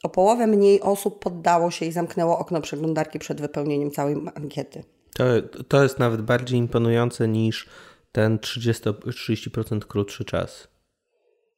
o 0.03 0.09
połowę 0.09 0.47
mniej 0.47 0.81
osób 0.81 1.19
poddało 1.19 1.71
się 1.71 1.87
i 1.87 1.93
zamknęło 1.93 2.39
okno 2.39 2.61
przeglądarki 2.61 3.19
przed 3.19 3.41
wypełnieniem 3.41 3.91
całej 3.91 4.17
ankiety. 4.35 4.85
To, 5.15 5.25
to 5.69 5.83
jest 5.83 5.99
nawet 5.99 6.23
bardziej 6.23 6.59
imponujące 6.59 7.29
niż 7.29 7.69
ten 8.13 8.39
30, 8.39 8.83
30% 8.85 9.81
krótszy 9.81 10.25
czas. 10.25 10.69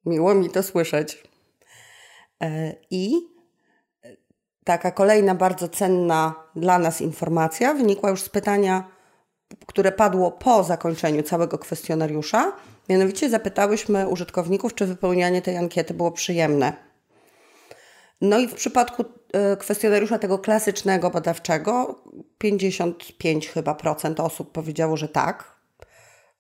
Miło 0.05 0.35
mi 0.35 0.51
to 0.51 0.63
słyszeć. 0.63 1.23
E, 2.43 2.75
I 2.91 3.13
taka 4.65 4.91
kolejna 4.91 5.35
bardzo 5.35 5.69
cenna 5.69 6.35
dla 6.57 6.79
nas 6.79 7.01
informacja 7.01 7.75
wynikła 7.75 8.11
już 8.11 8.23
z 8.23 8.29
pytania, 8.29 8.89
które 9.67 9.93
padło 9.93 10.31
po 10.31 10.65
zakończeniu 10.65 11.23
całego 11.23 11.59
kwestionariusza. 11.59 12.53
Mianowicie 12.89 13.31
zapytałyśmy 13.31 14.09
użytkowników, 14.09 14.75
czy 14.75 14.87
wypełnianie 14.87 15.43
tej 15.43 15.57
ankiety 15.57 15.95
było 15.95 16.13
przyjemne. 16.13 16.73
No 18.21 18.39
i 18.39 18.49
w 18.49 18.55
przypadku 18.55 19.05
e, 19.33 19.57
kwestionariusza 19.57 20.19
tego 20.19 20.39
klasycznego 20.39 21.11
badawczego 21.11 22.03
55 22.39 23.49
chyba 23.49 23.75
procent 23.75 24.21
osób 24.21 24.53
powiedziało, 24.53 24.97
że 24.97 25.09
tak. 25.09 25.59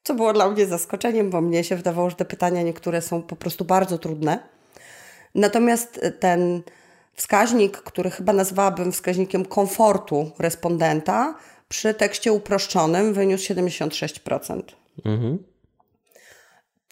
Co 0.03 0.15
było 0.15 0.33
dla 0.33 0.51
mnie 0.51 0.67
zaskoczeniem, 0.67 1.31
bo 1.31 1.41
mnie 1.41 1.65
się 1.65 1.77
wydawało, 1.77 2.11
że 2.11 2.17
te 2.17 2.25
pytania 2.25 2.63
niektóre 2.63 3.03
są 3.03 3.23
po 3.23 3.37
prostu 3.37 3.65
bardzo 3.65 3.99
trudne. 3.99 4.39
Natomiast 5.35 6.01
ten 6.21 6.63
wskaźnik, 7.15 7.77
który 7.77 8.11
chyba 8.11 8.33
nazwałabym 8.33 8.93
wskaźnikiem 8.93 9.45
komfortu 9.45 10.31
respondenta, 10.39 11.35
przy 11.69 11.95
tekście 11.95 12.33
uproszczonym 12.33 13.15
wyniósł 13.15 13.45
76%. 13.45 14.63
Mhm. 15.05 15.39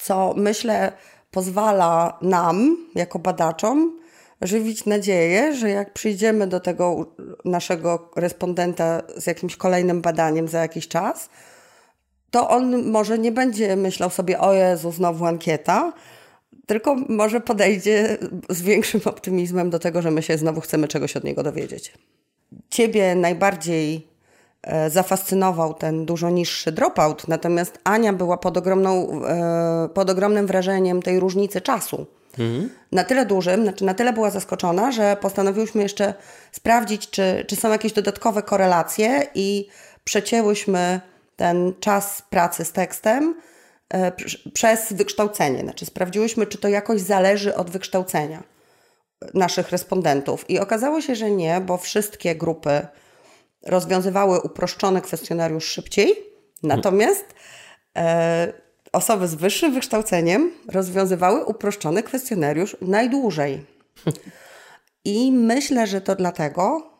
Co 0.07 0.35
myślę 0.37 0.93
pozwala 1.31 2.19
nam, 2.23 2.77
jako 2.95 3.19
badaczom, 3.19 3.99
żywić 4.41 4.85
nadzieję, 4.85 5.55
że 5.55 5.71
jak 5.71 5.93
przyjdziemy 5.93 6.47
do 6.47 6.61
tego 6.61 7.07
naszego 7.45 8.11
respondenta 8.17 9.03
z 9.17 9.27
jakimś 9.27 9.57
kolejnym 9.57 10.03
badaniem 10.03 10.49
za 10.49 10.59
jakiś 10.59 10.89
czas, 10.89 11.29
to 12.31 12.49
on 12.49 12.91
może 12.91 13.19
nie 13.19 13.33
będzie 13.33 13.77
myślał 13.77 14.11
sobie, 14.11 14.41
o 14.41 14.53
Jezu, 14.53 14.93
znowu 14.93 15.25
ankieta, 15.25 15.93
tylko 16.67 16.95
może 16.95 17.41
podejdzie 17.41 18.19
z 18.51 18.63
większym 18.63 19.01
optymizmem 19.05 19.71
do 19.71 19.79
tego, 19.79 20.03
że 20.03 20.11
my 20.11 20.23
się 20.23 20.39
znowu 20.39 20.61
chcemy 20.61 20.89
czegoś 20.89 21.17
od 21.17 21.25
niego 21.25 21.43
dowiedzieć. 21.43 21.93
Ciebie 22.71 23.15
najbardziej 23.15 24.16
zafascynował 24.89 25.75
ten 25.75 26.07
dużo 26.07 26.31
niższy 26.31 26.73
dropout, 26.73 27.29
natomiast 27.29 27.79
Ania 27.85 28.13
była 28.13 28.37
pod, 28.37 28.57
ogromną, 28.57 29.23
e, 29.25 29.89
pod 29.95 30.11
ogromnym 30.11 30.47
wrażeniem 30.47 31.03
tej 31.03 31.21
różnicy 31.21 31.61
czasu. 31.61 32.07
Mhm. 32.39 32.71
Na 32.93 33.05
tyle 33.05 33.27
dużym, 33.27 33.63
znaczy 33.63 33.85
na 33.85 33.95
tyle 33.95 34.13
była 34.13 34.31
zaskoczona, 34.31 34.93
że 34.93 35.17
postanowiłyśmy 35.21 35.83
jeszcze 35.83 36.15
sprawdzić, 36.53 37.11
czy, 37.11 37.45
czy 37.49 37.57
są 37.57 37.71
jakieś 37.71 37.93
dodatkowe 37.93 38.43
korelacje 38.43 39.27
i 39.35 39.69
przecięłyśmy 40.05 41.01
ten 41.37 41.73
czas 41.81 42.23
pracy 42.31 42.65
z 42.65 42.73
tekstem 42.73 43.35
E, 43.95 44.13
przez 44.53 44.93
wykształcenie. 44.93 45.61
Znaczy, 45.61 45.87
sprawdziłyśmy, 45.87 46.47
czy 46.47 46.59
to 46.59 46.69
jakoś 46.69 47.01
zależy 47.01 47.55
od 47.55 47.71
wykształcenia 47.71 48.43
naszych 49.35 49.71
respondentów. 49.71 50.51
I 50.51 50.59
okazało 50.59 51.01
się, 51.01 51.15
że 51.15 51.31
nie, 51.31 51.61
bo 51.61 51.77
wszystkie 51.77 52.35
grupy 52.35 52.87
rozwiązywały 53.67 54.41
uproszczony 54.41 55.01
kwestionariusz 55.01 55.65
szybciej, 55.65 56.15
natomiast 56.63 57.25
e, 57.97 58.53
osoby 58.93 59.29
z 59.29 59.35
wyższym 59.35 59.75
wykształceniem 59.75 60.51
rozwiązywały 60.69 61.45
uproszczony 61.45 62.03
kwestionariusz 62.03 62.77
najdłużej. 62.81 63.65
I 65.05 65.33
myślę, 65.33 65.87
że 65.87 66.01
to 66.01 66.15
dlatego, 66.15 66.91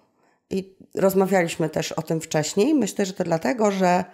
i 0.51 0.77
rozmawialiśmy 0.95 1.69
też 1.69 1.93
o 1.93 2.03
tym 2.03 2.21
wcześniej, 2.21 2.75
myślę, 2.75 3.07
że 3.07 3.13
to 3.13 3.25
dlatego, 3.25 3.71
że 3.71 4.05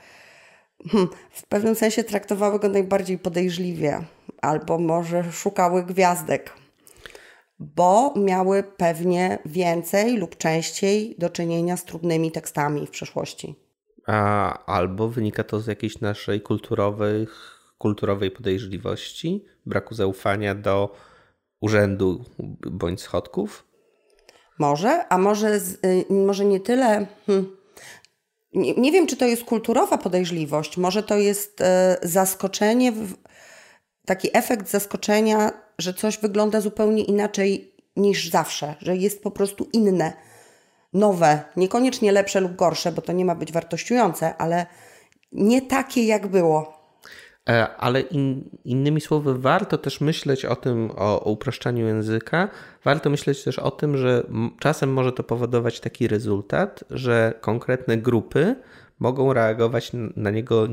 Hmm, 0.91 1.09
w 1.31 1.47
pewnym 1.47 1.75
sensie 1.75 2.05
traktowały 2.05 2.59
go 2.59 2.69
najbardziej 2.69 3.19
podejrzliwie, 3.19 4.03
albo 4.43 4.79
może 4.79 5.33
szukały 5.33 5.83
gwiazdek, 5.83 6.53
bo 7.77 8.15
miały 8.17 8.63
pewnie 8.63 9.39
więcej 9.47 10.17
lub 10.17 10.37
częściej 10.37 11.15
do 11.19 11.31
czynienia 11.31 11.77
z 11.77 11.85
trudnymi 11.85 12.33
tekstami 12.33 12.87
w 12.87 12.91
przeszłości. 12.91 13.55
A, 14.07 14.59
albo 14.67 15.09
wynika 15.09 15.45
to 15.45 15.61
z 15.61 15.67
jakiejś 15.67 16.01
naszej 16.01 16.41
kulturowej, 16.41 17.27
kulturowej 17.79 18.31
podejrzliwości, 18.31 19.45
braku 19.67 19.95
zaufania 19.95 20.55
do 20.55 20.95
urzędu 21.61 22.25
bądź 22.71 23.01
schodków? 23.01 23.65
Może, 24.59 25.09
a 25.09 25.19
może, 25.19 25.61
y, 25.85 26.05
może 26.11 26.45
nie 26.45 26.61
tyle. 26.61 27.07
Hmm 27.27 27.63
nie, 28.55 28.75
nie 28.75 28.93
wiem, 28.93 29.07
czy 29.07 29.17
to 29.17 29.27
jest 29.27 29.45
kulturowa 29.45 29.99
podejrzliwość, 29.99 30.77
może 30.77 31.03
to 31.03 31.17
jest 31.17 31.61
e, 31.61 31.97
zaskoczenie, 32.03 32.93
taki 34.07 34.37
efekt 34.37 34.69
zaskoczenia, 34.69 35.53
że 35.79 35.95
coś 35.95 36.19
wygląda 36.19 36.61
zupełnie 36.61 37.05
inaczej 37.05 37.75
niż 37.97 38.31
zawsze, 38.31 38.75
że 38.81 38.97
jest 38.97 39.23
po 39.23 39.31
prostu 39.31 39.69
inne, 39.73 40.13
nowe, 40.93 41.45
niekoniecznie 41.57 42.13
lepsze 42.13 42.41
lub 42.41 42.57
gorsze, 42.57 42.93
bo 42.93 43.03
to 43.03 43.13
nie 43.13 43.25
ma 43.25 43.35
być 43.35 43.53
wartościujące, 43.53 44.37
ale 44.37 44.67
nie 45.33 45.63
takie 45.63 46.07
jak 46.07 46.27
było. 46.27 46.83
E, 47.49 47.77
ale 47.77 48.01
in, 48.01 48.51
innymi 48.65 49.01
słowy, 49.01 49.39
warto 49.39 49.79
też 49.79 50.01
myśleć 50.01 50.45
o 50.45 50.57
tym, 50.57 50.91
o, 50.97 51.25
o 51.25 51.31
uproszczaniu 51.31 51.87
języka. 51.87 52.49
Warto 52.85 53.11
myśleć 53.11 53.45
też 53.45 53.59
o 53.59 53.71
tym, 53.71 53.97
że 53.97 54.27
czasem 54.59 54.93
może 54.93 55.13
to 55.13 55.23
powodować 55.23 55.81
taki 55.81 56.09
rezultat, 56.09 56.85
że 56.91 57.35
konkretne 57.41 57.99
grupy 57.99 58.57
mogą 58.99 59.33
reagować 59.33 59.91
na 60.17 60.31
niego 60.31 60.67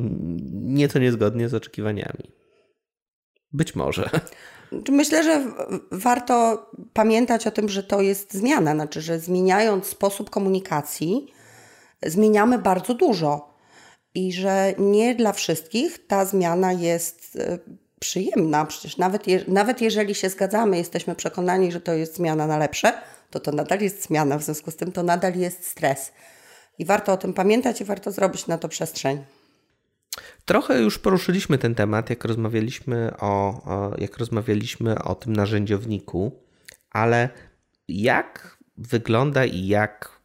nieco 0.51 0.99
niezgodnie 0.99 1.49
z 1.49 1.53
oczekiwaniami. 1.53 2.31
Być 3.53 3.75
może. 3.75 4.09
Myślę, 4.89 5.23
że 5.23 5.45
warto 5.91 6.65
pamiętać 6.93 7.47
o 7.47 7.51
tym, 7.51 7.69
że 7.69 7.83
to 7.83 8.01
jest 8.01 8.33
zmiana, 8.33 8.73
znaczy, 8.73 9.01
że 9.01 9.19
zmieniając 9.19 9.85
sposób 9.85 10.29
komunikacji, 10.29 11.33
zmieniamy 12.05 12.57
bardzo 12.57 12.93
dużo 12.93 13.53
i 14.15 14.33
że 14.33 14.73
nie 14.77 15.15
dla 15.15 15.33
wszystkich 15.33 16.07
ta 16.07 16.25
zmiana 16.25 16.73
jest 16.73 17.35
e, 17.35 17.59
przyjemna. 17.99 18.65
Przecież 18.65 18.97
nawet, 18.97 19.27
je, 19.27 19.43
nawet 19.47 19.81
jeżeli 19.81 20.15
się 20.15 20.29
zgadzamy, 20.29 20.77
jesteśmy 20.77 21.15
przekonani, 21.15 21.71
że 21.71 21.81
to 21.81 21.93
jest 21.93 22.15
zmiana 22.15 22.47
na 22.47 22.57
lepsze, 22.57 22.93
to 23.29 23.39
to 23.39 23.51
nadal 23.51 23.79
jest 23.79 24.03
zmiana, 24.03 24.37
w 24.37 24.43
związku 24.43 24.71
z 24.71 24.75
tym 24.75 24.91
to 24.91 25.03
nadal 25.03 25.35
jest 25.35 25.67
stres. 25.67 26.11
I 26.79 26.85
warto 26.85 27.13
o 27.13 27.17
tym 27.17 27.33
pamiętać 27.33 27.81
i 27.81 27.85
warto 27.85 28.11
zrobić 28.11 28.47
na 28.47 28.57
to 28.57 28.69
przestrzeń. 28.69 29.23
Trochę 30.49 30.81
już 30.81 30.99
poruszyliśmy 30.99 31.57
ten 31.57 31.75
temat, 31.75 32.09
jak 32.09 32.25
rozmawialiśmy 32.25 33.11
o, 33.19 33.61
jak 33.97 34.17
rozmawialiśmy 34.17 35.03
o 35.03 35.15
tym 35.15 35.35
narzędziowniku, 35.35 36.43
ale 36.91 37.29
jak 37.87 38.57
wygląda 38.77 39.45
i 39.45 39.67
jak 39.67 40.19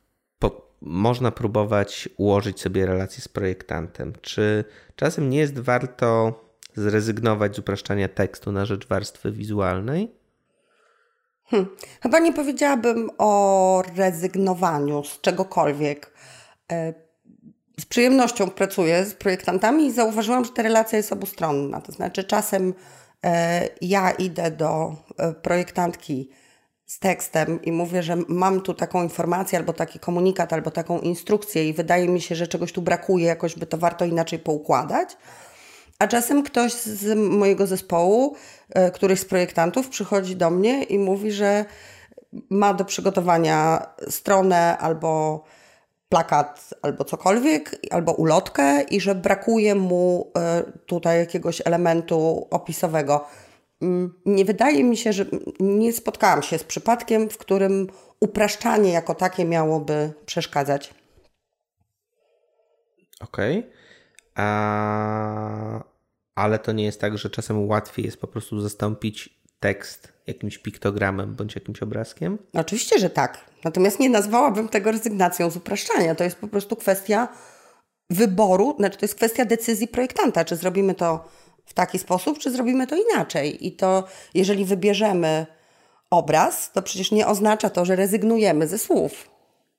można 0.81 1.31
próbować 1.31 2.09
ułożyć 2.17 2.61
sobie 2.61 2.87
relacje 2.87 3.23
z 3.23 3.29
projektantem. 3.29 4.13
Czy 4.21 4.65
czasem 4.97 5.31
nie 5.31 5.39
jest 5.39 5.59
warto 5.59 6.41
zrezygnować 6.75 7.57
z 7.57 7.59
upraszczania 7.59 8.09
tekstu 8.09 8.53
na 8.53 8.65
rzecz 8.65 8.87
warstwy 8.87 9.33
wizualnej? 9.33 10.15
Hmm. 11.45 11.69
Chyba 12.03 12.19
nie 12.19 12.33
powiedziałabym 12.33 13.11
o 13.19 13.83
rezygnowaniu 13.97 15.05
z 15.05 15.21
czegokolwiek. 15.21 16.13
Z 17.81 17.85
przyjemnością 17.85 18.51
pracuję 18.51 19.05
z 19.05 19.15
projektantami 19.15 19.87
i 19.87 19.93
zauważyłam, 19.93 20.45
że 20.45 20.51
ta 20.51 20.63
relacja 20.63 20.97
jest 20.97 21.13
obustronna. 21.13 21.81
To 21.81 21.93
znaczy, 21.93 22.25
czasem 22.25 22.75
e, 23.25 23.69
ja 23.81 24.11
idę 24.11 24.51
do 24.51 24.97
e, 25.19 25.33
projektantki 25.33 26.31
z 26.87 26.99
tekstem 26.99 27.63
i 27.63 27.73
mówię, 27.73 28.03
że 28.03 28.17
mam 28.29 28.61
tu 28.61 28.75
taką 28.75 29.03
informację, 29.03 29.59
albo 29.59 29.73
taki 29.73 29.99
komunikat, 29.99 30.53
albo 30.53 30.71
taką 30.71 31.01
instrukcję, 31.01 31.69
i 31.69 31.73
wydaje 31.73 32.09
mi 32.09 32.21
się, 32.21 32.35
że 32.35 32.47
czegoś 32.47 32.73
tu 32.73 32.83
brakuje, 32.83 33.27
jakoś 33.27 33.55
by 33.55 33.67
to 33.67 33.79
warto 33.79 34.05
inaczej 34.05 34.39
poukładać. 34.39 35.17
A 35.99 36.07
czasem 36.07 36.43
ktoś 36.43 36.73
z 36.73 37.19
mojego 37.19 37.67
zespołu, 37.67 38.37
e, 38.71 38.91
któryś 38.91 39.21
z 39.21 39.25
projektantów, 39.25 39.89
przychodzi 39.89 40.37
do 40.37 40.51
mnie 40.51 40.83
i 40.83 40.99
mówi, 40.99 41.33
że 41.33 41.65
ma 42.51 42.75
do 42.75 42.85
przygotowania 42.85 43.87
stronę 44.09 44.79
albo 44.79 45.45
plakat, 46.15 46.75
albo 46.83 47.05
cokolwiek, 47.05 47.77
albo 47.91 48.13
ulotkę, 48.13 48.83
i 48.83 49.01
że 49.01 49.15
brakuje 49.15 49.75
mu 49.75 50.33
e, 50.37 50.63
tutaj 50.87 51.19
jakiegoś 51.19 51.63
elementu 51.65 52.49
opisowego. 52.51 53.27
Mm, 53.83 54.15
nie 54.27 54.45
wydaje 54.45 54.85
mi 54.85 54.97
się, 54.97 55.13
że 55.13 55.27
nie 55.61 55.93
spotkałam 55.93 56.43
się 56.43 56.59
z 56.59 56.65
przypadkiem, 56.65 57.31
w 57.31 57.39
którym 57.39 57.87
upraszczanie 58.21 58.93
jako 58.93 59.15
takie 59.15 59.45
miałoby 59.45 60.13
przeszkadzać. 60.27 60.95
Okej. 63.21 63.59
Okay. 63.59 63.71
A... 64.35 65.85
Ale 66.35 66.59
to 66.59 66.73
nie 66.73 66.85
jest 66.85 67.01
tak, 67.01 67.19
że 67.19 67.31
czasem 67.31 67.69
łatwiej 67.69 68.05
jest 68.05 68.21
po 68.21 68.27
prostu 68.27 68.61
zastąpić 68.61 69.39
tekst 69.61 70.13
jakimś 70.27 70.59
piktogramem 70.59 71.35
bądź 71.35 71.55
jakimś 71.55 71.83
obrazkiem? 71.83 72.39
Oczywiście, 72.53 72.99
że 72.99 73.11
tak. 73.11 73.45
Natomiast 73.65 74.01
nie 74.01 74.11
nazwałabym 74.11 74.69
tego 74.69 74.93
rezygnacją 74.93 75.51
z 75.51 75.57
upraszczania. 75.57 76.15
To 76.15 76.25
jest 76.25 76.37
po 76.37 76.49
prostu 76.49 76.77
kwestia 76.77 77.29
wyboru, 78.11 78.75
znaczy 78.79 78.99
to 78.99 79.05
jest 79.05 79.15
kwestia 79.15 79.45
decyzji 79.45 79.89
projektanta, 79.89 80.45
czy 80.45 80.57
zrobimy 80.57 80.95
to 80.95 81.29
w 81.65 81.75
taki 81.75 81.99
sposób, 81.99 82.39
czy 82.39 82.51
zrobimy 82.51 82.87
to 82.87 82.97
inaczej. 82.97 83.67
I 83.67 83.73
to, 83.73 84.05
jeżeli 84.35 84.65
wybierzemy 84.65 85.47
obraz, 86.11 86.73
to 86.73 86.83
przecież 86.83 87.13
nie 87.13 87.27
oznacza 87.27 87.71
to, 87.71 87.85
że 87.85 87.97
rezygnujemy 87.97 88.69
ze 88.69 88.79
słów. 88.79 89.31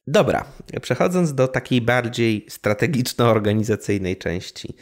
Dobra, 0.08 0.46
przechodząc 0.82 1.34
do 1.34 1.48
takiej 1.48 1.82
bardziej 1.82 2.46
strategiczno-organizacyjnej 2.50 4.18
części. 4.18 4.76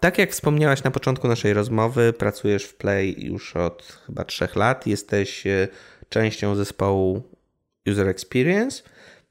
Tak 0.00 0.18
jak 0.18 0.30
wspomniałaś 0.30 0.82
na 0.82 0.90
początku 0.90 1.28
naszej 1.28 1.54
rozmowy, 1.54 2.12
pracujesz 2.12 2.64
w 2.64 2.74
Play 2.74 3.16
już 3.18 3.56
od 3.56 3.98
chyba 4.06 4.24
trzech 4.24 4.56
lat, 4.56 4.86
jesteś 4.86 5.46
e, 5.46 5.68
częścią 6.08 6.54
zespołu 6.54 7.35
User 7.86 8.08
Experience. 8.08 8.82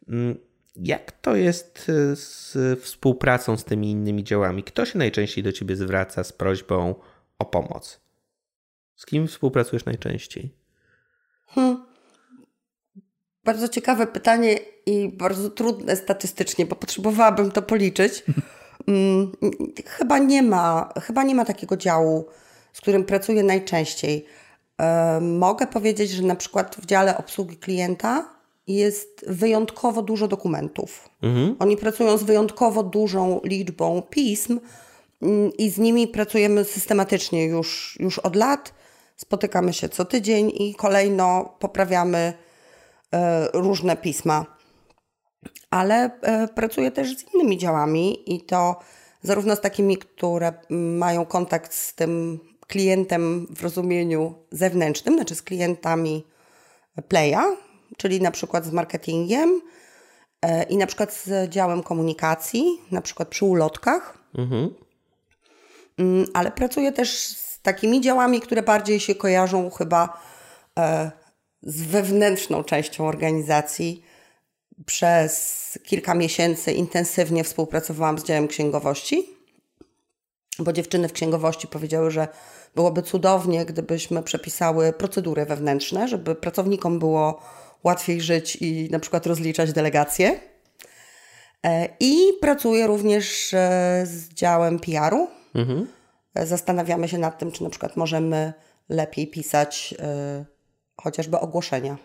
Mm, 0.09 0.37
jak 0.75 1.11
to 1.11 1.35
jest 1.35 1.87
e, 1.89 2.15
z 2.15 2.57
współpracą 2.81 3.57
z 3.57 3.63
tymi 3.63 3.91
innymi 3.91 4.23
działami? 4.23 4.63
Kto 4.63 4.85
się 4.85 4.99
najczęściej 4.99 5.43
do 5.43 5.51
ciebie 5.51 5.75
zwraca 5.75 6.23
z 6.23 6.33
prośbą 6.33 6.95
o 7.39 7.45
pomoc? 7.45 7.99
Z 8.95 9.05
kim 9.05 9.27
współpracujesz 9.27 9.85
najczęściej? 9.85 10.55
Hmm. 11.47 11.85
Bardzo 13.43 13.69
ciekawe 13.69 14.07
pytanie 14.07 14.59
i 14.85 15.09
bardzo 15.09 15.49
trudne 15.49 15.95
statystycznie, 15.95 16.65
bo 16.65 16.75
potrzebowałabym 16.75 17.51
to 17.51 17.61
policzyć. 17.61 18.23
Hmm, 18.85 19.31
chyba, 19.97 20.19
nie 20.19 20.43
ma, 20.43 20.93
chyba 21.01 21.23
nie 21.23 21.35
ma 21.35 21.45
takiego 21.45 21.77
działu, 21.77 22.25
z 22.73 22.81
którym 22.81 23.05
pracuję 23.05 23.43
najczęściej. 23.43 24.25
E, 24.77 25.19
mogę 25.21 25.67
powiedzieć, 25.67 26.11
że 26.11 26.23
na 26.23 26.35
przykład 26.35 26.75
w 26.75 26.85
dziale 26.85 27.17
obsługi 27.17 27.57
klienta 27.57 28.34
jest 28.67 29.25
wyjątkowo 29.27 30.01
dużo 30.01 30.27
dokumentów. 30.27 31.09
Mhm. 31.21 31.55
Oni 31.59 31.77
pracują 31.77 32.17
z 32.17 32.23
wyjątkowo 32.23 32.83
dużą 32.83 33.41
liczbą 33.43 34.01
pism 34.09 34.59
mm, 35.21 35.51
i 35.57 35.69
z 35.69 35.77
nimi 35.77 36.07
pracujemy 36.07 36.63
systematycznie 36.63 37.45
już, 37.45 37.97
już 37.99 38.19
od 38.19 38.35
lat. 38.35 38.73
Spotykamy 39.15 39.73
się 39.73 39.89
co 39.89 40.05
tydzień 40.05 40.51
i 40.55 40.75
kolejno 40.75 41.55
poprawiamy 41.59 42.33
e, 43.13 43.47
różne 43.53 43.97
pisma. 43.97 44.45
Ale 45.69 46.19
e, 46.21 46.47
pracuję 46.47 46.91
też 46.91 47.17
z 47.17 47.33
innymi 47.33 47.57
działami 47.57 48.33
i 48.35 48.41
to 48.41 48.79
zarówno 49.21 49.55
z 49.55 49.61
takimi, 49.61 49.97
które 49.97 50.53
mają 50.69 51.25
kontakt 51.25 51.73
z 51.73 51.95
tym 51.95 52.39
klientem 52.67 53.47
w 53.49 53.63
rozumieniu 53.63 54.33
zewnętrznym, 54.51 55.15
znaczy 55.15 55.35
z 55.35 55.41
klientami 55.41 56.25
Playa, 57.07 57.57
czyli 57.97 58.21
na 58.21 58.31
przykład 58.31 58.65
z 58.65 58.71
marketingiem 58.71 59.61
e, 60.41 60.63
i 60.63 60.77
na 60.77 60.87
przykład 60.87 61.13
z 61.13 61.49
działem 61.49 61.83
komunikacji, 61.83 62.81
na 62.91 63.01
przykład 63.01 63.27
przy 63.29 63.45
ulotkach. 63.45 64.17
Mhm. 64.37 64.73
Mm, 65.97 66.25
ale 66.33 66.51
pracuję 66.51 66.91
też 66.91 67.17
z 67.17 67.61
takimi 67.61 68.01
działami, 68.01 68.41
które 68.41 68.63
bardziej 68.63 68.99
się 68.99 69.15
kojarzą 69.15 69.69
chyba 69.69 70.21
e, 70.79 71.11
z 71.63 71.81
wewnętrzną 71.81 72.63
częścią 72.63 73.07
organizacji. 73.07 74.03
Przez 74.85 75.79
kilka 75.83 76.13
miesięcy 76.13 76.71
intensywnie 76.71 77.43
współpracowałam 77.43 78.19
z 78.19 78.23
działem 78.23 78.47
księgowości, 78.47 79.29
bo 80.59 80.73
dziewczyny 80.73 81.07
w 81.07 81.13
księgowości 81.13 81.67
powiedziały, 81.67 82.11
że 82.11 82.27
byłoby 82.75 83.01
cudownie, 83.01 83.65
gdybyśmy 83.65 84.23
przepisały 84.23 84.93
procedury 84.93 85.45
wewnętrzne, 85.45 86.07
żeby 86.07 86.35
pracownikom 86.35 86.99
było 86.99 87.41
łatwiej 87.85 88.21
żyć 88.21 88.55
i 88.55 88.89
na 88.91 88.99
przykład 88.99 89.25
rozliczać 89.25 89.73
delegacje. 89.73 90.39
E, 91.65 91.89
I 91.99 92.17
pracuję 92.41 92.87
również 92.87 93.53
e, 93.53 94.03
z 94.05 94.29
działem 94.29 94.79
PR-u. 94.79 95.27
Mhm. 95.55 95.87
E, 96.35 96.47
zastanawiamy 96.47 97.07
się 97.07 97.17
nad 97.17 97.39
tym, 97.39 97.51
czy 97.51 97.63
na 97.63 97.69
przykład 97.69 97.97
możemy 97.97 98.53
lepiej 98.89 99.27
pisać 99.27 99.95
chociażby 101.01 101.39
ogłoszenia, 101.39 101.97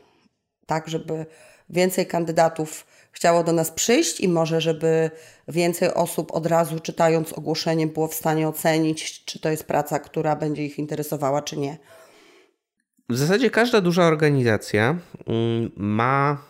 tak, 0.67 0.89
żeby 0.89 1.27
więcej 1.71 2.07
kandydatów 2.07 2.87
chciało 3.13 3.45
do 3.45 3.53
nas 3.53 3.71
przyjść 3.71 4.21
i 4.21 4.29
może, 4.29 4.61
żeby 4.61 5.11
więcej 5.49 5.95
osób 5.95 6.35
od 6.35 6.47
razu 6.47 6.81
czytając 6.81 7.33
ogłoszenie 7.33 7.87
było 7.87 8.09
w 8.09 8.15
stanie 8.15 8.49
ocenić, 8.49 9.25
czy 9.25 9.41
to 9.41 9.51
jest 9.51 9.65
praca, 9.65 9.99
która 9.99 10.37
będzie 10.37 10.65
ich 10.65 10.79
interesowała, 10.79 11.43
czy 11.43 11.57
nie. 11.57 11.79
W 13.11 13.17
zasadzie 13.17 13.51
każda 13.51 13.81
duża 13.81 14.05
organizacja 14.05 14.99
mm, 15.27 15.71
ma, 15.77 16.43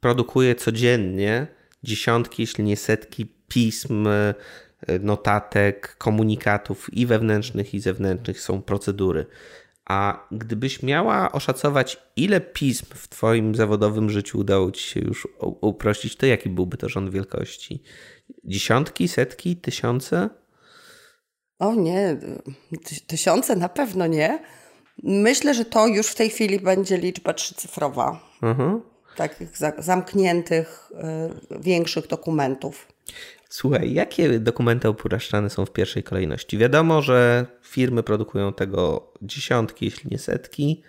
produkuje 0.00 0.54
codziennie 0.54 1.46
dziesiątki, 1.82 2.42
jeśli 2.42 2.64
nie 2.64 2.76
setki 2.76 3.26
pism, 3.48 4.06
e, 4.06 4.34
notatek, 5.00 5.96
komunikatów 5.96 6.94
i 6.94 7.06
wewnętrznych, 7.06 7.74
i 7.74 7.80
zewnętrznych 7.80 8.40
są 8.40 8.62
procedury. 8.62 9.26
A 9.84 10.26
gdybyś 10.32 10.82
miała 10.82 11.32
oszacować, 11.32 11.98
ile 12.16 12.40
pism 12.40 12.86
w 12.94 13.08
Twoim 13.08 13.54
zawodowym 13.54 14.10
życiu 14.10 14.38
udało 14.38 14.70
Ci 14.70 14.84
się 14.84 15.00
już 15.00 15.28
uprościć, 15.40 16.16
to 16.16 16.26
jaki 16.26 16.48
byłby 16.48 16.76
to 16.76 16.88
rząd 16.88 17.10
wielkości? 17.10 17.82
Dziesiątki, 18.44 19.08
setki, 19.08 19.56
tysiące? 19.56 20.30
O 21.58 21.74
nie, 21.74 22.18
tysiące 23.06 23.56
na 23.56 23.68
pewno 23.68 24.06
nie. 24.06 24.38
Myślę, 25.02 25.54
że 25.54 25.64
to 25.64 25.86
już 25.86 26.06
w 26.06 26.14
tej 26.14 26.30
chwili 26.30 26.60
będzie 26.60 26.98
liczba 26.98 27.32
trzycyfrowa. 27.32 28.20
Mhm. 28.42 28.80
Takich 29.16 29.48
zamkniętych, 29.78 30.92
y, 31.54 31.60
większych 31.60 32.06
dokumentów. 32.06 32.86
Słuchaj, 33.48 33.92
jakie 33.92 34.38
dokumenty 34.38 34.90
upraszczane 34.90 35.50
są 35.50 35.66
w 35.66 35.72
pierwszej 35.72 36.02
kolejności? 36.02 36.58
Wiadomo, 36.58 37.02
że 37.02 37.46
firmy 37.62 38.02
produkują 38.02 38.52
tego 38.52 39.12
dziesiątki, 39.22 39.84
jeśli 39.84 40.10
nie 40.10 40.18
setki. 40.18 40.82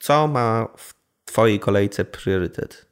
Co 0.00 0.26
ma 0.26 0.68
w 0.76 0.94
Twojej 1.24 1.60
kolejce 1.60 2.04
priorytet? 2.04 2.86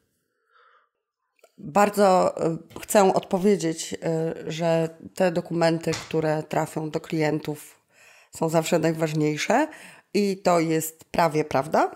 Bardzo 1.57 2.35
y, 2.47 2.79
chcę 2.81 3.13
odpowiedzieć, 3.13 3.93
y, 3.93 4.51
że 4.51 4.89
te 5.15 5.31
dokumenty, 5.31 5.91
które 5.91 6.43
trafią 6.43 6.89
do 6.89 6.99
klientów, 6.99 7.81
są 8.31 8.49
zawsze 8.49 8.79
najważniejsze 8.79 9.67
i 10.15 10.37
to 10.37 10.59
jest 10.59 11.05
prawie 11.05 11.45
prawda, 11.45 11.91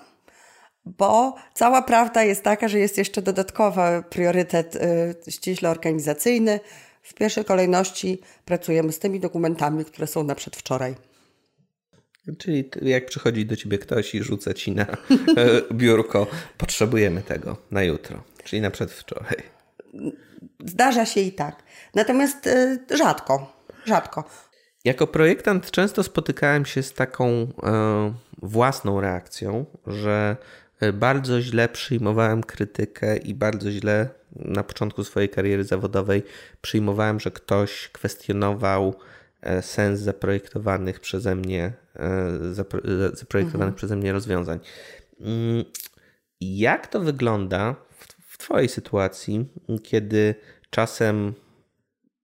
bo 0.85 1.35
cała 1.53 1.81
prawda 1.81 2.23
jest 2.23 2.43
taka, 2.43 2.67
że 2.67 2.79
jest 2.79 2.97
jeszcze 2.97 3.21
dodatkowy 3.21 3.81
priorytet 4.09 4.75
y, 4.75 5.31
ściśle 5.31 5.69
organizacyjny. 5.69 6.59
W 7.01 7.13
pierwszej 7.13 7.45
kolejności 7.45 8.21
pracujemy 8.45 8.91
z 8.91 8.99
tymi 8.99 9.19
dokumentami, 9.19 9.85
które 9.85 10.07
są 10.07 10.23
na 10.23 10.35
przedwczoraj. 10.35 10.95
Czyli 12.37 12.69
jak 12.81 13.05
przychodzi 13.05 13.45
do 13.45 13.55
ciebie 13.55 13.77
ktoś 13.77 14.15
i 14.15 14.23
rzuca 14.23 14.53
ci 14.53 14.71
na 14.71 14.83
e, 14.85 14.95
biurko, 15.73 16.27
potrzebujemy 16.57 17.21
tego 17.21 17.57
na 17.71 17.83
jutro, 17.83 18.23
czyli 18.43 18.61
na 18.61 18.71
przedwczoraj. 18.71 19.37
zdarza 20.65 21.05
się 21.05 21.21
i 21.21 21.31
tak. 21.31 21.63
Natomiast 21.95 22.47
y, 22.47 22.79
rzadko, 22.91 23.53
rzadko. 23.85 24.48
Jako 24.85 25.07
projektant 25.07 25.71
często 25.71 26.03
spotykałem 26.03 26.65
się 26.65 26.83
z 26.83 26.93
taką 26.93 27.27
e, 27.27 28.13
własną 28.41 29.01
reakcją, 29.01 29.65
że 29.87 30.37
e, 30.79 30.93
bardzo 30.93 31.41
źle 31.41 31.69
przyjmowałem 31.69 32.43
krytykę 32.43 33.17
i 33.17 33.33
bardzo 33.35 33.71
źle 33.71 34.09
na 34.35 34.63
początku 34.63 35.03
swojej 35.03 35.29
kariery 35.29 35.63
zawodowej 35.63 36.23
przyjmowałem, 36.61 37.19
że 37.19 37.31
ktoś 37.31 37.89
kwestionował 37.89 38.95
e, 39.41 39.61
sens 39.61 39.99
zaprojektowanych 39.99 40.99
przeze 40.99 41.35
mnie, 41.35 41.73
zaprojektowanych 43.13 43.53
mhm. 43.53 43.73
przeze 43.73 43.95
mnie 43.95 44.11
rozwiązań. 44.11 44.59
Mm, 45.19 45.63
jak 46.41 46.87
to 46.87 46.99
wygląda 46.99 47.75
w 48.27 48.37
Twojej 48.37 48.69
sytuacji, 48.69 49.45
kiedy 49.83 50.35
czasem 50.69 51.33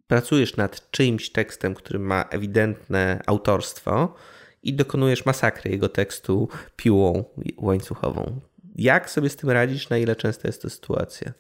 pracujesz 0.07 0.57
nad 0.57 0.91
czyimś 0.91 1.29
tekstem, 1.29 1.75
który 1.75 1.99
ma 1.99 2.25
ewidentne 2.29 3.21
autorstwo 3.25 4.15
i 4.63 4.73
dokonujesz 4.73 5.25
masakry 5.25 5.71
jego 5.71 5.89
tekstu 5.89 6.49
piłą 6.75 7.23
łańcuchową. 7.57 8.41
Jak 8.75 9.09
sobie 9.09 9.29
z 9.29 9.35
tym 9.35 9.49
radzisz? 9.49 9.89
Na 9.89 9.97
ile 9.97 10.15
częsta 10.15 10.47
jest 10.47 10.61
to 10.61 10.69
sytuacja? 10.69 11.33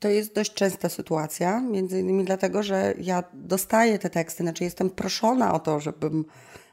To 0.00 0.08
jest 0.08 0.34
dość 0.34 0.54
częsta 0.54 0.88
sytuacja, 0.88 1.60
między 1.60 2.00
innymi 2.00 2.24
dlatego, 2.24 2.62
że 2.62 2.94
ja 2.98 3.24
dostaję 3.34 3.98
te 3.98 4.10
teksty, 4.10 4.42
znaczy 4.42 4.64
jestem 4.64 4.90
proszona 4.90 5.54
o 5.54 5.58
to, 5.58 5.80
żebym 5.80 6.24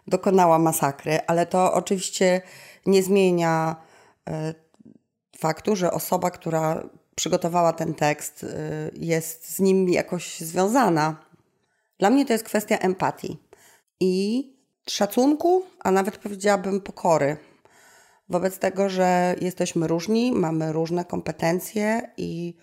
dokonała 0.07 0.59
masakry, 0.59 1.19
ale 1.27 1.45
to 1.45 1.73
oczywiście 1.73 2.41
nie 2.85 3.03
zmienia 3.03 3.75
e, 4.29 4.53
faktu, 5.37 5.75
że 5.75 5.91
osoba, 5.91 6.31
która 6.31 6.89
przygotowała 7.15 7.73
ten 7.73 7.93
tekst, 7.93 8.43
y, 8.43 8.47
jest 8.93 9.55
z 9.55 9.59
nim 9.59 9.89
jakoś 9.89 10.39
związana. 10.39 11.25
Dla 11.99 12.09
mnie 12.09 12.25
to 12.25 12.33
jest 12.33 12.45
kwestia 12.45 12.77
empatii 12.77 13.37
i 13.99 14.49
szacunku, 14.89 15.63
a 15.79 15.91
nawet 15.91 16.17
powiedziałabym 16.17 16.81
pokory. 16.81 17.37
Wobec 18.29 18.59
tego, 18.59 18.89
że 18.89 19.35
jesteśmy 19.41 19.87
różni, 19.87 20.31
mamy 20.31 20.71
różne 20.71 21.05
kompetencje 21.05 22.11
i 22.17 22.57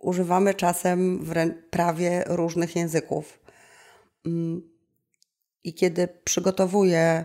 używamy 0.00 0.54
czasem 0.54 1.26
prawie 1.70 2.24
różnych 2.26 2.76
języków. 2.76 3.40
Mm. 4.26 4.70
I 5.64 5.74
kiedy 5.74 6.08
przygotowuję 6.24 7.24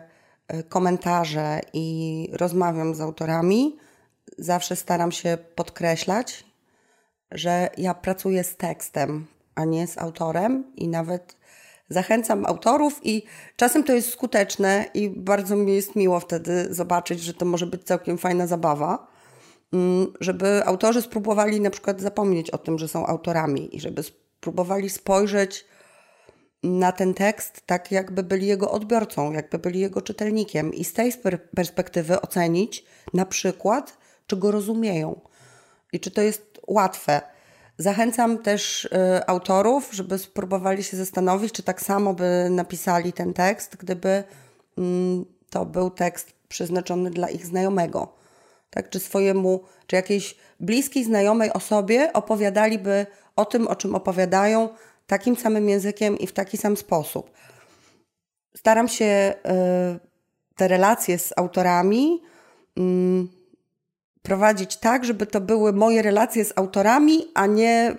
y, 0.54 0.64
komentarze 0.64 1.62
i 1.74 2.30
rozmawiam 2.34 2.96
z 2.96 3.02
autorami, 3.02 3.78
zawsze 4.38 4.76
staram 4.76 5.12
się 5.12 5.38
podkreślać 5.56 6.53
że 7.34 7.70
ja 7.78 7.94
pracuję 7.94 8.44
z 8.44 8.58
tekstem, 8.58 9.28
a 9.56 9.66
nie 9.66 9.88
z 9.88 9.98
autorem 9.98 10.64
i 10.76 10.88
nawet 10.88 11.36
zachęcam 11.90 12.46
autorów 12.46 13.00
i 13.04 13.24
czasem 13.56 13.84
to 13.84 13.94
jest 13.94 14.10
skuteczne 14.10 14.86
i 14.94 15.10
bardzo 15.10 15.56
mi 15.56 15.76
jest 15.76 15.96
miło 15.96 16.20
wtedy 16.20 16.74
zobaczyć, 16.74 17.22
że 17.22 17.34
to 17.34 17.46
może 17.46 17.66
być 17.66 17.84
całkiem 17.84 18.18
fajna 18.18 18.48
zabawa, 18.48 19.08
mm, 19.74 20.14
żeby 20.20 20.66
autorzy 20.66 21.02
spróbowali 21.02 21.62
na 21.62 21.70
przykład 21.70 22.02
zapomnieć 22.02 22.50
o 22.50 22.58
tym, 22.58 22.80
że 22.80 22.88
są 22.88 23.08
autorami 23.08 23.76
i 23.76 23.80
żeby 23.80 24.04
spróbowali 24.04 24.90
spojrzeć 24.90 25.66
na 26.64 26.92
ten 26.92 27.14
tekst 27.14 27.62
tak, 27.66 27.92
jakby 27.92 28.24
byli 28.24 28.48
jego 28.48 28.72
odbiorcą, 28.72 29.32
jakby 29.32 29.60
byli 29.60 29.80
jego 29.80 30.02
czytelnikiem 30.02 30.74
i 30.74 30.84
z 30.84 30.94
tej 30.94 31.14
perspektywy 31.56 32.22
ocenić 32.22 32.86
na 33.14 33.26
przykład, 33.26 33.98
czy 34.28 34.38
go 34.38 34.52
rozumieją 34.52 35.22
i 35.94 36.00
czy 36.00 36.12
to 36.12 36.22
jest 36.22 36.53
łatwe. 36.68 37.22
Zachęcam 37.78 38.38
też 38.38 38.86
y, 38.86 38.90
autorów, 39.28 39.90
żeby 39.92 40.18
spróbowali 40.18 40.84
się 40.84 40.98
zastanowić, 40.98 41.54
czy 41.54 41.64
tak 41.64 41.82
samo 41.82 42.14
by 42.14 42.48
napisali 42.50 43.14
ten 43.14 43.34
tekst, 43.34 43.76
gdyby 43.78 44.10
y, 44.10 44.82
to 45.50 45.66
był 45.66 45.90
tekst 45.90 46.34
przeznaczony 46.48 47.12
dla 47.12 47.30
ich 47.30 47.46
znajomego. 47.46 48.14
Tak, 48.70 48.90
czy 48.90 49.00
swojemu, 49.00 49.64
czy 49.88 49.96
jakiejś 49.96 50.36
bliskiej, 50.60 51.04
znajomej 51.04 51.54
osobie 51.54 52.14
opowiadaliby 52.14 53.06
o 53.36 53.46
tym, 53.46 53.68
o 53.68 53.76
czym 53.76 53.96
opowiadają, 53.96 54.70
takim 55.08 55.36
samym 55.36 55.70
językiem 55.70 56.18
i 56.18 56.28
w 56.28 56.34
taki 56.34 56.58
sam 56.58 56.78
sposób. 56.78 57.32
Staram 58.56 58.88
się 58.88 59.34
y, 59.96 60.00
te 60.56 60.68
relacje 60.68 61.20
z 61.20 61.34
autorami 61.38 62.22
mm, 62.78 63.30
prowadzić 64.24 64.78
tak, 64.78 65.06
żeby 65.06 65.26
to 65.26 65.42
były 65.42 65.74
moje 65.74 66.02
relacje 66.02 66.46
z 66.46 66.54
autorami, 66.56 67.26
a 67.34 67.46
nie 67.46 67.98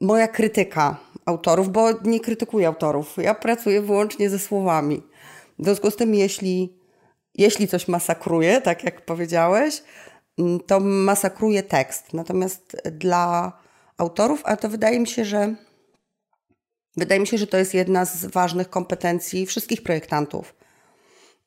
moja 0.00 0.28
krytyka 0.28 0.96
autorów, 1.26 1.72
bo 1.72 1.88
nie 2.04 2.20
krytykuję 2.20 2.66
autorów. 2.66 3.16
Ja 3.16 3.34
pracuję 3.34 3.82
wyłącznie 3.82 4.30
ze 4.30 4.38
słowami. 4.38 5.02
W 5.58 5.64
związku 5.64 5.90
z 5.90 5.96
tym, 5.96 6.14
jeśli, 6.14 6.78
jeśli 7.34 7.68
coś 7.68 7.88
masakruje, 7.88 8.60
tak 8.60 8.84
jak 8.84 9.04
powiedziałeś, 9.04 9.82
mm, 10.38 10.60
to 10.60 10.80
masakruje 10.80 11.62
tekst. 11.62 12.12
Natomiast 12.12 12.76
dla 12.92 13.52
autorów, 13.98 14.42
a 14.44 14.56
to 14.56 14.68
wydaje 14.68 15.00
mi 15.00 15.06
się, 15.06 15.24
że 15.24 15.54
wydaje 16.96 17.20
mi 17.20 17.26
się, 17.26 17.38
że 17.38 17.46
to 17.46 17.56
jest 17.56 17.74
jedna 17.74 18.04
z 18.04 18.24
ważnych 18.24 18.70
kompetencji 18.70 19.46
wszystkich 19.46 19.82
projektantów. 19.82 20.54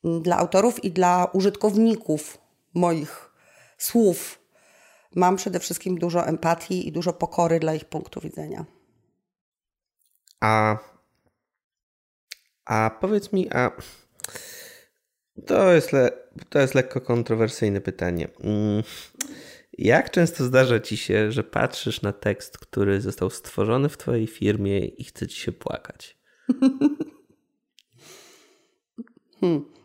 Mm, 0.04 0.22
dla 0.22 0.36
autorów 0.36 0.84
i 0.84 0.90
dla 0.90 1.30
użytkowników 1.32 2.38
moich 2.74 3.25
słów. 3.76 4.40
Mam 5.14 5.36
przede 5.36 5.60
wszystkim 5.60 5.98
dużo 5.98 6.26
empatii 6.26 6.88
i 6.88 6.92
dużo 6.92 7.12
pokory 7.12 7.60
dla 7.60 7.74
ich 7.74 7.84
punktu 7.84 8.20
widzenia. 8.20 8.64
A, 10.40 10.78
a 12.64 12.90
powiedz 13.00 13.32
mi, 13.32 13.52
a 13.52 13.70
to 15.46 15.72
jest, 15.72 15.92
le, 15.92 16.10
to 16.48 16.58
jest 16.58 16.74
lekko 16.74 17.00
kontrowersyjne 17.00 17.80
pytanie. 17.80 18.28
Mm, 18.40 18.82
jak 19.78 20.10
często 20.10 20.44
zdarza 20.44 20.80
ci 20.80 20.96
się, 20.96 21.32
że 21.32 21.44
patrzysz 21.44 22.02
na 22.02 22.12
tekst, 22.12 22.58
który 22.58 23.00
został 23.00 23.30
stworzony 23.30 23.88
w 23.88 23.96
twojej 23.96 24.26
firmie 24.26 24.86
i 24.86 25.04
chce 25.04 25.26
ci 25.26 25.40
się 25.40 25.52
płakać? 25.52 26.18
hmm. 29.40 29.75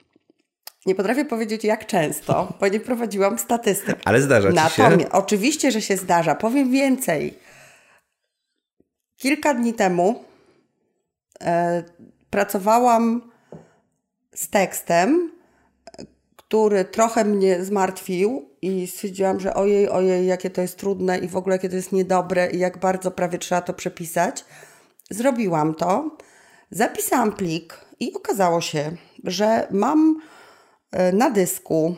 Nie 0.86 0.96
potrafię 0.96 1.26
powiedzieć 1.26 1.64
jak 1.64 1.86
często, 1.86 2.54
bo 2.60 2.68
nie 2.68 2.80
prowadziłam 2.80 3.40
statystyk. 3.40 3.96
Ale 4.06 4.22
zdarza 4.22 4.50
ci 4.50 4.56
Natomiast, 4.56 5.02
się? 5.02 5.12
Oczywiście, 5.12 5.72
że 5.72 5.82
się 5.82 5.98
zdarza. 5.98 6.36
Powiem 6.36 6.72
więcej. 6.72 7.40
Kilka 9.18 9.54
dni 9.54 9.74
temu 9.74 10.24
e, 11.42 11.84
pracowałam 12.30 13.32
z 14.36 14.50
tekstem, 14.50 15.32
który 16.36 16.86
trochę 16.86 17.26
mnie 17.26 17.64
zmartwił 17.64 18.50
i 18.62 18.88
stwierdziłam, 18.88 19.40
że 19.40 19.54
ojej, 19.54 19.90
ojej, 19.90 20.28
jakie 20.28 20.50
to 20.50 20.62
jest 20.62 20.78
trudne 20.78 21.18
i 21.18 21.28
w 21.28 21.36
ogóle 21.36 21.56
jakie 21.56 21.70
to 21.70 21.76
jest 21.76 21.92
niedobre 21.92 22.52
i 22.52 22.60
jak 22.60 22.78
bardzo 22.78 23.12
prawie 23.12 23.38
trzeba 23.38 23.62
to 23.62 23.74
przepisać. 23.74 24.46
Zrobiłam 25.10 25.76
to, 25.76 26.18
zapisałam 26.72 27.32
plik 27.32 27.86
i 28.00 28.14
okazało 28.14 28.62
się, 28.62 28.92
że 29.24 29.68
mam 29.72 30.22
na 31.14 31.30
dysku 31.30 31.96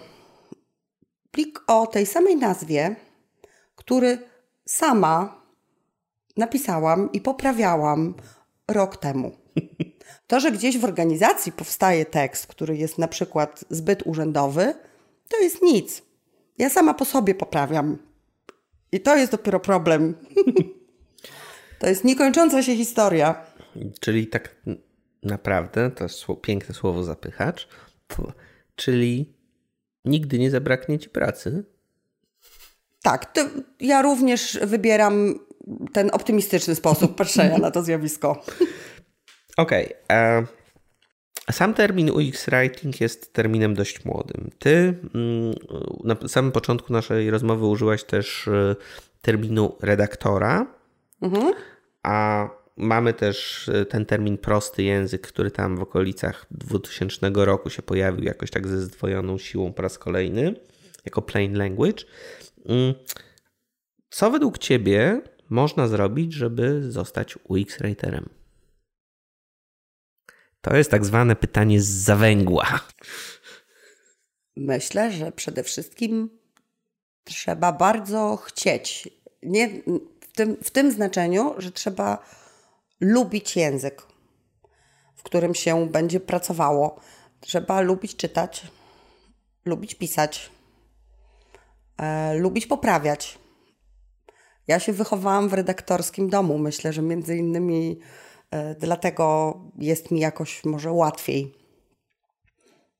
plik 1.31 1.59
o 1.67 1.87
tej 1.87 2.05
samej 2.05 2.35
nazwie, 2.35 2.95
który 3.75 4.17
sama 4.65 5.41
napisałam 6.37 7.11
i 7.11 7.21
poprawiałam 7.21 8.13
rok 8.67 8.97
temu. 8.97 9.31
To, 10.27 10.39
że 10.39 10.51
gdzieś 10.51 10.77
w 10.77 10.83
organizacji 10.83 11.51
powstaje 11.51 12.05
tekst, 12.05 12.47
który 12.47 12.77
jest 12.77 12.97
na 12.97 13.07
przykład 13.07 13.65
zbyt 13.69 14.07
urzędowy, 14.07 14.73
to 15.29 15.37
jest 15.39 15.61
nic. 15.61 16.01
Ja 16.57 16.69
sama 16.69 16.93
po 16.93 17.05
sobie 17.05 17.35
poprawiam. 17.35 17.97
I 18.91 19.01
to 19.01 19.15
jest 19.15 19.31
dopiero 19.31 19.59
problem. 19.59 20.15
to 21.79 21.87
jest 21.87 22.03
niekończąca 22.03 22.63
się 22.63 22.75
historia. 22.75 23.45
Czyli 23.99 24.27
tak 24.27 24.55
naprawdę 25.23 25.91
to 25.91 26.35
piękne 26.35 26.75
słowo 26.75 27.03
zapychacz 27.03 27.67
Czyli 28.75 29.33
nigdy 30.05 30.39
nie 30.39 30.51
zabraknie 30.51 30.99
ci 30.99 31.09
pracy? 31.09 31.63
Tak, 33.03 33.33
ja 33.79 34.01
również 34.01 34.59
wybieram 34.63 35.39
ten 35.93 36.09
optymistyczny 36.13 36.75
sposób 36.75 37.15
patrzenia 37.17 37.57
na 37.57 37.71
to 37.71 37.83
zjawisko. 37.83 38.43
Okej. 39.57 39.85
Okay, 39.85 40.47
sam 41.51 41.73
termin 41.73 42.11
UX 42.11 42.45
Writing 42.45 43.01
jest 43.01 43.33
terminem 43.33 43.73
dość 43.73 44.05
młodym. 44.05 44.49
Ty 44.59 44.99
mm, 45.15 45.53
na 46.03 46.27
samym 46.27 46.51
początku 46.51 46.93
naszej 46.93 47.31
rozmowy 47.31 47.65
użyłaś 47.65 48.03
też 48.03 48.47
e, 48.47 48.75
terminu 49.21 49.75
redaktora, 49.81 50.67
mhm. 51.21 51.53
a 52.03 52.47
Mamy 52.77 53.13
też 53.13 53.69
e, 53.69 53.85
ten 53.85 54.05
termin 54.05 54.37
prosty 54.37 54.83
język, 54.83 55.27
który 55.27 55.51
tam 55.51 55.77
w 55.77 55.81
okolicach 55.81 56.45
2000 56.51 57.31
roku 57.33 57.69
się 57.69 57.81
pojawił 57.81 58.23
jakoś 58.23 58.51
tak 58.51 58.67
ze 58.67 58.81
zdwojoną 58.81 59.37
siłą 59.37 59.73
po 59.73 59.81
raz 59.81 59.97
kolejny, 59.97 60.55
jako 61.05 61.21
plain 61.21 61.57
language. 61.57 62.03
Mm. 62.65 62.93
Co 64.09 64.31
według 64.31 64.57
Ciebie 64.57 65.21
można 65.49 65.87
zrobić, 65.87 66.33
żeby 66.33 66.91
zostać 66.91 67.37
UX-writerem? 67.49 68.29
To 70.61 70.75
jest 70.75 70.91
tak 70.91 71.05
zwane 71.05 71.35
pytanie 71.35 71.81
z 71.81 71.87
zawęgła. 71.87 72.79
Myślę, 74.55 75.11
że 75.11 75.31
przede 75.31 75.63
wszystkim 75.63 76.29
trzeba 77.23 77.71
bardzo 77.71 78.37
chcieć. 78.37 79.09
Nie, 79.43 79.69
w, 80.21 80.35
tym, 80.35 80.57
w 80.63 80.71
tym 80.71 80.91
znaczeniu, 80.91 81.55
że 81.57 81.71
trzeba 81.71 82.25
lubić 83.03 83.55
język, 83.55 84.01
w 85.15 85.23
którym 85.23 85.55
się 85.55 85.87
będzie 85.87 86.19
pracowało. 86.19 86.99
Trzeba 87.39 87.81
lubić 87.81 88.15
czytać, 88.15 88.67
lubić 89.65 89.95
pisać, 89.95 90.51
e, 91.97 92.35
lubić 92.35 92.67
poprawiać. 92.67 93.39
Ja 94.67 94.79
się 94.79 94.93
wychowałam 94.93 95.49
w 95.49 95.53
redaktorskim 95.53 96.29
domu. 96.29 96.57
Myślę, 96.57 96.93
że 96.93 97.01
między 97.01 97.37
innymi 97.37 97.99
e, 98.51 98.75
dlatego 98.75 99.53
jest 99.79 100.11
mi 100.11 100.19
jakoś 100.19 100.65
może 100.65 100.91
łatwiej. 100.91 101.55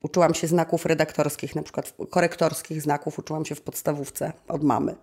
Uczyłam 0.01 0.34
się 0.34 0.47
znaków 0.47 0.86
redaktorskich, 0.86 1.56
na 1.56 1.64
przykład 1.64 1.93
korektorskich 2.10 2.82
znaków 2.82 3.20
uczyłam 3.20 3.45
się 3.45 3.56
w 3.56 3.62
podstawówce 3.62 4.34
od 4.47 4.64
mamy. 4.64 4.95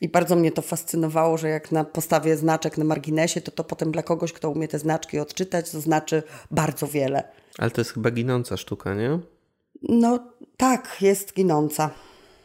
I 0.00 0.08
bardzo 0.08 0.36
mnie 0.36 0.52
to 0.52 0.62
fascynowało, 0.62 1.38
że 1.38 1.48
jak 1.48 1.72
na 1.72 1.84
postawie 1.84 2.36
znaczek 2.36 2.78
na 2.78 2.84
marginesie, 2.84 3.40
to 3.40 3.50
to 3.50 3.64
potem 3.64 3.92
dla 3.92 4.02
kogoś, 4.02 4.32
kto 4.32 4.50
umie 4.50 4.68
te 4.68 4.78
znaczki 4.78 5.18
odczytać, 5.18 5.70
to 5.70 5.80
znaczy 5.80 6.22
bardzo 6.50 6.86
wiele. 6.86 7.22
Ale 7.58 7.70
to 7.70 7.80
jest 7.80 7.92
chyba 7.92 8.10
ginąca 8.10 8.56
sztuka, 8.56 8.94
nie? 8.94 9.18
No 9.82 10.18
tak, 10.56 10.96
jest 11.00 11.34
ginąca. 11.34 11.90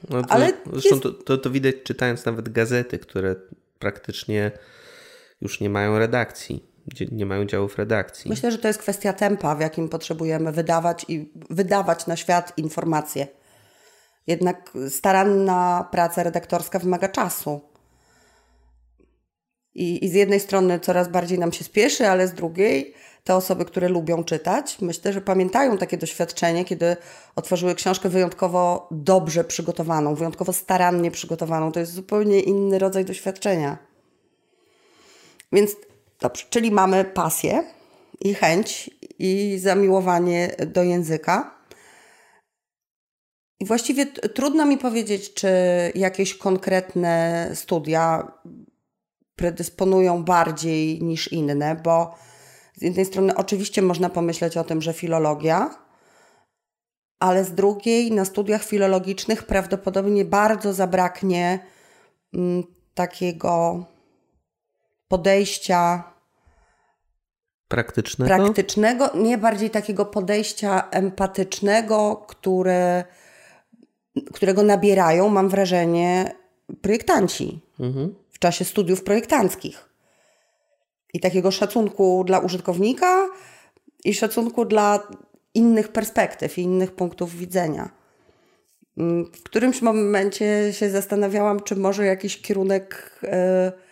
No 0.10 0.24
to, 0.24 0.32
Ale 0.32 0.54
zresztą 0.74 0.89
jest... 0.89 1.04
to, 1.04 1.12
to, 1.12 1.38
to 1.38 1.50
widać 1.50 1.76
czytając 1.84 2.26
nawet 2.26 2.50
gazety, 2.50 3.00
które 3.00 3.36
praktycznie 3.80 4.52
już 5.41 5.60
nie 5.60 5.70
mają 5.70 6.00
redakcji 6.00 6.76
nie 7.12 7.26
mają 7.26 7.46
działów 7.46 7.78
redakcji. 7.78 8.30
Myślę, 8.30 8.52
że 8.52 8.58
to 8.58 8.68
jest 8.68 8.80
kwestia 8.80 9.14
tempa, 9.14 9.56
w 9.56 9.60
jakim 9.60 9.89
potrzebujemy 9.89 10.52
wydawać 10.52 11.06
i 11.08 11.32
wydawać 11.50 12.08
na 12.08 12.16
świat 12.16 12.54
informacje. 12.58 13.28
Jednak 14.28 14.72
staranna 14.90 15.88
praca 15.92 16.24
redaktorska 16.24 16.80
wymaga 16.80 17.08
czasu. 17.08 17.62
I, 19.76 20.06
I 20.06 20.10
z 20.10 20.14
jednej 20.14 20.40
strony 20.40 20.80
coraz 20.80 21.08
bardziej 21.08 21.40
nam 21.40 21.52
się 21.52 21.64
spieszy, 21.64 22.08
ale 22.08 22.28
z 22.28 22.34
drugiej 22.34 22.94
te 23.24 23.36
osoby, 23.36 23.66
które 23.66 23.90
lubią 23.90 24.24
czytać, 24.24 24.78
myślę, 24.82 25.14
że 25.14 25.22
pamiętają 25.22 25.78
takie 25.78 25.98
doświadczenie, 25.98 26.66
kiedy 26.66 26.98
otworzyły 27.36 27.76
książkę 27.76 28.10
wyjątkowo 28.10 28.88
dobrze 28.92 29.44
przygotowaną, 29.44 30.16
wyjątkowo 30.16 30.54
starannie 30.54 31.12
przygotowaną. 31.12 31.72
To 31.72 31.80
jest 31.80 31.94
zupełnie 31.94 32.40
inny 32.40 32.80
rodzaj 32.80 33.06
doświadczenia. 33.06 33.78
Więc 35.52 35.76
dobrze, 36.22 36.46
czyli 36.50 36.72
mamy 36.72 37.06
pasję 37.06 37.64
i 38.22 38.34
chęć 38.34 38.90
i 39.20 39.58
zamiłowanie 39.60 40.56
do 40.68 40.84
języka. 40.84 41.55
I 43.60 43.66
właściwie 43.66 44.06
trudno 44.06 44.66
mi 44.66 44.78
powiedzieć, 44.78 45.34
czy 45.34 45.49
jakieś 45.95 46.38
konkretne 46.38 47.49
studia 47.53 48.32
predysponują 49.36 50.24
bardziej 50.24 51.03
niż 51.03 51.32
inne, 51.32 51.76
bo 51.84 52.16
z 52.76 52.82
jednej 52.82 53.06
strony 53.06 53.36
oczywiście 53.36 53.82
można 53.82 54.10
pomyśleć 54.10 54.58
o 54.58 54.64
tym, 54.64 54.82
że 54.82 54.93
filologia, 54.93 55.86
ale 57.20 57.45
z 57.45 57.51
drugiej 57.51 58.12
na 58.12 58.26
studiach 58.26 58.64
filologicznych 58.64 59.43
prawdopodobnie 59.43 60.26
bardzo 60.26 60.74
zabraknie 60.74 61.60
mm, 62.34 62.64
takiego 62.93 63.86
podejścia 65.08 66.03
praktycznego? 67.68 68.36
praktycznego, 68.36 69.10
nie 69.16 69.38
bardziej 69.38 69.70
takiego 69.70 70.06
podejścia 70.06 70.89
empatycznego, 70.91 72.26
które, 72.28 73.03
którego 74.34 74.63
nabierają, 74.63 75.30
mam 75.30 75.49
wrażenie, 75.49 76.36
projektanci 76.82 77.59
mhm. 77.80 78.16
w 78.32 78.39
czasie 78.39 78.66
studiów 78.66 79.03
projektanckich. 79.03 79.89
I 81.13 81.20
takiego 81.20 81.51
szacunku 81.51 82.24
dla 82.28 82.39
użytkownika 82.39 83.28
i 84.05 84.13
szacunku 84.13 84.66
dla 84.66 85.07
innych 85.53 85.88
perspektyw 85.88 86.57
i 86.57 86.61
innych 86.61 86.91
punktów 86.91 87.36
widzenia. 87.36 87.89
W 89.34 89.43
którymś 89.43 89.82
momencie 89.82 90.74
się 90.74 90.89
zastanawiałam, 90.89 91.59
czy 91.59 91.76
może 91.76 92.05
jakiś 92.05 92.41
kierunek. 92.41 93.20
Yy, 93.24 93.86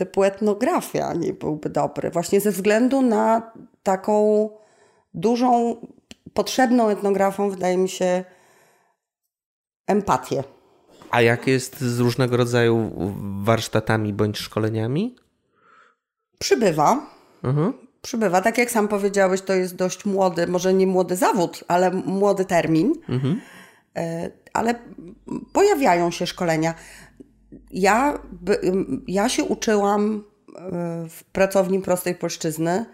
typu 0.00 0.24
etnografia 0.24 1.14
nie 1.14 1.32
byłby 1.32 1.70
dobry, 1.70 2.10
właśnie 2.10 2.40
ze 2.40 2.50
względu 2.50 3.02
na 3.02 3.52
taką 3.82 4.48
dużą, 5.14 5.76
potrzebną 6.34 6.88
etnografą, 6.88 7.50
wydaje 7.50 7.76
mi 7.76 7.88
się, 7.88 8.24
empatię. 9.90 10.44
A 11.10 11.22
jak 11.22 11.46
jest 11.46 11.80
z 11.80 12.00
różnego 12.00 12.36
rodzaju 12.36 12.90
warsztatami 13.42 14.12
bądź 14.12 14.38
szkoleniami? 14.38 15.16
Przybywa. 16.38 17.06
Mhm. 17.44 17.72
Przybywa. 18.02 18.40
Tak 18.40 18.58
jak 18.58 18.70
sam 18.70 18.88
powiedziałeś, 18.88 19.42
to 19.42 19.54
jest 19.54 19.76
dość 19.76 20.04
młody, 20.04 20.46
może 20.46 20.74
nie 20.74 20.86
młody 20.86 21.16
zawód, 21.16 21.64
ale 21.68 21.90
młody 21.90 22.44
termin. 22.44 22.94
Mhm. 23.08 23.40
E, 23.96 24.30
ale 24.52 24.74
pojawiają 25.52 26.10
się 26.10 26.26
szkolenia. 26.26 26.74
Ja, 27.70 28.18
ja 29.06 29.28
się 29.28 29.44
uczyłam 29.44 30.24
e, 30.56 30.60
w 31.08 31.24
pracowni 31.24 31.80
prostej 31.80 32.14
polszczyzny. 32.14 32.86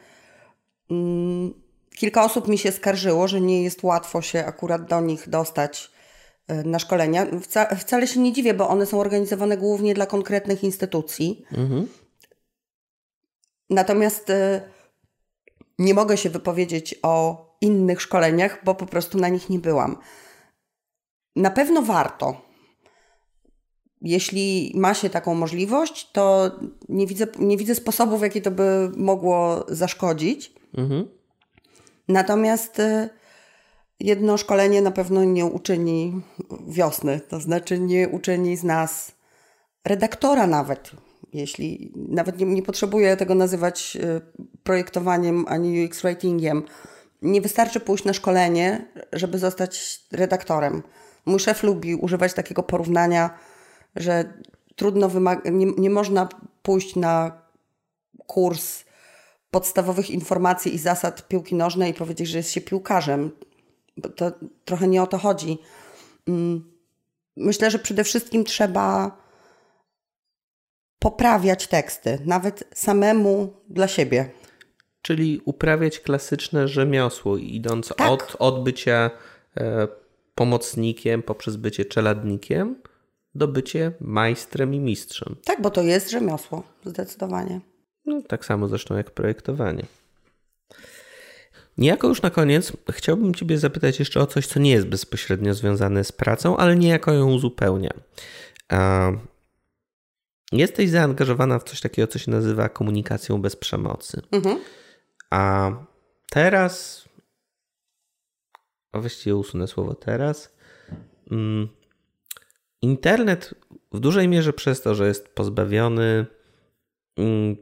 Mm, 0.90 1.54
kilka 1.96 2.24
osób 2.24 2.48
mi 2.48 2.58
się 2.58 2.72
skarżyło, 2.72 3.28
że 3.28 3.40
nie 3.40 3.62
jest 3.62 3.82
łatwo 3.82 4.22
się 4.22 4.46
akurat 4.46 4.88
do 4.88 5.00
nich 5.00 5.28
dostać 5.28 5.95
na 6.48 6.78
szkolenia. 6.78 7.26
Wca, 7.42 7.74
wcale 7.74 8.06
się 8.06 8.20
nie 8.20 8.32
dziwię, 8.32 8.54
bo 8.54 8.68
one 8.68 8.86
są 8.86 9.00
organizowane 9.00 9.56
głównie 9.56 9.94
dla 9.94 10.06
konkretnych 10.06 10.64
instytucji. 10.64 11.44
Mhm. 11.52 11.88
Natomiast 13.70 14.30
e, 14.30 14.60
nie 15.78 15.94
mogę 15.94 16.16
się 16.16 16.30
wypowiedzieć 16.30 16.94
o 17.02 17.46
innych 17.60 18.02
szkoleniach, 18.02 18.64
bo 18.64 18.74
po 18.74 18.86
prostu 18.86 19.18
na 19.18 19.28
nich 19.28 19.50
nie 19.50 19.58
byłam. 19.58 19.96
Na 21.36 21.50
pewno 21.50 21.82
warto 21.82 22.46
jeśli 24.02 24.72
ma 24.74 24.94
się 24.94 25.10
taką 25.10 25.34
możliwość, 25.34 26.10
to 26.12 26.50
nie 26.88 27.06
widzę, 27.06 27.26
nie 27.38 27.56
widzę 27.56 27.74
sposobów, 27.74 28.20
w 28.20 28.22
jaki 28.22 28.42
to 28.42 28.50
by 28.50 28.90
mogło 28.96 29.66
zaszkodzić. 29.68 30.52
Mhm. 30.74 31.08
Natomiast 32.08 32.78
y, 32.78 33.08
jedno 34.00 34.36
szkolenie 34.36 34.82
na 34.82 34.90
pewno 34.90 35.24
nie 35.24 35.46
uczyni 35.46 36.22
wiosny, 36.68 37.20
to 37.20 37.40
znaczy 37.40 37.78
nie 37.78 38.08
uczyni 38.08 38.56
z 38.56 38.64
nas 38.64 39.12
redaktora 39.84 40.46
nawet. 40.46 40.90
Jeśli 41.32 41.92
nawet 41.94 42.38
nie, 42.38 42.46
nie 42.46 42.62
potrzebuję 42.62 43.16
tego 43.16 43.34
nazywać 43.34 43.96
y, 43.96 44.20
projektowaniem 44.62 45.44
ani 45.48 45.84
UX 45.84 46.02
writingiem. 46.02 46.62
Nie 47.22 47.40
wystarczy 47.40 47.80
pójść 47.80 48.04
na 48.04 48.12
szkolenie, 48.12 48.86
żeby 49.12 49.38
zostać 49.38 50.00
redaktorem. 50.12 50.82
Mój 51.26 51.40
szef 51.40 51.62
lubi 51.62 51.94
używać 51.94 52.34
takiego 52.34 52.62
porównania 52.62 53.38
że 53.96 54.32
trudno 54.76 55.08
wymaga, 55.08 55.50
nie, 55.50 55.66
nie 55.78 55.90
można 55.90 56.28
pójść 56.62 56.96
na 56.96 57.42
kurs 58.26 58.84
podstawowych 59.50 60.10
informacji 60.10 60.74
i 60.74 60.78
zasad 60.78 61.28
piłki 61.28 61.54
nożnej 61.54 61.90
i 61.90 61.94
powiedzieć, 61.94 62.28
że 62.28 62.38
jest 62.38 62.50
się 62.50 62.60
piłkarzem. 62.60 63.30
To 64.16 64.32
trochę 64.64 64.88
nie 64.88 65.02
o 65.02 65.06
to 65.06 65.18
chodzi. 65.18 65.58
Mm, 66.28 66.72
myślę, 67.36 67.70
że 67.70 67.78
przede 67.78 68.04
wszystkim 68.04 68.44
trzeba 68.44 69.16
poprawiać 70.98 71.66
teksty, 71.66 72.18
nawet 72.24 72.64
samemu 72.74 73.54
dla 73.68 73.88
siebie. 73.88 74.30
Czyli 75.02 75.40
uprawiać 75.44 76.00
klasyczne 76.00 76.68
rzemiosło, 76.68 77.36
idąc 77.36 77.88
tak. 77.96 78.10
od, 78.10 78.36
od 78.38 78.64
bycia 78.64 79.10
e, 79.56 79.88
pomocnikiem 80.34 81.22
poprzez 81.22 81.56
bycie 81.56 81.84
czeladnikiem 81.84 82.76
do 83.34 83.48
bycie 83.48 83.92
majstrem 84.00 84.74
i 84.74 84.80
mistrzem. 84.80 85.36
Tak, 85.44 85.62
bo 85.62 85.70
to 85.70 85.82
jest 85.82 86.10
rzemiosło, 86.10 86.62
zdecydowanie. 86.84 87.60
No, 88.06 88.22
tak 88.22 88.44
samo 88.44 88.68
zresztą 88.68 88.96
jak 88.96 89.10
projektowanie. 89.10 89.82
Niejako 91.78 92.08
już 92.08 92.22
na 92.22 92.30
koniec 92.30 92.72
chciałbym 92.90 93.34
Ciebie 93.34 93.58
zapytać 93.58 93.98
jeszcze 93.98 94.20
o 94.20 94.26
coś, 94.26 94.46
co 94.46 94.60
nie 94.60 94.70
jest 94.70 94.86
bezpośrednio 94.86 95.54
związane 95.54 96.04
z 96.04 96.12
pracą, 96.12 96.56
ale 96.56 96.76
niejako 96.76 97.12
ją 97.12 97.32
uzupełnia. 97.32 97.90
Jesteś 100.52 100.90
zaangażowana 100.90 101.58
w 101.58 101.64
coś 101.64 101.80
takiego, 101.80 102.08
co 102.08 102.18
się 102.18 102.30
nazywa 102.30 102.68
komunikacją 102.68 103.42
bez 103.42 103.56
przemocy. 103.56 104.22
Mhm. 104.32 104.58
A 105.30 105.70
teraz, 106.30 107.04
a 108.92 109.00
właściwie 109.00 109.36
usunę 109.36 109.66
słowo 109.66 109.94
teraz, 109.94 110.56
mm, 111.30 111.68
internet 112.82 113.54
w 113.92 114.00
dużej 114.00 114.28
mierze 114.28 114.52
przez 114.52 114.82
to, 114.82 114.94
że 114.94 115.08
jest 115.08 115.28
pozbawiony 115.28 116.26
mm, 117.16 117.56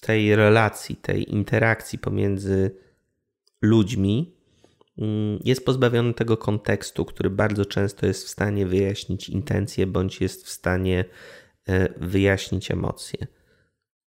tej 0.00 0.36
relacji, 0.36 0.96
tej 0.96 1.32
interakcji 1.34 1.98
pomiędzy 1.98 2.87
ludźmi, 3.62 4.34
mm, 4.98 5.38
jest 5.44 5.64
pozbawiony 5.64 6.14
tego 6.14 6.36
kontekstu, 6.36 7.04
który 7.04 7.30
bardzo 7.30 7.64
często 7.64 8.06
jest 8.06 8.26
w 8.26 8.28
stanie 8.28 8.66
wyjaśnić 8.66 9.28
intencje 9.28 9.86
bądź 9.86 10.20
jest 10.20 10.46
w 10.46 10.50
stanie 10.50 11.04
e, 11.68 11.88
wyjaśnić 11.96 12.70
emocje. 12.70 13.26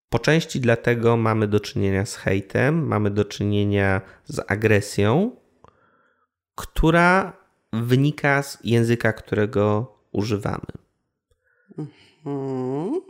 Po 0.08 0.18
części 0.18 0.60
dlatego 0.60 1.16
mamy 1.16 1.48
do 1.48 1.60
czynienia 1.60 2.06
z 2.06 2.16
hejtem, 2.16 2.86
mamy 2.86 3.10
do 3.10 3.24
czynienia 3.24 4.00
z 4.24 4.40
agresją, 4.46 5.36
która 6.54 7.38
wynika 7.72 8.42
z 8.42 8.58
języka, 8.64 9.12
którego 9.12 9.94
używamy. 10.12 10.72
Mhm. 11.78 13.00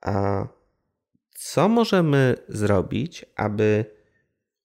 A 0.00 0.46
co 1.34 1.68
możemy 1.68 2.36
zrobić, 2.48 3.24
aby 3.36 3.84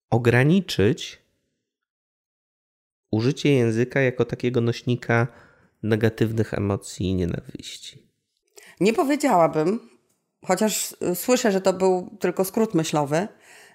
ograniczyć 0.10 1.20
użycie 3.12 3.54
języka 3.54 4.02
jako 4.02 4.26
takiego 4.26 4.62
nośnika 4.62 5.28
negatywnych 5.84 6.54
emocji 6.54 7.06
i 7.06 7.16
nienawiści? 7.16 8.10
Nie 8.80 8.94
powiedziałabym, 8.94 9.90
chociaż 10.46 10.96
słyszę, 11.16 11.52
że 11.52 11.62
to 11.62 11.74
był 11.74 12.18
tylko 12.20 12.46
skrót 12.46 12.74
myślowy, 12.74 13.28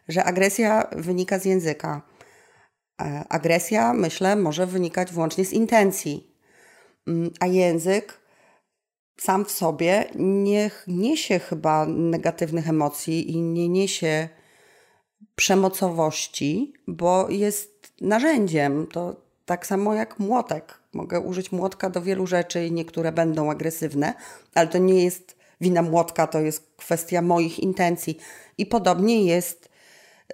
że 0.09 0.25
agresja 0.25 0.89
wynika 0.93 1.39
z 1.39 1.45
języka. 1.45 2.03
E, 3.01 3.25
agresja, 3.29 3.93
myślę, 3.93 4.37
może 4.37 4.67
wynikać 4.67 5.13
wyłącznie 5.13 5.45
z 5.45 5.53
intencji, 5.53 6.35
mm, 7.07 7.31
a 7.41 7.47
język 7.47 8.21
sam 9.17 9.45
w 9.45 9.51
sobie 9.51 10.05
nie 10.15 10.71
niesie 10.87 11.39
chyba 11.39 11.87
negatywnych 11.87 12.69
emocji 12.69 13.31
i 13.31 13.41
nie 13.41 13.69
niesie 13.69 14.29
przemocowości, 15.35 16.73
bo 16.87 17.31
jest 17.31 17.93
narzędziem. 18.01 18.87
To 18.93 19.17
tak 19.47 19.67
samo 19.67 19.95
jak 19.95 20.19
młotek. 20.19 20.79
Mogę 20.93 21.21
użyć 21.21 21.53
młotka 21.53 21.91
do 21.91 22.03
wielu 22.03 22.27
rzeczy 22.27 22.67
i 22.67 22.73
niektóre 22.73 23.13
będą 23.13 23.51
agresywne, 23.51 24.15
ale 24.55 24.69
to 24.69 24.79
nie 24.79 25.05
jest 25.05 25.37
wina 25.61 25.83
młotka, 25.83 26.27
to 26.27 26.41
jest 26.41 26.75
kwestia 26.77 27.23
moich 27.23 27.59
intencji. 27.59 28.19
I 28.59 28.67
podobnie 28.67 29.25
jest 29.25 29.69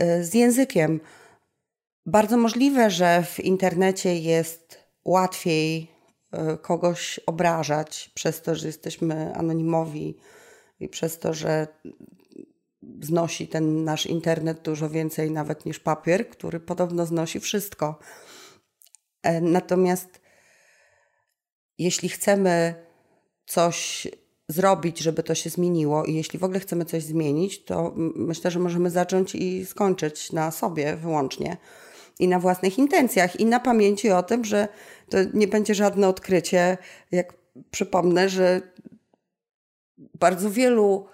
y, 0.03 0.24
z 0.24 0.34
językiem. 0.34 1.01
Bardzo 2.07 2.36
możliwe, 2.36 2.90
że 2.90 3.22
w 3.22 3.40
internecie 3.40 4.16
jest 4.16 4.78
łatwiej 5.05 5.88
y, 6.34 6.59
kogoś 6.59 7.20
obrażać 7.26 8.11
przez 8.14 8.42
to, 8.42 8.55
że 8.55 8.66
jesteśmy 8.66 9.34
anonimowi 9.34 10.16
i 10.80 10.88
przez 10.88 11.18
to, 11.18 11.34
że 11.34 11.68
znosi 13.01 13.49
ten 13.49 13.85
nasz 13.85 14.07
internet 14.07 14.62
dużo 14.62 14.91
więcej 14.91 15.31
nawet 15.31 15.66
niż 15.66 15.81
papier, 15.81 16.28
który 16.28 16.61
podobno 16.61 17.07
znosi 17.07 17.41
wszystko. 17.41 17.99
E, 19.22 19.41
natomiast 19.41 20.20
jeśli 21.78 22.09
chcemy 22.09 22.74
coś 23.47 24.09
zrobić, 24.49 24.99
żeby 24.99 25.22
to 25.22 25.35
się 25.35 25.51
zmieniło 25.51 26.05
i 26.05 26.14
jeśli 26.14 26.39
w 26.39 26.45
ogóle 26.45 26.61
chcemy 26.61 26.85
coś 26.85 27.03
zmienić, 27.03 27.64
to 27.64 27.93
myślę, 28.16 28.51
że 28.51 28.59
możemy 28.59 28.91
zacząć 28.91 29.35
i 29.35 29.66
skończyć 29.66 30.33
na 30.33 30.51
sobie 30.51 30.97
wyłącznie 30.97 31.57
i 32.18 32.28
na 32.28 32.39
własnych 32.39 32.78
intencjach 32.78 33.41
i 33.41 33.47
na 33.47 33.61
pamięci 33.61 34.11
o 34.11 34.22
tym, 34.22 34.45
że 34.45 34.68
to 35.11 35.18
nie 35.35 35.49
będzie 35.49 35.74
żadne 35.74 36.09
odkrycie, 36.09 36.78
jak 37.11 37.35
przypomnę, 37.70 38.28
że 38.28 38.61
bardzo 39.99 40.51
wielu 40.51 41.07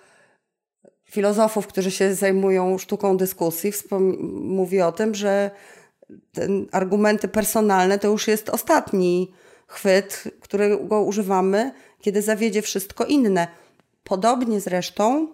filozofów, 1.11 1.67
którzy 1.67 1.91
się 1.91 2.15
zajmują 2.15 2.79
sztuką 2.79 3.17
dyskusji, 3.17 3.73
mówi 4.31 4.81
o 4.81 4.93
tym, 4.93 5.15
że 5.15 5.51
argumenty 6.73 7.29
personalne 7.29 7.99
to 7.99 8.09
już 8.09 8.29
jest 8.29 8.49
ostatni 8.49 9.33
chwyt, 9.67 10.25
którego 10.41 11.03
używamy, 11.03 11.73
kiedy 12.01 12.23
zawiedzie 12.23 12.63
wszystko 12.63 13.05
inne. 13.05 13.49
Podobnie 14.05 14.61
zresztą 14.61 15.29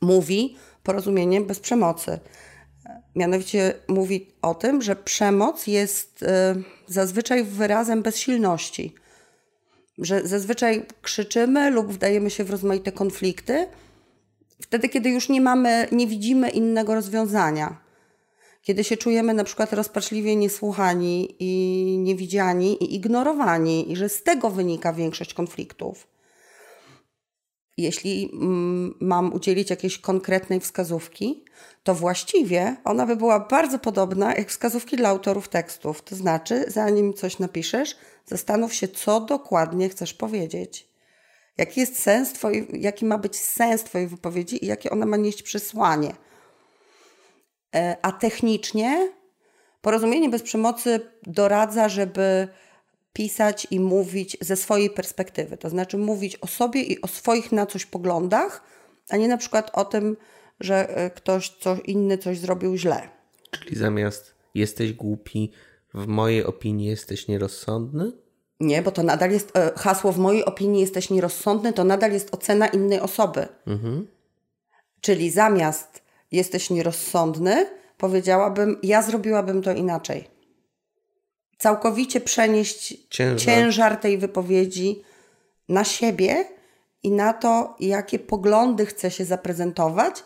mówi 0.00 0.56
porozumienie 0.82 1.40
bez 1.40 1.60
przemocy. 1.60 2.18
Mianowicie 3.14 3.74
mówi 3.88 4.30
o 4.42 4.54
tym, 4.54 4.82
że 4.82 4.96
przemoc 4.96 5.66
jest 5.66 6.22
y, 6.22 6.26
zazwyczaj 6.86 7.44
wyrazem 7.44 8.02
bezsilności. 8.02 8.94
Że 9.98 10.26
zazwyczaj 10.26 10.86
krzyczymy 11.02 11.70
lub 11.70 11.92
wdajemy 11.92 12.30
się 12.30 12.44
w 12.44 12.50
rozmaite 12.50 12.92
konflikty, 12.92 13.66
wtedy, 14.60 14.88
kiedy 14.88 15.10
już 15.10 15.28
nie 15.28 15.40
mamy, 15.40 15.88
nie 15.92 16.06
widzimy 16.06 16.50
innego 16.50 16.94
rozwiązania. 16.94 17.86
Kiedy 18.62 18.84
się 18.84 18.96
czujemy 18.96 19.34
na 19.34 19.44
przykład 19.44 19.72
rozpaczliwie 19.72 20.36
niesłuchani 20.36 21.36
i 21.38 21.98
niewidziani 21.98 22.84
i 22.84 22.94
ignorowani, 22.94 23.92
i 23.92 23.96
że 23.96 24.08
z 24.08 24.22
tego 24.22 24.50
wynika 24.50 24.92
większość 24.92 25.34
konfliktów. 25.34 26.06
Jeśli 27.76 28.30
mm, 28.32 28.94
mam 29.00 29.32
udzielić 29.32 29.70
jakiejś 29.70 29.98
konkretnej 29.98 30.60
wskazówki, 30.60 31.44
to 31.82 31.94
właściwie 31.94 32.76
ona 32.84 33.06
by 33.06 33.16
była 33.16 33.40
bardzo 33.40 33.78
podobna 33.78 34.34
jak 34.34 34.48
wskazówki 34.48 34.96
dla 34.96 35.08
autorów 35.08 35.48
tekstów. 35.48 36.02
To 36.02 36.16
znaczy, 36.16 36.64
zanim 36.68 37.14
coś 37.14 37.38
napiszesz, 37.38 37.96
zastanów 38.26 38.74
się, 38.74 38.88
co 38.88 39.20
dokładnie 39.20 39.88
chcesz 39.88 40.14
powiedzieć. 40.14 40.88
Jaki 41.58 41.80
jest 41.80 42.02
sens 42.02 42.32
twojej, 42.32 42.68
jaki 42.72 43.04
ma 43.04 43.18
być 43.18 43.36
sens 43.36 43.84
Twojej 43.84 44.08
wypowiedzi 44.08 44.64
i 44.64 44.66
jakie 44.66 44.90
ona 44.90 45.06
ma 45.06 45.16
nieść 45.16 45.42
przesłanie. 45.42 46.14
E, 47.74 47.96
a 48.02 48.12
technicznie 48.12 49.12
porozumienie 49.80 50.28
bez 50.28 50.42
przemocy 50.42 51.00
doradza, 51.22 51.88
żeby 51.88 52.48
pisać 53.12 53.66
i 53.70 53.80
mówić 53.80 54.36
ze 54.40 54.56
swojej 54.56 54.90
perspektywy. 54.90 55.56
To 55.56 55.70
znaczy 55.70 55.98
mówić 55.98 56.36
o 56.36 56.46
sobie 56.46 56.82
i 56.82 57.00
o 57.00 57.08
swoich 57.08 57.52
na 57.52 57.66
coś 57.66 57.86
poglądach, 57.86 58.62
a 59.08 59.16
nie 59.16 59.28
na 59.28 59.36
przykład 59.36 59.70
o 59.72 59.84
tym, 59.84 60.16
że 60.60 60.96
e, 60.96 61.10
ktoś 61.10 61.48
co 61.48 61.76
inny 61.84 62.18
coś 62.18 62.38
zrobił 62.38 62.76
źle. 62.76 63.08
Czyli 63.50 63.76
zamiast 63.76 64.34
jesteś 64.54 64.92
głupi, 64.92 65.52
w 65.94 66.06
mojej 66.06 66.44
opinii 66.44 66.86
jesteś 66.86 67.28
nierozsądny? 67.28 68.12
Nie, 68.60 68.82
bo 68.82 68.90
to 68.90 69.02
nadal 69.02 69.30
jest 69.30 69.56
e, 69.56 69.72
hasło 69.76 70.12
w 70.12 70.18
mojej 70.18 70.44
opinii 70.44 70.80
jesteś 70.80 71.10
nierozsądny, 71.10 71.72
to 71.72 71.84
nadal 71.84 72.12
jest 72.12 72.34
ocena 72.34 72.66
innej 72.66 73.00
osoby. 73.00 73.48
Mhm. 73.66 74.06
Czyli 75.00 75.30
zamiast 75.30 76.02
jesteś 76.32 76.70
nierozsądny, 76.70 77.66
powiedziałabym, 77.98 78.78
ja 78.82 79.02
zrobiłabym 79.02 79.62
to 79.62 79.72
inaczej. 79.72 80.28
Całkowicie 81.58 82.20
przenieść 82.20 83.08
ciężar, 83.10 83.40
ciężar 83.40 83.96
tej 83.96 84.18
wypowiedzi 84.18 85.02
na 85.68 85.84
siebie 85.84 86.44
i 87.02 87.10
na 87.10 87.32
to, 87.32 87.76
jakie 87.80 88.18
poglądy 88.18 88.86
chce 88.86 89.10
się 89.10 89.24
zaprezentować, 89.24 90.24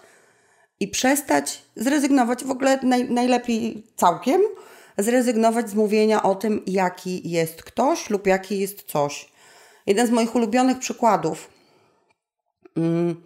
i 0.80 0.88
przestać 0.88 1.62
zrezygnować 1.76 2.44
w 2.44 2.50
ogóle 2.50 2.78
naj, 2.82 3.10
najlepiej 3.10 3.86
całkiem 3.96 4.40
zrezygnować 4.98 5.70
z 5.70 5.74
mówienia 5.74 6.22
o 6.22 6.34
tym, 6.34 6.62
jaki 6.66 7.30
jest 7.30 7.62
ktoś 7.62 8.10
lub 8.10 8.26
jaki 8.26 8.58
jest 8.58 8.82
coś. 8.82 9.32
Jeden 9.86 10.06
z 10.06 10.10
moich 10.10 10.34
ulubionych 10.34 10.78
przykładów 10.78 11.50
mm, 12.76 13.22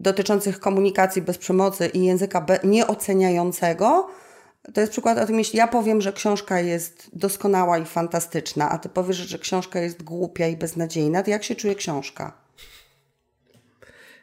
dotyczących 0.00 0.60
komunikacji 0.60 1.22
bez 1.22 1.38
przemocy 1.38 1.86
i 1.86 2.04
języka 2.04 2.46
nieoceniającego 2.64 4.08
to 4.74 4.80
jest 4.80 4.92
przykład 4.92 5.18
o 5.18 5.26
tym, 5.26 5.38
jeśli 5.38 5.58
ja 5.58 5.68
powiem, 5.68 6.00
że 6.00 6.12
książka 6.12 6.60
jest 6.60 7.10
doskonała 7.12 7.78
i 7.78 7.84
fantastyczna, 7.84 8.70
a 8.70 8.78
ty 8.78 8.88
powiesz, 8.88 9.16
że 9.16 9.38
książka 9.38 9.80
jest 9.80 10.02
głupia 10.02 10.46
i 10.46 10.56
beznadziejna, 10.56 11.22
to 11.22 11.30
jak 11.30 11.44
się 11.44 11.54
czuje 11.54 11.74
książka? 11.74 12.41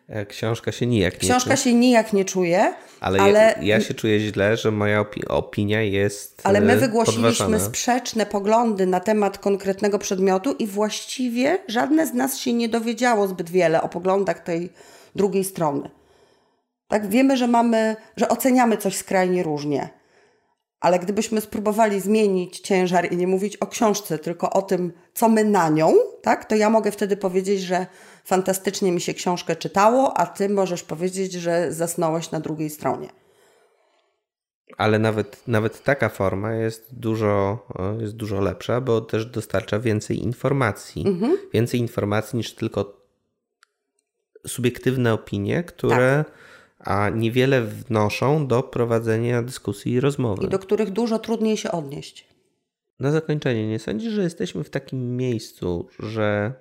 E, 0.10 0.26
książka 0.26 0.72
się 0.72 0.86
nijak 0.86 1.14
nie 1.14 1.20
Książka 1.20 1.50
czuje. 1.50 1.58
się 1.58 1.74
nijak 1.74 2.14
nie 2.14 2.26
czuje, 2.26 2.74
ale, 3.00 3.20
ale... 3.20 3.40
Ja, 3.40 3.64
ja, 3.64 3.82
się 3.82 3.94
czuję 3.94 4.20
źle, 4.20 4.58
że 4.58 4.72
moja 4.72 5.00
opi 5.00 5.28
opinia 5.28 5.82
jest. 5.82 6.42
Ale 6.44 6.62
my 6.62 6.74
e, 6.74 6.78
wygłosiliśmy 6.78 7.30
podważana. 7.30 7.60
sprzeczne 7.60 8.26
poglądy 8.26 8.86
na 8.86 9.00
temat 9.00 9.38
konkretnego 9.38 10.00
przedmiotu 10.00 10.52
i 10.60 10.68
właściwie 10.68 11.60
żadne 11.68 12.08
z 12.08 12.14
nas 12.14 12.38
się 12.38 12.54
nie 12.54 12.70
dowiedziało 12.70 13.28
zbyt 13.28 13.50
wiele 13.50 13.82
o 13.82 13.90
poglądach 13.90 14.40
tej 14.40 14.70
drugiej 15.16 15.44
strony. 15.44 15.90
Tak, 16.88 17.10
wiemy, 17.10 17.38
że 17.38 17.48
mamy, 17.48 17.96
że 18.18 18.30
oceniamy 18.30 18.78
coś 18.78 18.96
skrajnie 18.96 19.44
różnie. 19.44 19.90
Ale 20.80 21.00
gdybyśmy 21.00 21.42
spróbowali 21.42 22.00
zmienić 22.00 22.60
ciężar 22.60 23.14
i 23.14 23.18
nie 23.18 23.28
mówić 23.28 23.58
o 23.58 23.68
książce, 23.68 24.20
tylko 24.20 24.50
o 24.50 24.62
tym, 24.62 24.94
co 25.14 25.30
my 25.30 25.44
na 25.44 25.70
nią, 25.70 25.94
tak, 26.22 26.46
to 26.46 26.56
ja 26.56 26.70
mogę 26.70 26.92
wtedy 26.92 27.18
powiedzieć, 27.18 27.62
że 27.62 27.86
fantastycznie 28.30 28.92
mi 28.92 29.02
się 29.02 29.14
książkę 29.14 29.56
czytało, 29.56 30.18
a 30.18 30.26
ty 30.26 30.50
możesz 30.50 30.84
powiedzieć, 30.84 31.34
że 31.34 31.74
zasnąłeś 31.74 32.32
na 32.32 32.40
drugiej 32.40 32.70
stronie. 32.70 33.10
Ale 34.78 35.00
nawet, 35.00 35.48
nawet 35.48 35.84
taka 35.84 36.10
forma 36.10 36.54
jest 36.54 36.88
dużo, 36.92 37.68
jest 38.02 38.16
dużo 38.16 38.42
lepsza, 38.42 38.82
bo 38.82 39.02
też 39.02 39.26
dostarcza 39.26 39.80
więcej 39.80 40.24
informacji. 40.24 41.08
Mhm. 41.08 41.38
Więcej 41.54 41.80
informacji 41.80 42.38
niż 42.38 42.56
tylko 42.56 43.02
subiektywne 44.48 45.14
opinie, 45.14 45.64
które 45.64 46.26
tak. 46.28 46.34
a 46.80 47.10
niewiele 47.10 47.62
wnoszą 47.62 48.48
do 48.48 48.64
prowadzenia 48.64 49.44
dyskusji 49.44 49.92
i 49.94 50.00
rozmowy. 50.00 50.46
I 50.46 50.50
do 50.50 50.60
których 50.60 50.92
dużo 50.92 51.20
trudniej 51.20 51.58
się 51.58 51.72
odnieść. 51.72 52.28
Na 53.00 53.12
zakończenie, 53.12 53.68
nie 53.68 53.80
sądzisz, 53.80 54.14
że 54.14 54.24
jesteśmy 54.24 54.64
w 54.64 54.70
takim 54.70 55.18
miejscu, 55.18 55.88
że 56.00 56.54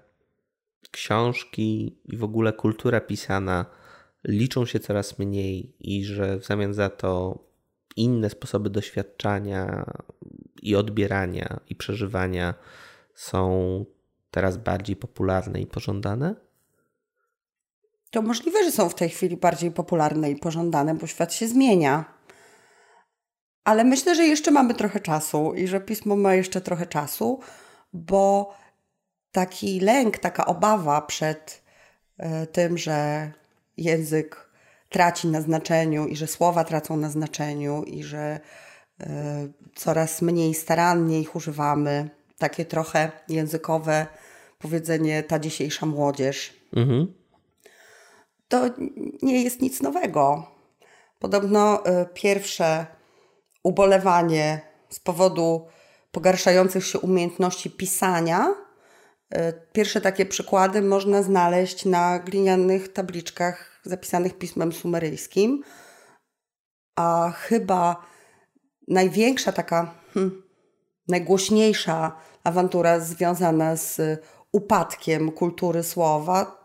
książki 0.91 1.99
i 2.05 2.17
w 2.17 2.25
ogóle 2.25 2.53
kultura 2.53 3.01
pisana 3.01 3.67
liczą 4.25 4.67
się 4.67 4.81
coraz 4.81 5.19
mniej 5.19 5.77
i 5.81 6.05
że 6.05 6.39
w 6.39 6.47
zamian 6.47 6.75
za 6.75 6.91
to 6.91 7.45
inne 7.97 8.31
sposoby 8.31 8.71
doświadczania 8.71 9.91
i 10.63 10.77
odbierania 10.77 11.61
i 11.69 11.77
przeżywania 11.77 12.55
są 13.15 13.85
teraz 14.31 14.57
bardziej 14.57 14.97
popularne 14.97 15.61
i 15.61 15.67
pożądane? 15.67 16.35
To 18.11 18.23
możliwe, 18.23 18.65
że 18.65 18.73
są 18.73 18.89
w 18.89 18.95
tej 18.95 19.09
chwili 19.09 19.37
bardziej 19.37 19.71
popularne 19.71 20.31
i 20.31 20.37
pożądane, 20.37 20.95
bo 20.95 21.07
świat 21.07 21.35
się 21.35 21.49
zmienia. 21.49 22.05
Ale 23.65 23.85
myślę, 23.85 24.15
że 24.15 24.25
jeszcze 24.25 24.51
mamy 24.51 24.75
trochę 24.75 25.01
czasu 25.01 25.55
i 25.55 25.67
że 25.67 25.81
pismo 25.81 26.17
ma 26.17 26.35
jeszcze 26.35 26.61
trochę 26.61 26.87
czasu, 26.87 27.41
bo 27.93 28.53
taki 29.39 29.81
lęk, 29.81 30.19
taka 30.19 30.47
obawa 30.47 31.03
przed 31.03 31.63
e, 32.19 32.47
tym, 32.47 32.79
że 32.79 33.31
język 33.77 34.51
traci 34.89 35.29
na 35.29 35.41
znaczeniu 35.41 36.07
i 36.07 36.17
że 36.17 36.27
słowa 36.27 36.65
tracą 36.65 36.97
na 36.97 37.11
znaczeniu 37.11 37.83
i 37.83 38.03
że 38.03 38.41
e, 39.01 39.49
coraz 39.75 40.23
mniej 40.23 40.55
starannie 40.55 41.21
ich 41.21 41.37
używamy. 41.37 42.11
Takie 42.39 42.65
trochę 42.65 43.13
językowe 43.29 44.07
powiedzenie 44.59 45.23
ta 45.23 45.39
dzisiejsza 45.39 45.87
młodzież. 45.87 46.55
Mhm. 46.77 47.15
To 48.49 48.65
nie 49.23 49.43
jest 49.43 49.61
nic 49.61 49.83
nowego. 49.83 50.47
Podobno 51.19 51.85
e, 51.85 52.07
pierwsze 52.15 52.87
ubolewanie 53.63 54.61
z 54.91 55.01
powodu 55.01 55.67
pogarszających 56.13 56.87
się 56.87 56.99
umiejętności 56.99 57.71
pisania 57.71 58.68
pierwsze 59.73 60.01
takie 60.01 60.27
przykłady 60.27 60.83
można 60.83 61.23
znaleźć 61.23 61.85
na 61.85 62.19
glinianych 62.19 62.93
tabliczkach 62.93 63.81
zapisanych 63.85 64.39
pismem 64.39 64.73
sumeryjskim, 64.73 65.63
a 66.97 67.33
chyba 67.37 68.07
największa 68.89 69.53
taka, 69.53 69.95
hmm, 70.15 70.43
najgłośniejsza 71.09 72.17
awantura 72.45 73.01
związana 73.01 73.77
z 73.77 74.01
upadkiem 74.53 75.33
kultury 75.33 75.83
słowa 75.83 76.59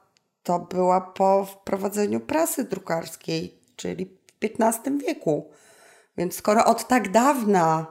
to 0.44 0.60
była 0.60 1.02
po 1.02 1.46
wprowadzeniu 1.46 2.20
prasy 2.20 2.64
drukarskiej, 2.64 3.60
czyli 3.76 4.06
w 4.06 4.46
XV 4.62 5.00
wieku. 5.08 5.52
Więc 6.18 6.36
skoro 6.36 6.66
od 6.66 6.88
tak 6.88 7.12
dawna 7.12 7.86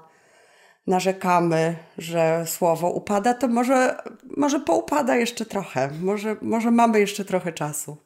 narzekamy, 0.87 1.77
że 1.99 2.45
słowo 2.47 2.91
upada, 2.91 3.35
to 3.35 3.49
może, 3.49 3.97
może 4.37 4.61
poupada 4.61 5.17
jeszcze 5.17 5.47
trochę. 5.47 5.91
Może, 6.01 6.37
może 6.43 6.71
mamy 6.71 7.01
jeszcze 7.01 7.25
trochę 7.25 7.53
czasu. 7.53 7.97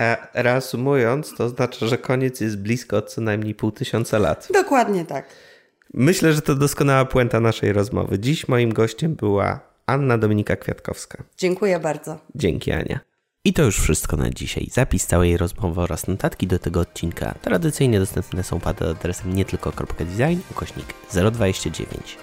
A 0.00 0.16
reasumując, 0.34 1.34
to 1.36 1.48
znaczy, 1.48 1.88
że 1.88 1.98
koniec 1.98 2.40
jest 2.40 2.58
blisko 2.58 3.02
co 3.02 3.20
najmniej 3.20 3.54
pół 3.54 3.70
tysiąca 3.70 4.18
lat. 4.18 4.48
Dokładnie 4.52 5.04
tak. 5.04 5.26
Myślę, 5.94 6.32
że 6.32 6.42
to 6.42 6.54
doskonała 6.54 7.04
puenta 7.04 7.40
naszej 7.40 7.72
rozmowy. 7.72 8.18
Dziś 8.18 8.48
moim 8.48 8.72
gościem 8.72 9.14
była 9.14 9.60
Anna 9.86 10.18
Dominika 10.18 10.56
Kwiatkowska. 10.56 11.24
Dziękuję 11.38 11.78
bardzo. 11.78 12.18
Dzięki 12.34 12.72
Ania. 12.72 13.00
I 13.46 13.52
to 13.52 13.62
już 13.62 13.78
wszystko 13.78 14.16
na 14.16 14.30
dzisiaj. 14.30 14.68
Zapis 14.70 15.06
całej 15.06 15.36
rozmowy 15.36 15.80
oraz 15.80 16.06
notatki 16.06 16.46
do 16.46 16.58
tego 16.58 16.80
odcinka 16.80 17.34
tradycyjnie 17.42 18.00
dostępne 18.00 18.42
są 18.42 18.60
pod 18.60 18.82
adresem 18.82 19.34
nietylko.design 19.34 20.40
ukośnik 20.50 20.86
029. 21.32 22.18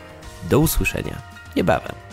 Do 0.49 0.59
usłyszenia 0.59 1.21
niebawem. 1.55 2.10